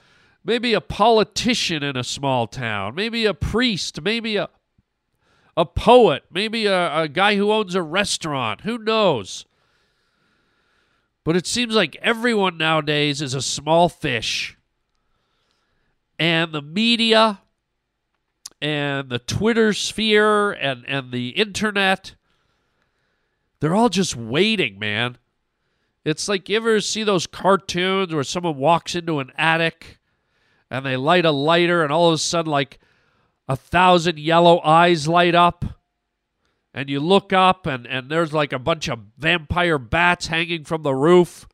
maybe 0.44 0.74
a 0.74 0.82
politician 0.82 1.84
in 1.84 1.98
a 1.98 2.04
small 2.04 2.48
town, 2.48 2.96
maybe 2.96 3.26
a 3.26 3.34
priest, 3.34 4.02
maybe 4.02 4.38
a 4.38 4.50
a 5.56 5.66
poet, 5.66 6.24
maybe 6.32 6.66
a, 6.68 7.02
a 7.02 7.08
guy 7.08 7.36
who 7.36 7.52
owns 7.52 7.76
a 7.76 7.82
restaurant. 7.82 8.62
Who 8.62 8.78
knows? 8.78 9.46
But 11.24 11.36
it 11.36 11.48
seems 11.48 11.76
like 11.76 11.96
everyone 11.98 12.58
nowadays 12.58 13.22
is 13.22 13.34
a 13.34 13.42
small 13.42 13.90
fish. 13.90 14.56
and 16.20 16.52
the 16.54 16.62
media 16.62 17.42
and 18.62 19.10
the 19.10 19.20
Twitter 19.20 19.74
sphere 19.74 20.52
and, 20.52 20.84
and 20.88 21.12
the 21.12 21.30
internet, 21.30 22.16
they're 23.60 23.76
all 23.76 23.90
just 23.90 24.16
waiting, 24.16 24.80
man. 24.80 25.18
It's 26.08 26.30
like 26.30 26.48
you 26.48 26.56
ever 26.56 26.80
see 26.80 27.04
those 27.04 27.28
cartoons 27.28 28.14
where 28.14 28.24
someone 28.24 28.56
walks 28.56 28.96
into 28.96 29.20
an 29.20 29.34
attic 29.38 30.00
and 30.72 30.86
they 30.86 30.96
light 30.96 31.26
a 31.26 31.32
lighter 31.32 31.84
and 31.84 31.92
all 31.92 32.08
of 32.08 32.14
a 32.14 32.18
sudden, 32.18 32.50
like 32.50 32.80
a 33.50 33.58
thousand 33.58 34.18
yellow 34.18 34.62
eyes 34.62 35.10
light 35.10 35.36
up 35.36 35.66
and 36.74 36.90
you 36.90 37.02
look 37.02 37.34
up 37.34 37.66
and, 37.66 37.86
and 37.86 38.10
there's 38.10 38.32
like 38.32 38.54
a 38.54 38.58
bunch 38.58 38.88
of 38.88 39.00
vampire 39.18 39.78
bats 39.78 40.28
hanging 40.28 40.64
from 40.64 40.82
the 40.82 40.96
roof 40.96 41.46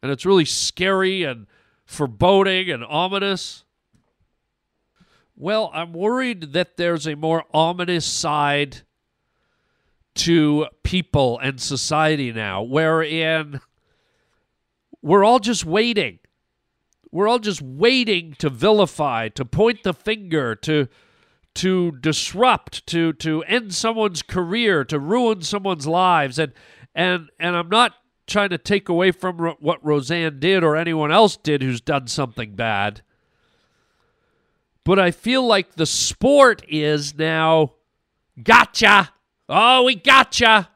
and 0.00 0.12
it's 0.12 0.24
really 0.24 0.44
scary 0.44 1.24
and 1.24 1.48
foreboding 1.84 2.70
and 2.70 2.84
ominous. 2.84 3.64
Well, 5.34 5.72
I'm 5.74 5.92
worried 5.92 6.52
that 6.52 6.76
there's 6.76 7.08
a 7.08 7.16
more 7.16 7.42
ominous 7.52 8.06
side 8.06 8.82
to 10.14 10.66
people 10.82 11.38
and 11.38 11.60
society 11.60 12.32
now, 12.32 12.62
wherein 12.62 13.60
we're 15.02 15.24
all 15.24 15.38
just 15.38 15.64
waiting. 15.64 16.18
We're 17.10 17.28
all 17.28 17.38
just 17.38 17.62
waiting 17.62 18.34
to 18.38 18.50
vilify, 18.50 19.28
to 19.30 19.44
point 19.44 19.82
the 19.82 19.94
finger, 19.94 20.54
to 20.56 20.88
to 21.56 21.92
disrupt, 21.92 22.86
to 22.88 23.12
to 23.14 23.42
end 23.44 23.74
someone's 23.74 24.22
career, 24.22 24.84
to 24.84 24.98
ruin 24.98 25.42
someone's 25.42 25.86
lives, 25.86 26.38
and 26.38 26.52
and 26.94 27.28
and 27.38 27.56
I'm 27.56 27.68
not 27.68 27.92
trying 28.26 28.50
to 28.50 28.58
take 28.58 28.88
away 28.88 29.10
from 29.10 29.36
ro- 29.38 29.56
what 29.60 29.84
Roseanne 29.84 30.40
did 30.40 30.64
or 30.64 30.76
anyone 30.76 31.12
else 31.12 31.36
did 31.36 31.62
who's 31.62 31.80
done 31.80 32.06
something 32.06 32.54
bad. 32.54 33.02
But 34.84 34.98
I 34.98 35.10
feel 35.10 35.46
like 35.46 35.74
the 35.74 35.86
sport 35.86 36.64
is 36.68 37.16
now 37.16 37.74
gotcha. 38.42 39.10
Oh, 39.48 39.84
we 39.84 39.94
gotcha. 39.94 40.70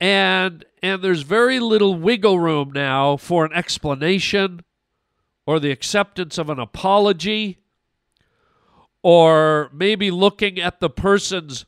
And 0.00 0.64
and 0.82 1.02
there's 1.02 1.22
very 1.22 1.58
little 1.58 1.94
wiggle 1.94 2.38
room 2.38 2.70
now 2.72 3.16
for 3.16 3.44
an 3.44 3.52
explanation 3.52 4.60
or 5.46 5.58
the 5.58 5.70
acceptance 5.70 6.38
of 6.38 6.48
an 6.50 6.58
apology 6.58 7.58
or 9.02 9.70
maybe 9.72 10.10
looking 10.10 10.60
at 10.60 10.80
the 10.80 10.90
person's 10.90 11.66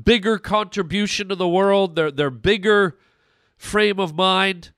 bigger 0.00 0.38
contribution 0.38 1.28
to 1.28 1.34
the 1.34 1.48
world, 1.48 1.96
their 1.96 2.10
their 2.10 2.30
bigger 2.30 2.98
frame 3.56 4.00
of 4.00 4.14
mind 4.14 4.72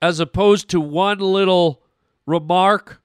as 0.00 0.20
opposed 0.20 0.68
to 0.70 0.80
one 0.80 1.18
little 1.18 1.82
remark 2.26 2.99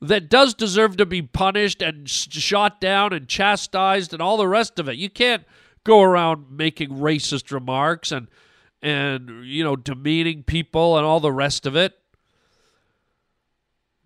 that 0.00 0.28
does 0.28 0.54
deserve 0.54 0.96
to 0.96 1.06
be 1.06 1.22
punished 1.22 1.80
and 1.82 2.08
shot 2.08 2.80
down 2.80 3.12
and 3.12 3.28
chastised 3.28 4.12
and 4.12 4.20
all 4.20 4.36
the 4.36 4.48
rest 4.48 4.78
of 4.78 4.88
it. 4.88 4.96
You 4.96 5.08
can't 5.08 5.44
go 5.84 6.02
around 6.02 6.50
making 6.50 6.90
racist 6.90 7.50
remarks 7.50 8.12
and 8.12 8.28
and 8.82 9.46
you 9.46 9.64
know 9.64 9.76
demeaning 9.76 10.42
people 10.42 10.96
and 10.96 11.06
all 11.06 11.20
the 11.20 11.32
rest 11.32 11.66
of 11.66 11.76
it. 11.76 11.94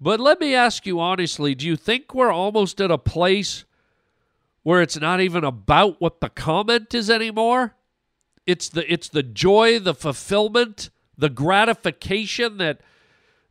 But 0.00 0.20
let 0.20 0.40
me 0.40 0.54
ask 0.54 0.86
you 0.86 1.00
honestly, 1.00 1.54
do 1.54 1.66
you 1.66 1.76
think 1.76 2.14
we're 2.14 2.32
almost 2.32 2.80
at 2.80 2.90
a 2.90 2.96
place 2.96 3.64
where 4.62 4.80
it's 4.80 4.98
not 4.98 5.20
even 5.20 5.44
about 5.44 6.00
what 6.00 6.20
the 6.20 6.30
comment 6.30 6.94
is 6.94 7.10
anymore? 7.10 7.74
It's 8.46 8.68
the 8.68 8.90
it's 8.90 9.08
the 9.08 9.22
joy, 9.22 9.78
the 9.78 9.94
fulfillment, 9.94 10.90
the 11.18 11.28
gratification 11.28 12.58
that 12.58 12.80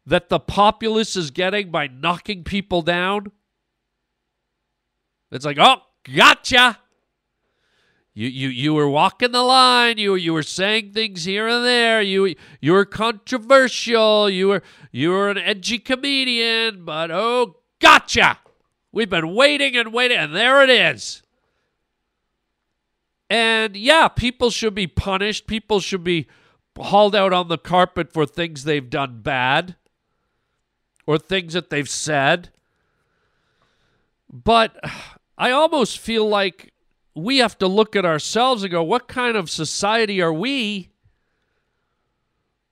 that 0.10 0.30
the 0.30 0.40
populace 0.40 1.16
is 1.16 1.30
getting 1.30 1.70
by 1.70 1.88
knocking 1.88 2.44
people 2.44 2.82
down. 2.82 3.32
It's 5.32 5.46
like, 5.46 5.58
oh, 5.60 5.78
gotcha. 6.16 6.80
You 8.16 8.28
you 8.28 8.50
you 8.50 8.74
were 8.74 8.90
walking 8.90 9.32
the 9.32 9.44
line. 9.44 10.00
You 10.00 10.16
you 10.16 10.34
were 10.34 10.44
saying 10.44 10.94
things 10.94 11.26
here 11.26 11.48
and 11.48 11.64
there. 11.64 12.02
You 12.02 12.34
you 12.60 12.74
were 12.74 12.86
controversial. 12.86 14.30
You 14.30 14.48
were 14.48 14.64
you 14.92 15.12
were 15.12 15.30
an 15.30 15.38
edgy 15.38 15.78
comedian, 15.78 16.86
but 16.86 17.12
oh, 17.12 17.58
gotcha. 17.80 18.40
We've 18.92 19.10
been 19.10 19.36
waiting 19.36 19.78
and 19.78 19.94
waiting, 19.94 20.18
and 20.18 20.36
there 20.36 20.64
it 20.64 20.72
is. 20.72 21.22
And 23.30 23.78
yeah, 23.78 24.08
people 24.08 24.50
should 24.50 24.74
be 24.74 24.88
punished. 24.88 25.46
People 25.46 25.80
should 25.80 26.04
be 26.04 26.28
hauled 26.76 27.16
out 27.16 27.32
on 27.32 27.48
the 27.48 27.60
carpet 27.60 28.12
for 28.12 28.26
things 28.26 28.64
they've 28.64 28.90
done 28.90 29.22
bad 29.22 29.76
or 31.10 31.18
things 31.18 31.54
that 31.54 31.72
they've 31.72 31.90
said. 31.90 32.50
But 34.32 34.80
I 35.40 35.50
almost 35.50 35.98
feel 35.98 36.30
like 36.30 36.72
we 37.16 37.40
have 37.40 37.58
to 37.58 37.68
look 37.68 37.96
at 37.96 38.06
ourselves 38.06 38.62
and 38.62 38.72
go, 38.72 38.84
what 38.84 39.08
kind 39.08 39.36
of 39.36 39.50
society 39.50 40.22
are 40.22 40.32
we 40.32 40.90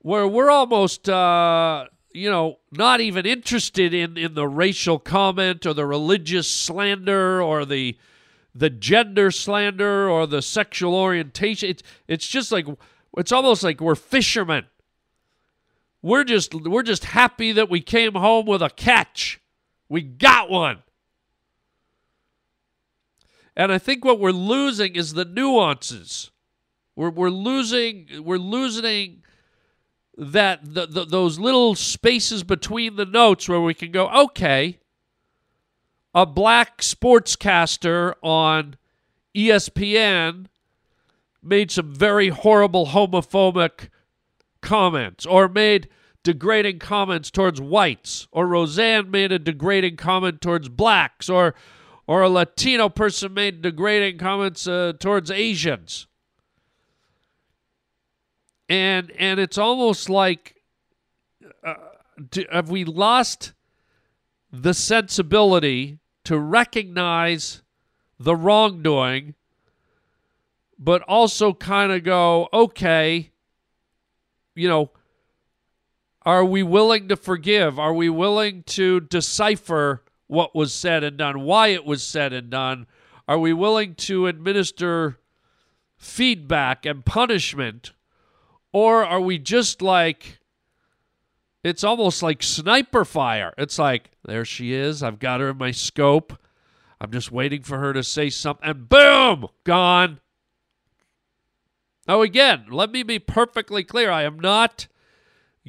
where 0.02 0.28
we're 0.28 0.52
almost, 0.52 1.10
uh, 1.10 1.86
you 2.14 2.30
know, 2.30 2.60
not 2.72 3.02
even 3.02 3.26
interested 3.26 3.92
in, 3.92 4.20
in 4.20 4.36
the 4.36 4.48
racial 4.48 5.00
comment 5.00 5.66
or 5.66 5.74
the 5.74 5.88
religious 5.88 6.50
slander 6.50 7.42
or 7.42 7.66
the 7.66 7.98
the 8.54 8.70
gender 8.70 9.32
slander 9.32 10.08
or 10.08 10.28
the 10.28 10.44
sexual 10.44 10.94
orientation. 10.94 11.70
It's 11.70 11.84
it's 12.08 12.28
just 12.28 12.52
like 12.52 12.68
it's 13.18 13.32
almost 13.32 13.64
like 13.64 13.82
we're 13.82 13.96
fishermen. 13.96 14.66
We're 16.02 16.24
just 16.24 16.54
we're 16.54 16.84
just 16.84 17.06
happy 17.06 17.52
that 17.54 17.70
we 17.70 17.82
came 17.82 18.14
home 18.14 18.46
with 18.46 18.62
a 18.62 18.70
catch. 18.70 19.42
We 19.90 20.02
got 20.02 20.50
one. 20.50 20.84
And 23.56 23.72
I 23.72 23.80
think 23.80 24.06
what 24.06 24.20
we're 24.20 24.32
losing 24.32 24.96
is 24.96 25.14
the 25.14 25.26
nuances. 25.26 26.30
We're, 26.96 27.10
we're 27.10 27.30
losing 27.30 28.08
we're 28.24 28.38
losing 28.38 29.24
that 30.18 30.62
the, 30.64 30.88
the, 30.88 31.06
those 31.06 31.40
little 31.40 31.76
spaces 31.76 32.44
between 32.44 32.96
the 32.96 33.06
notes 33.06 33.48
where 33.48 33.62
we 33.62 33.74
can 33.74 33.92
go, 33.92 34.08
okay, 34.10 34.80
a 36.14 36.26
black 36.26 36.82
sportscaster 36.82 38.14
on 38.24 38.76
ESPN 39.36 40.48
made 41.44 41.70
some 41.70 41.94
very 41.94 42.30
horrible 42.30 42.88
homophobic 42.88 43.90
comments 44.62 45.26
or 45.26 45.48
made 45.48 45.90
degrading 46.24 46.80
comments 46.80 47.32
towards 47.32 47.62
whites 47.62 48.28
or 48.32 48.48
Roseanne 48.48 49.10
made 49.10 49.32
a 49.32 49.40
degrading 49.40 49.96
comment 49.98 50.42
towards 50.42 50.70
blacks 50.70 51.30
or 51.30 51.56
or 52.06 52.22
a 52.22 52.30
Latino 52.30 52.90
person 52.90 53.34
made 53.34 53.62
degrading 53.62 54.18
comments 54.18 54.66
uh, 54.68 54.94
towards 55.00 55.30
Asians. 55.30 56.08
And 58.70 59.12
and 59.18 59.40
it's 59.40 59.58
almost 59.58 60.10
like 60.10 60.56
uh, 61.66 61.76
do, 62.30 62.46
have 62.52 62.70
we 62.70 62.84
lost 62.84 63.54
the 64.52 64.74
sensibility 64.74 66.00
to 66.24 66.40
recognize 66.40 67.62
the 68.20 68.36
wrongdoing, 68.36 69.36
but 70.78 71.02
also 71.04 71.54
kind 71.54 71.92
of 71.92 72.04
go, 72.04 72.50
okay, 72.52 73.32
you 74.58 74.68
know, 74.68 74.92
are 76.24 76.44
we 76.44 76.64
willing 76.64 77.08
to 77.08 77.16
forgive? 77.16 77.80
Are 77.80 77.94
we 77.94 78.10
willing 78.10 78.64
to 78.64 79.00
decipher 79.00 80.04
what 80.28 80.56
was 80.56 80.74
said 80.74 81.04
and 81.04 81.18
done, 81.18 81.42
why 81.42 81.68
it 81.68 81.86
was 81.86 82.04
said 82.04 82.34
and 82.34 82.50
done? 82.50 82.86
Are 83.28 83.40
we 83.40 83.54
willing 83.54 83.96
to 83.96 84.28
administer 84.28 85.20
feedback 85.98 86.86
and 86.86 87.06
punishment? 87.06 87.94
Or 88.74 89.06
are 89.06 89.22
we 89.22 89.38
just 89.38 89.82
like, 89.82 90.40
it's 91.64 91.84
almost 91.84 92.22
like 92.22 92.44
sniper 92.44 93.06
fire. 93.06 93.54
It's 93.58 93.80
like, 93.80 94.12
there 94.26 94.46
she 94.46 94.74
is. 94.74 95.02
I've 95.02 95.20
got 95.20 95.40
her 95.40 95.50
in 95.50 95.58
my 95.58 95.72
scope. 95.72 96.38
I'm 97.00 97.12
just 97.12 97.32
waiting 97.32 97.64
for 97.64 97.78
her 97.78 97.94
to 97.94 98.04
say 98.04 98.30
something, 98.30 98.68
and 98.68 98.90
boom, 98.90 99.48
gone. 99.64 100.20
Now, 102.08 102.22
again, 102.22 102.66
let 102.70 102.92
me 102.92 103.04
be 103.04 103.20
perfectly 103.20 103.84
clear. 103.84 104.10
I 104.10 104.24
am 104.24 104.40
not 104.40 104.88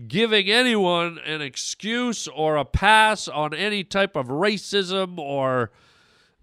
giving 0.06 0.48
anyone 0.48 1.18
an 1.26 1.42
excuse 1.42 2.28
or 2.28 2.56
a 2.56 2.64
pass 2.64 3.26
on 3.26 3.52
any 3.52 3.82
type 3.82 4.14
of 4.14 4.28
racism 4.28 5.18
or 5.18 5.72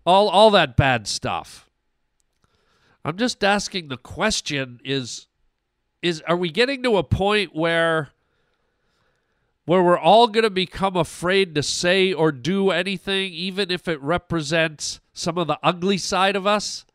all, 0.06 0.28
all 0.28 0.52
that 0.52 0.76
bad 0.76 1.08
stuff. 1.08 1.70
I'm 3.06 3.18
just 3.18 3.43
asking 3.43 3.88
the 3.88 3.98
question 3.98 4.80
is 4.84 5.28
is 6.02 6.22
are 6.28 6.38
we 6.38 6.52
getting 6.52 6.84
to 6.84 6.98
a 6.98 7.04
point 7.04 7.56
where 7.56 8.10
where 9.66 9.82
we're 9.82 9.98
all 9.98 10.28
going 10.28 10.43
to 10.43 10.52
become 10.52 10.96
afraid 10.96 11.56
to 11.56 11.64
say 11.64 12.14
or 12.14 12.32
do 12.32 12.70
anything 12.70 13.34
even 13.34 13.72
if 13.72 13.88
it 13.88 14.00
represents 14.02 15.00
some 15.14 15.38
of 15.38 15.48
the 15.48 15.58
ugly 15.64 15.98
side 15.98 16.36
of 16.36 16.46
us? 16.46 16.86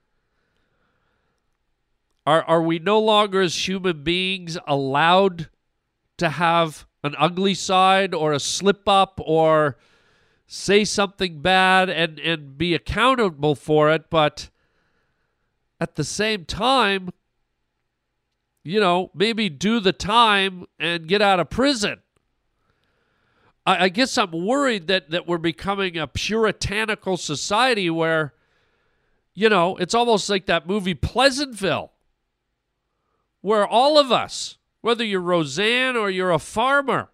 Are 2.26 2.42
are 2.44 2.62
we 2.62 2.78
no 2.78 2.98
longer 2.98 3.40
as 3.40 3.68
human 3.68 4.02
beings 4.02 4.58
allowed 4.66 5.48
to 6.18 6.28
have 6.28 6.86
an 7.02 7.14
ugly 7.18 7.54
side 7.54 8.14
or 8.14 8.32
a 8.32 8.40
slip 8.40 8.86
up 8.86 9.20
or 9.24 9.78
say 10.46 10.84
something 10.84 11.40
bad 11.40 11.88
and, 11.88 12.18
and 12.18 12.58
be 12.58 12.74
accountable 12.74 13.54
for 13.54 13.90
it, 13.90 14.10
but 14.10 14.50
at 15.80 15.94
the 15.94 16.04
same 16.04 16.44
time, 16.44 17.10
you 18.64 18.80
know, 18.80 19.10
maybe 19.14 19.48
do 19.48 19.80
the 19.80 19.92
time 19.92 20.66
and 20.78 21.06
get 21.06 21.22
out 21.22 21.40
of 21.40 21.48
prison. 21.48 22.00
I, 23.64 23.84
I 23.84 23.88
guess 23.88 24.18
I'm 24.18 24.32
worried 24.32 24.88
that, 24.88 25.10
that 25.10 25.26
we're 25.26 25.38
becoming 25.38 25.96
a 25.96 26.06
puritanical 26.06 27.16
society 27.16 27.88
where, 27.88 28.34
you 29.34 29.48
know, 29.48 29.76
it's 29.76 29.94
almost 29.94 30.28
like 30.28 30.46
that 30.46 30.66
movie 30.66 30.94
Pleasantville, 30.94 31.92
where 33.40 33.66
all 33.66 33.98
of 33.98 34.12
us, 34.12 34.58
whether 34.80 35.04
you're 35.04 35.20
Roseanne 35.20 35.96
or 35.96 36.10
you're 36.10 36.30
a 36.30 36.38
farmer, 36.38 37.10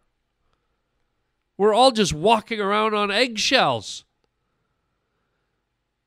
we're 1.57 1.75
all 1.75 1.91
just 1.91 2.13
walking 2.13 2.61
around 2.61 2.95
on 2.95 3.11
eggshells. 3.11 4.05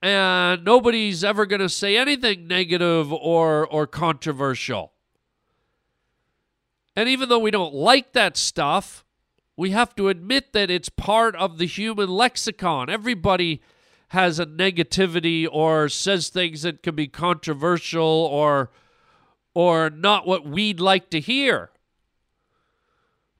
And 0.01 0.63
nobody's 0.63 1.23
ever 1.23 1.45
going 1.45 1.61
to 1.61 1.69
say 1.69 1.97
anything 1.97 2.47
negative 2.47 3.11
or, 3.11 3.67
or 3.67 3.85
controversial. 3.85 4.93
And 6.95 7.09
even 7.09 7.29
though 7.29 7.39
we 7.39 7.51
don't 7.51 7.73
like 7.73 8.13
that 8.13 8.37
stuff, 8.37 9.05
we 9.57 9.71
have 9.71 9.95
to 9.95 10.07
admit 10.07 10.53
that 10.53 10.69
it's 10.69 10.89
part 10.89 11.35
of 11.35 11.57
the 11.57 11.65
human 11.65 12.09
lexicon. 12.09 12.89
Everybody 12.89 13.61
has 14.09 14.39
a 14.39 14.45
negativity 14.45 15.47
or 15.51 15.89
says 15.89 16.29
things 16.29 16.61
that 16.61 16.81
can 16.81 16.95
be 16.95 17.07
controversial 17.07 18.03
or 18.03 18.69
or 19.53 19.89
not 19.89 20.27
what 20.27 20.45
we'd 20.45 20.79
like 20.79 21.09
to 21.09 21.19
hear. 21.19 21.71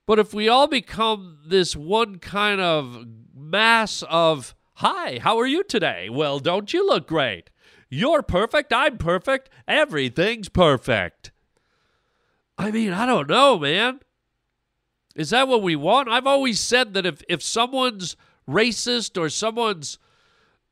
But 0.06 0.18
if 0.18 0.34
we 0.34 0.48
all 0.48 0.66
become 0.66 1.38
this 1.46 1.76
one 1.76 2.18
kind 2.18 2.60
of 2.60 3.06
mass 3.34 4.02
of, 4.08 4.54
hi, 4.74 5.20
how 5.22 5.38
are 5.38 5.46
you 5.46 5.62
today? 5.62 6.08
Well, 6.10 6.40
don't 6.40 6.72
you 6.72 6.86
look 6.86 7.06
great? 7.06 7.50
You're 7.88 8.22
perfect. 8.22 8.72
I'm 8.72 8.98
perfect. 8.98 9.50
Everything's 9.68 10.48
perfect. 10.48 11.30
I 12.58 12.70
mean, 12.70 12.92
I 12.92 13.06
don't 13.06 13.28
know, 13.28 13.58
man. 13.58 14.00
Is 15.14 15.30
that 15.30 15.48
what 15.48 15.62
we 15.62 15.76
want? 15.76 16.08
I've 16.08 16.26
always 16.26 16.60
said 16.60 16.94
that 16.94 17.06
if, 17.06 17.22
if 17.28 17.42
someone's 17.42 18.16
racist 18.48 19.20
or 19.20 19.28
someone's, 19.28 19.98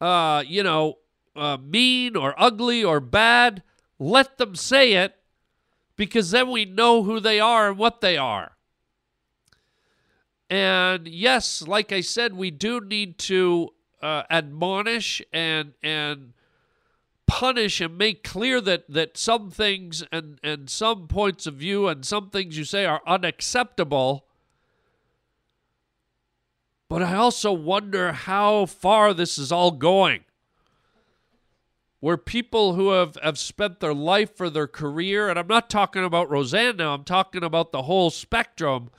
uh, 0.00 0.44
you 0.46 0.62
know, 0.62 0.98
uh, 1.34 1.56
mean 1.56 2.16
or 2.16 2.34
ugly 2.36 2.84
or 2.84 3.00
bad, 3.00 3.62
let 3.98 4.38
them 4.38 4.54
say 4.54 4.94
it 4.94 5.17
because 5.98 6.30
then 6.30 6.48
we 6.48 6.64
know 6.64 7.02
who 7.02 7.20
they 7.20 7.40
are 7.40 7.68
and 7.68 7.76
what 7.76 8.00
they 8.00 8.16
are. 8.16 8.52
And 10.48 11.06
yes, 11.06 11.60
like 11.60 11.92
I 11.92 12.00
said, 12.00 12.32
we 12.32 12.50
do 12.50 12.80
need 12.80 13.18
to 13.18 13.70
uh, 14.00 14.22
admonish 14.30 15.20
and 15.32 15.74
and 15.82 16.32
punish 17.26 17.82
and 17.82 17.98
make 17.98 18.24
clear 18.24 18.60
that 18.62 18.88
that 18.88 19.18
some 19.18 19.50
things 19.50 20.02
and 20.10 20.38
and 20.42 20.70
some 20.70 21.08
points 21.08 21.46
of 21.46 21.54
view 21.54 21.88
and 21.88 22.06
some 22.06 22.30
things 22.30 22.56
you 22.56 22.64
say 22.64 22.86
are 22.86 23.02
unacceptable. 23.06 24.24
But 26.88 27.02
I 27.02 27.16
also 27.16 27.52
wonder 27.52 28.12
how 28.12 28.64
far 28.64 29.12
this 29.12 29.36
is 29.36 29.52
all 29.52 29.72
going. 29.72 30.24
Where 32.00 32.16
people 32.16 32.74
who 32.74 32.90
have, 32.90 33.16
have 33.22 33.38
spent 33.38 33.80
their 33.80 33.94
life 33.94 34.40
or 34.40 34.48
their 34.50 34.68
career, 34.68 35.28
and 35.28 35.38
I'm 35.38 35.48
not 35.48 35.68
talking 35.68 36.04
about 36.04 36.30
Roseanne 36.30 36.76
now, 36.76 36.94
I'm 36.94 37.04
talking 37.04 37.42
about 37.42 37.72
the 37.72 37.82
whole 37.82 38.10
spectrum 38.10 38.90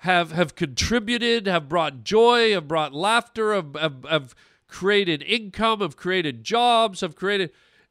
have 0.00 0.32
have 0.32 0.54
contributed, 0.54 1.46
have 1.46 1.68
brought 1.68 2.04
joy, 2.04 2.52
have 2.52 2.66
brought 2.66 2.94
laughter, 2.94 3.54
have, 3.54 3.74
have, 3.74 4.06
have 4.08 4.34
created 4.66 5.22
income, 5.22 5.80
have 5.80 5.96
created 5.96 6.42
jobs, 6.42 7.02
have 7.02 7.14
created 7.14 7.50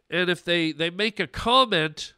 and 0.10 0.30
if 0.30 0.44
they, 0.44 0.72
they 0.72 0.90
make 0.90 1.20
a 1.20 1.28
comment, 1.28 2.14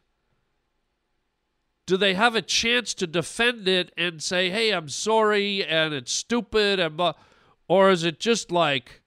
do 1.84 1.98
they 1.98 2.14
have 2.14 2.34
a 2.34 2.40
chance 2.40 2.94
to 2.94 3.06
defend 3.06 3.68
it 3.68 3.92
and 3.98 4.22
say, 4.22 4.48
hey, 4.48 4.70
I'm 4.70 4.88
sorry 4.88 5.62
and 5.62 5.92
it's 5.92 6.12
stupid 6.12 6.80
and 6.80 6.98
or 7.68 7.90
is 7.90 8.02
it 8.04 8.18
just 8.18 8.50
like 8.50 9.02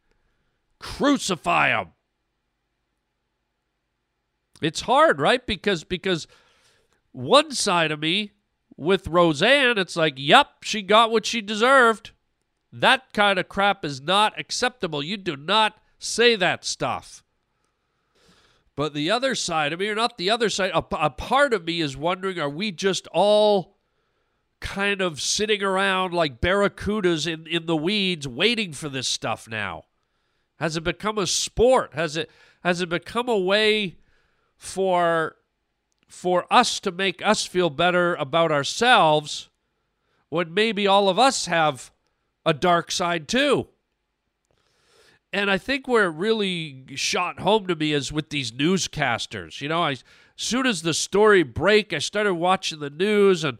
crucify 0.78 1.70
them? 1.70 1.95
It's 4.66 4.82
hard, 4.82 5.22
right? 5.22 5.46
Because 5.46 5.84
because 5.84 6.28
one 7.12 7.52
side 7.52 7.92
of 7.92 8.00
me 8.00 8.32
with 8.76 9.08
Roseanne, 9.08 9.78
it's 9.78 9.96
like, 9.96 10.16
yep, 10.18 10.64
she 10.64 10.82
got 10.82 11.12
what 11.12 11.26
she 11.26 11.40
deserved. 11.40 12.12
That 12.74 13.14
kind 13.14 13.38
of 13.38 13.48
crap 13.48 13.86
is 13.86 14.02
not 14.02 14.38
acceptable. 14.40 15.04
You 15.04 15.18
do 15.18 15.36
not 15.36 15.78
say 16.00 16.36
that 16.36 16.66
stuff. 16.66 17.24
But 18.76 18.96
the 18.96 19.12
other 19.12 19.36
side 19.36 19.72
of 19.72 19.80
me, 19.80 19.88
or 19.88 19.96
not 19.96 20.18
the 20.18 20.32
other 20.32 20.50
side, 20.50 20.72
a, 20.74 20.84
a 21.00 21.10
part 21.12 21.54
of 21.54 21.66
me 21.66 21.80
is 21.80 21.96
wondering 21.96 22.40
are 22.40 22.50
we 22.50 22.72
just 22.72 23.08
all 23.14 23.78
kind 24.60 25.00
of 25.00 25.22
sitting 25.22 25.62
around 25.62 26.12
like 26.12 26.42
barracudas 26.42 27.32
in, 27.32 27.46
in 27.46 27.68
the 27.68 27.78
weeds 27.78 28.28
waiting 28.28 28.74
for 28.74 28.90
this 28.90 29.08
stuff 29.08 29.48
now? 29.48 29.84
Has 30.58 30.76
it 30.76 30.84
become 30.84 31.20
a 31.20 31.28
sport? 31.28 31.94
Has 31.94 32.18
it 32.18 32.32
has 32.64 32.82
it 32.82 32.90
become 32.90 33.30
a 33.30 33.38
way 33.38 33.98
for 34.58 35.36
for 36.08 36.46
us 36.50 36.80
to 36.80 36.92
make 36.92 37.26
us 37.26 37.46
feel 37.46 37.70
better 37.70 38.16
about 38.16 38.52
ourselves 38.52 39.50
when 40.30 40.54
maybe 40.54 40.88
all 40.88 41.10
of 41.10 41.20
us 41.20 41.48
have 41.48 41.92
a 42.46 42.54
dark 42.54 42.92
side 42.92 43.28
too. 43.28 43.68
And 45.34 45.52
I 45.52 45.58
think 45.58 45.88
where 45.88 46.06
it 46.06 46.12
really 46.12 46.86
shot 46.96 47.42
home 47.42 47.68
to 47.68 47.76
me 47.76 47.92
is 47.92 48.12
with 48.12 48.30
these 48.30 48.54
newscasters. 48.54 49.60
You 49.60 49.68
know, 49.68 49.84
I, 49.84 49.92
as 49.92 50.04
soon 50.38 50.66
as 50.66 50.82
the 50.82 50.94
story 50.94 51.44
break, 51.44 51.92
I 51.92 52.00
started 52.00 52.36
watching 52.36 52.80
the 52.80 52.90
news 52.90 53.44
and 53.44 53.58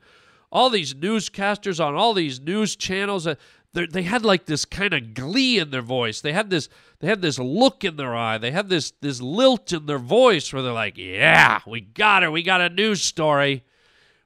all 0.52 0.70
these 0.70 0.94
newscasters 0.94 1.86
on 1.86 1.96
all 1.96 2.14
these 2.14 2.40
news 2.40 2.78
channels. 2.78 3.28
Uh, 3.28 3.36
They 3.76 4.04
had 4.04 4.24
like 4.24 4.46
this 4.46 4.64
kind 4.64 4.94
of 4.94 5.14
glee 5.14 5.60
in 5.60 5.70
their 5.70 5.82
voice. 5.82 6.22
They 6.22 6.32
had 6.32 6.50
this 6.50 6.70
they 7.00 7.08
had 7.08 7.22
this 7.22 7.38
look 7.38 7.84
in 7.84 7.98
their 7.98 8.16
eye. 8.16 8.38
They 8.38 8.52
had 8.52 8.70
this 8.70 8.92
this 9.02 9.22
lilt 9.22 9.74
in 9.74 9.86
their 9.86 10.00
voice 10.00 10.52
where 10.52 10.62
they're 10.62 10.72
like, 10.72 10.98
"Yeah, 10.98 11.60
we 11.68 11.82
got 11.82 12.24
her. 12.24 12.32
We 12.32 12.42
got 12.42 12.62
a 12.62 12.70
news 12.70 13.02
story. 13.02 13.64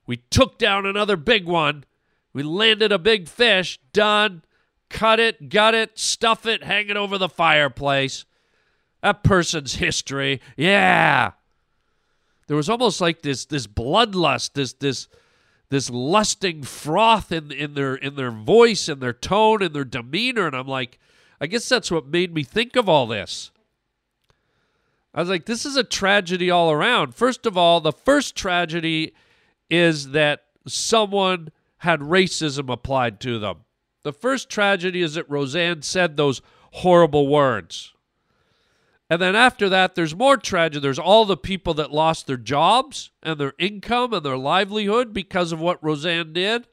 We 0.05 0.17
took 0.17 0.59
down 0.59 0.85
another 0.85 1.17
big 1.17 1.45
one. 1.45 1.83
We 2.31 2.43
landed 2.43 2.91
a 2.91 2.99
big 2.99 3.27
fish. 3.27 3.79
Done. 3.91 4.43
Cut 4.89 5.19
it, 5.19 5.49
gut 5.49 5.75
it, 5.75 5.99
stuff 5.99 6.45
it, 6.45 6.63
hang 6.63 6.89
it 6.89 6.97
over 6.97 7.17
the 7.17 7.29
fireplace. 7.29 8.25
That 9.01 9.23
person's 9.23 9.75
history. 9.75 10.41
Yeah." 10.55 11.31
There 12.47 12.57
was 12.57 12.69
almost 12.69 13.01
like 13.01 13.21
this 13.21 13.45
this 13.45 13.67
bloodlust, 13.67 14.53
this 14.53 14.73
this 14.73 15.07
this 15.69 15.89
lusting 15.89 16.63
froth 16.63 17.31
in 17.31 17.51
in 17.51 17.73
their 17.73 17.95
in 17.95 18.15
their 18.15 18.31
voice 18.31 18.87
and 18.87 19.01
their 19.01 19.13
tone 19.13 19.61
and 19.61 19.73
their 19.73 19.85
demeanor 19.85 20.47
and 20.47 20.55
I'm 20.55 20.67
like 20.67 20.99
I 21.41 21.47
guess 21.47 21.69
that's 21.69 21.91
what 21.91 22.07
made 22.07 22.33
me 22.33 22.43
think 22.43 22.75
of 22.75 22.89
all 22.89 23.07
this. 23.07 23.51
I 25.13 25.21
was 25.21 25.29
like 25.29 25.45
this 25.45 25.65
is 25.65 25.75
a 25.75 25.83
tragedy 25.83 26.49
all 26.49 26.71
around. 26.71 27.15
First 27.15 27.45
of 27.45 27.57
all, 27.57 27.81
the 27.81 27.91
first 27.91 28.35
tragedy 28.35 29.13
is 29.69 30.09
that 30.11 30.43
someone 30.67 31.49
had 31.77 32.01
racism 32.01 32.71
applied 32.71 33.19
to 33.21 33.39
them. 33.39 33.59
The 34.03 34.13
first 34.13 34.49
tragedy 34.49 35.01
is 35.01 35.13
that 35.15 35.29
Roseanne 35.29 35.81
said 35.81 36.17
those 36.17 36.41
horrible 36.71 37.27
words. 37.27 37.93
And 39.09 39.19
then 39.21 39.35
after 39.35 39.67
that, 39.69 39.95
there's 39.95 40.15
more 40.15 40.37
tragedy. 40.37 40.81
There's 40.81 40.99
all 40.99 41.25
the 41.25 41.37
people 41.37 41.73
that 41.75 41.91
lost 41.91 42.27
their 42.27 42.37
jobs 42.37 43.09
and 43.23 43.39
their 43.39 43.53
income 43.57 44.13
and 44.13 44.23
their 44.23 44.37
livelihood 44.37 45.13
because 45.13 45.51
of 45.51 45.59
what 45.59 45.83
Roseanne 45.83 46.31
did. 46.31 46.67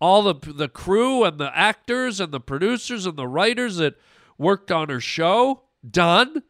All 0.00 0.22
the 0.22 0.52
the 0.52 0.68
crew 0.68 1.24
and 1.24 1.38
the 1.38 1.56
actors 1.56 2.20
and 2.20 2.32
the 2.32 2.40
producers 2.40 3.06
and 3.06 3.16
the 3.16 3.28
writers 3.28 3.76
that 3.76 3.96
worked 4.38 4.70
on 4.70 4.88
her 4.88 5.00
show 5.00 5.62
done. 5.88 6.42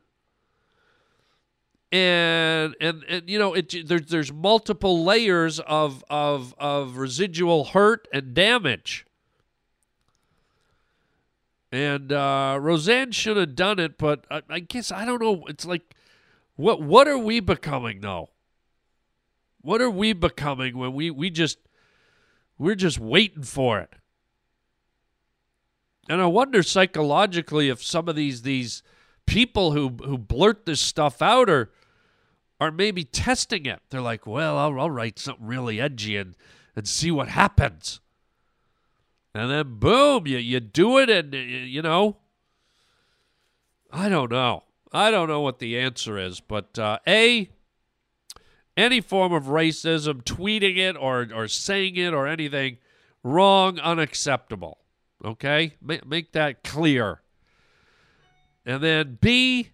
And 1.91 2.77
and 2.81 3.03
and 3.09 3.29
you 3.29 3.39
know 3.39 3.55
it 3.55 3.89
there's 3.89 4.07
there's 4.07 4.33
multiple 4.33 5.05
layers 5.05 5.59
of 5.59 6.05
of 6.09 6.55
of 6.59 6.99
residual 6.99 7.65
hurt 7.65 8.07
and 8.13 8.35
damage. 8.35 9.07
And 11.73 12.11
uh, 12.13 12.59
Roseanne 12.61 13.13
should 13.13 13.37
have 13.37 13.55
done 13.55 13.79
it, 13.79 13.97
but 13.97 14.25
I, 14.31 14.43
I, 14.51 14.59
guess 14.59 14.91
I 14.91 15.05
don't 15.05 15.23
know. 15.23 15.45
It's 15.47 15.65
like, 15.65 15.95
what 16.57 16.83
what 16.83 17.07
are 17.07 17.19
we 17.19 17.41
becoming 17.41 18.01
though? 18.01 18.31
What 19.61 19.81
are 19.81 19.91
we 19.91 20.13
becoming 20.13 20.77
when 20.77 20.93
we 20.95 21.11
we 21.11 21.31
just 21.31 21.59
we're 22.59 22.75
just 22.75 22.99
waiting 22.99 23.45
for 23.45 23.79
it? 23.79 23.95
And 26.09 26.21
I 26.21 26.27
wonder 26.27 26.63
psychologically 26.65 27.69
if 27.69 27.83
some 27.83 28.09
of 28.09 28.17
these 28.17 28.43
these 28.43 28.83
people 29.27 29.71
who 29.73 29.91
who 30.05 30.19
blurt 30.19 30.67
this 30.67 30.81
stuff 30.81 31.23
out 31.23 31.49
are 31.49 31.71
are 32.61 32.73
maybe 32.73 33.05
testing 33.05 33.65
it. 33.65 33.81
They're 33.91 34.03
like, 34.03 34.27
well, 34.27 34.59
I'll, 34.59 34.79
I'll 34.79 34.91
write 34.91 35.21
something 35.21 35.47
really 35.47 35.81
edgy 35.81 36.17
and 36.17 36.35
and 36.75 36.89
see 36.89 37.13
what 37.13 37.29
happens. 37.29 38.01
And 39.35 39.51
then 39.51 39.79
boom, 39.79 40.27
you 40.27 40.39
you 40.39 40.61
do 40.61 40.99
it, 40.99 41.09
and 41.09 41.33
you 41.33 41.83
know, 41.83 42.17
I 43.93 44.09
don't 44.09 44.31
know. 44.31 44.65
I 44.93 45.11
don't 45.11 45.29
know 45.29 45.41
what 45.41 45.61
the 45.61 45.79
answer 45.79 46.19
is, 46.19 46.41
but 46.41 46.79
uh, 46.79 46.99
a 47.07 47.49
any 48.77 49.01
form 49.01 49.33
of 49.33 49.45
racism, 49.45 50.23
tweeting 50.25 50.77
it 50.79 50.97
or 50.97 51.29
or 51.33 51.47
saying 51.47 51.97
it 51.97 52.13
or 52.13 52.27
anything 52.27 52.79
wrong, 53.23 53.79
unacceptable. 53.79 54.79
Okay, 55.25 55.75
make, 55.83 56.07
make 56.07 56.33
that 56.33 56.65
clear. 56.65 57.21
And 58.65 58.83
then 58.83 59.19
B, 59.21 59.71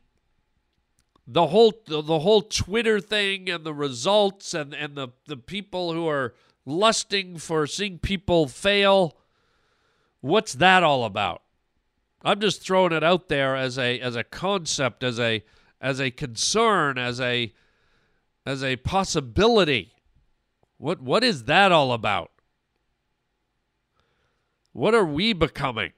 the 1.26 1.48
whole 1.48 1.72
the, 1.86 2.02
whole 2.02 2.42
Twitter 2.42 3.00
thing 3.00 3.48
and 3.48 3.64
the 3.64 3.74
results 3.74 4.54
and 4.54 4.74
and 4.74 4.96
the 4.96 5.08
the 5.26 5.36
people 5.36 5.92
who 5.92 6.08
are 6.08 6.34
lusting 6.64 7.38
for 7.38 7.66
seeing 7.66 7.98
people 7.98 8.48
fail. 8.48 9.16
What's 10.26 10.54
that 10.54 10.82
all 10.82 11.04
about? 11.04 11.42
I'm 12.24 12.40
just 12.40 12.60
throwing 12.60 12.92
it 12.92 13.04
out 13.04 13.28
there 13.28 13.54
as 13.54 13.78
a 13.78 14.00
as 14.00 14.16
a 14.16 14.24
concept, 14.24 15.04
as 15.04 15.20
a 15.20 15.44
as 15.80 16.00
a 16.00 16.10
concern, 16.10 16.98
as 16.98 17.20
a 17.20 17.54
as 18.44 18.64
a 18.64 18.74
possibility. 18.74 19.92
What 20.78 21.00
what 21.00 21.22
is 21.22 21.44
that 21.44 21.70
all 21.70 21.92
about? 21.92 22.32
What 24.72 24.96
are 24.96 25.06
we 25.06 25.32
becoming? 25.32 25.92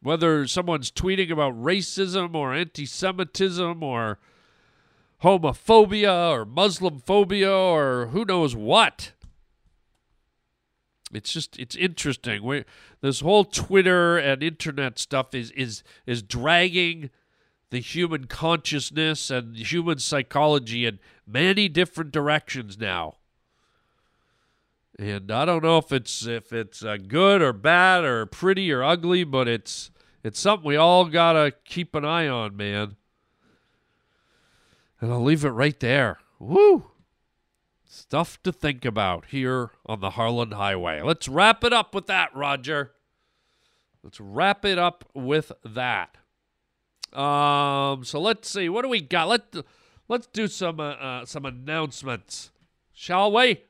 Whether 0.00 0.46
someone's 0.46 0.90
tweeting 0.90 1.30
about 1.30 1.52
racism 1.52 2.34
or 2.34 2.54
anti 2.54 2.86
Semitism 2.86 3.82
or 3.82 4.18
homophobia 5.22 6.30
or 6.30 6.46
Muslim 6.46 6.98
phobia 6.98 7.52
or 7.52 8.06
who 8.06 8.24
knows 8.24 8.56
what. 8.56 9.12
It's 11.12 11.32
just 11.32 11.58
it's 11.58 11.76
interesting. 11.76 12.42
We, 12.42 12.64
this 13.00 13.20
whole 13.20 13.44
Twitter 13.44 14.16
and 14.16 14.42
internet 14.42 14.98
stuff 14.98 15.34
is 15.34 15.50
is 15.52 15.82
is 16.06 16.22
dragging 16.22 17.10
the 17.70 17.80
human 17.80 18.26
consciousness 18.26 19.30
and 19.30 19.56
human 19.56 19.98
psychology 19.98 20.86
in 20.86 20.98
many 21.26 21.68
different 21.68 22.12
directions 22.12 22.78
now. 22.78 23.16
And 24.98 25.30
I 25.30 25.44
don't 25.44 25.62
know 25.62 25.78
if 25.78 25.90
it's 25.90 26.26
if 26.26 26.52
it's 26.52 26.84
uh, 26.84 26.96
good 26.96 27.40
or 27.42 27.52
bad 27.52 28.04
or 28.04 28.26
pretty 28.26 28.70
or 28.70 28.82
ugly, 28.82 29.24
but 29.24 29.48
it's 29.48 29.90
it's 30.22 30.38
something 30.38 30.66
we 30.66 30.76
all 30.76 31.06
gotta 31.06 31.52
keep 31.64 31.94
an 31.94 32.04
eye 32.04 32.28
on, 32.28 32.56
man. 32.56 32.96
And 35.00 35.12
I'll 35.12 35.22
leave 35.22 35.44
it 35.44 35.50
right 35.50 35.78
there. 35.80 36.18
Woo! 36.38 36.91
Stuff 37.94 38.42
to 38.42 38.52
think 38.52 38.86
about 38.86 39.26
here 39.26 39.72
on 39.84 40.00
the 40.00 40.12
Harland 40.12 40.54
Highway. 40.54 41.02
Let's 41.02 41.28
wrap 41.28 41.62
it 41.62 41.74
up 41.74 41.94
with 41.94 42.06
that, 42.06 42.34
Roger. 42.34 42.92
Let's 44.02 44.18
wrap 44.18 44.64
it 44.64 44.78
up 44.78 45.04
with 45.12 45.52
that. 45.62 46.16
Um, 47.12 48.02
so 48.02 48.18
let's 48.18 48.48
see. 48.48 48.70
What 48.70 48.80
do 48.80 48.88
we 48.88 49.02
got? 49.02 49.28
Let 49.28 49.54
let's 50.08 50.26
do 50.26 50.48
some 50.48 50.80
uh, 50.80 50.92
uh, 50.92 51.26
some 51.26 51.44
announcements, 51.44 52.50
shall 52.94 53.30
we? 53.30 53.60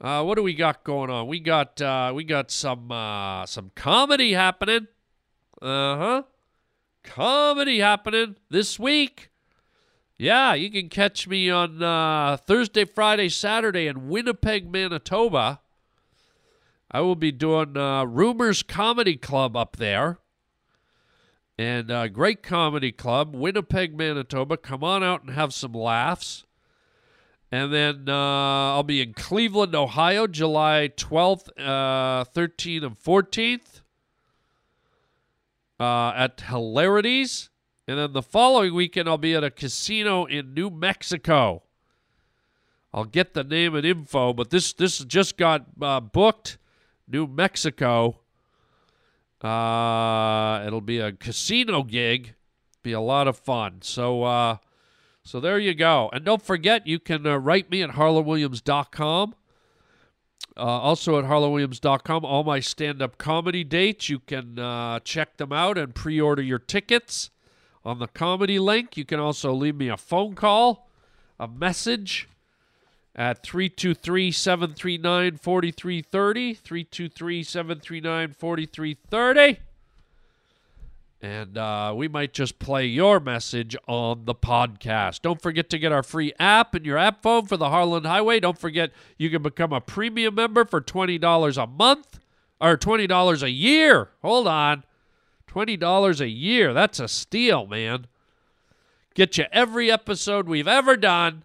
Uh, 0.00 0.22
what 0.22 0.36
do 0.36 0.44
we 0.44 0.54
got 0.54 0.84
going 0.84 1.10
on? 1.10 1.26
We 1.26 1.40
got 1.40 1.82
uh, 1.82 2.12
we 2.14 2.22
got 2.22 2.52
some 2.52 2.92
uh, 2.92 3.46
some 3.46 3.72
comedy 3.74 4.34
happening. 4.34 4.86
Uh 5.60 5.96
huh. 5.96 6.22
Comedy 7.02 7.80
happening 7.80 8.36
this 8.48 8.78
week. 8.78 9.30
Yeah, 10.18 10.54
you 10.54 10.70
can 10.70 10.88
catch 10.88 11.28
me 11.28 11.50
on 11.50 11.82
uh, 11.82 12.38
Thursday, 12.38 12.86
Friday, 12.86 13.28
Saturday 13.28 13.86
in 13.86 14.08
Winnipeg, 14.08 14.70
Manitoba. 14.70 15.60
I 16.90 17.02
will 17.02 17.16
be 17.16 17.32
doing 17.32 17.76
uh, 17.76 18.04
Rumors 18.04 18.62
Comedy 18.62 19.16
Club 19.16 19.56
up 19.56 19.76
there. 19.76 20.18
And 21.58 21.90
uh, 21.90 22.08
great 22.08 22.42
comedy 22.42 22.92
club, 22.92 23.34
Winnipeg, 23.34 23.96
Manitoba. 23.96 24.56
Come 24.58 24.84
on 24.84 25.02
out 25.02 25.22
and 25.22 25.30
have 25.30 25.54
some 25.54 25.72
laughs. 25.72 26.44
And 27.50 27.72
then 27.72 28.08
uh, 28.08 28.74
I'll 28.74 28.82
be 28.82 29.00
in 29.00 29.14
Cleveland, 29.14 29.74
Ohio, 29.74 30.26
July 30.26 30.90
12th, 30.96 31.48
uh, 31.58 32.24
13th, 32.24 32.84
and 32.84 33.02
14th 33.02 33.80
uh, 35.80 36.12
at 36.14 36.40
Hilarities. 36.40 37.48
And 37.88 37.98
then 37.98 38.12
the 38.12 38.22
following 38.22 38.74
weekend, 38.74 39.08
I'll 39.08 39.16
be 39.16 39.34
at 39.34 39.44
a 39.44 39.50
casino 39.50 40.24
in 40.24 40.54
New 40.54 40.70
Mexico. 40.70 41.62
I'll 42.92 43.04
get 43.04 43.34
the 43.34 43.44
name 43.44 43.74
and 43.76 43.86
info, 43.86 44.32
but 44.32 44.50
this 44.50 44.72
this 44.72 44.98
just 44.98 45.36
got 45.36 45.66
uh, 45.80 46.00
booked. 46.00 46.58
New 47.08 47.28
Mexico. 47.28 48.18
Uh, 49.40 50.64
it'll 50.66 50.80
be 50.80 50.98
a 50.98 51.12
casino 51.12 51.84
gig. 51.84 52.34
Be 52.82 52.92
a 52.92 53.00
lot 53.00 53.28
of 53.28 53.38
fun. 53.38 53.82
So 53.82 54.24
uh, 54.24 54.56
so 55.22 55.38
there 55.38 55.58
you 55.58 55.74
go. 55.74 56.10
And 56.12 56.24
don't 56.24 56.42
forget, 56.42 56.86
you 56.86 56.98
can 56.98 57.26
uh, 57.26 57.36
write 57.36 57.70
me 57.70 57.82
at 57.82 57.90
harlandwilliams.com. 57.90 59.34
Uh, 60.56 60.60
also 60.60 61.18
at 61.18 61.26
harlandwilliams.com, 61.26 62.24
all 62.24 62.42
my 62.42 62.60
stand-up 62.60 63.18
comedy 63.18 63.62
dates. 63.62 64.08
You 64.08 64.18
can 64.20 64.58
uh, 64.58 65.00
check 65.00 65.36
them 65.36 65.52
out 65.52 65.76
and 65.76 65.94
pre-order 65.94 66.42
your 66.42 66.58
tickets 66.58 67.30
on 67.86 68.00
the 68.00 68.08
comedy 68.08 68.58
link. 68.58 68.96
You 68.96 69.04
can 69.04 69.20
also 69.20 69.52
leave 69.52 69.76
me 69.76 69.88
a 69.88 69.96
phone 69.96 70.34
call, 70.34 70.88
a 71.38 71.46
message 71.46 72.28
at 73.14 73.42
323 73.42 74.32
739 74.32 75.36
4330. 75.36 76.54
323 76.54 77.42
739 77.42 78.32
4330. 78.32 79.60
And 81.22 81.56
uh, 81.56 81.94
we 81.96 82.08
might 82.08 82.34
just 82.34 82.58
play 82.58 82.84
your 82.84 83.20
message 83.20 83.74
on 83.88 84.26
the 84.26 84.34
podcast. 84.34 85.22
Don't 85.22 85.40
forget 85.40 85.70
to 85.70 85.78
get 85.78 85.90
our 85.90 86.02
free 86.02 86.32
app 86.38 86.74
in 86.74 86.84
your 86.84 86.98
app 86.98 87.22
phone 87.22 87.46
for 87.46 87.56
the 87.56 87.70
Harland 87.70 88.04
Highway. 88.04 88.38
Don't 88.38 88.58
forget 88.58 88.90
you 89.16 89.30
can 89.30 89.42
become 89.42 89.72
a 89.72 89.80
premium 89.80 90.34
member 90.34 90.64
for 90.64 90.80
$20 90.80 91.62
a 91.62 91.66
month 91.66 92.20
or 92.60 92.76
$20 92.76 93.42
a 93.42 93.50
year. 93.50 94.10
Hold 94.22 94.46
on. 94.46 94.84
$20 95.56 96.20
a 96.20 96.28
year. 96.28 96.74
That's 96.74 97.00
a 97.00 97.08
steal, 97.08 97.66
man. 97.66 98.06
Get 99.14 99.38
you 99.38 99.46
every 99.50 99.90
episode 99.90 100.46
we've 100.46 100.68
ever 100.68 100.96
done, 100.96 101.44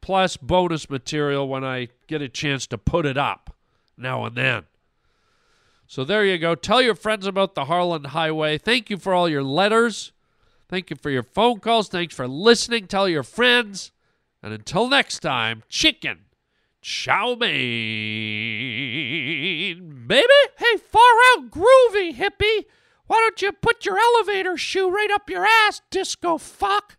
plus 0.00 0.36
bonus 0.36 0.90
material 0.90 1.46
when 1.46 1.62
I 1.62 1.88
get 2.08 2.20
a 2.20 2.28
chance 2.28 2.66
to 2.68 2.78
put 2.78 3.06
it 3.06 3.16
up 3.16 3.54
now 3.96 4.24
and 4.24 4.34
then. 4.34 4.64
So 5.86 6.02
there 6.04 6.24
you 6.24 6.36
go. 6.38 6.56
Tell 6.56 6.82
your 6.82 6.96
friends 6.96 7.26
about 7.26 7.54
the 7.54 7.66
Harland 7.66 8.08
Highway. 8.08 8.58
Thank 8.58 8.90
you 8.90 8.96
for 8.96 9.14
all 9.14 9.28
your 9.28 9.44
letters. 9.44 10.10
Thank 10.68 10.90
you 10.90 10.96
for 10.96 11.10
your 11.10 11.22
phone 11.22 11.60
calls. 11.60 11.88
Thanks 11.88 12.16
for 12.16 12.26
listening. 12.26 12.86
Tell 12.88 13.08
your 13.08 13.22
friends. 13.22 13.92
And 14.42 14.52
until 14.52 14.88
next 14.88 15.20
time, 15.20 15.62
chicken 15.68 16.20
chow 16.82 17.36
mein, 17.38 17.48
baby. 20.08 20.26
Hey, 20.58 20.76
far 20.78 21.00
out 21.30 21.48
groovy, 21.50 22.16
hippie. 22.16 22.64
Why 23.06 23.18
don't 23.20 23.42
you 23.42 23.52
put 23.52 23.84
your 23.84 23.98
elevator 23.98 24.56
shoe 24.56 24.90
right 24.90 25.10
up 25.10 25.28
your 25.28 25.46
ass, 25.46 25.80
disco 25.90 26.38
fuck? 26.38 26.96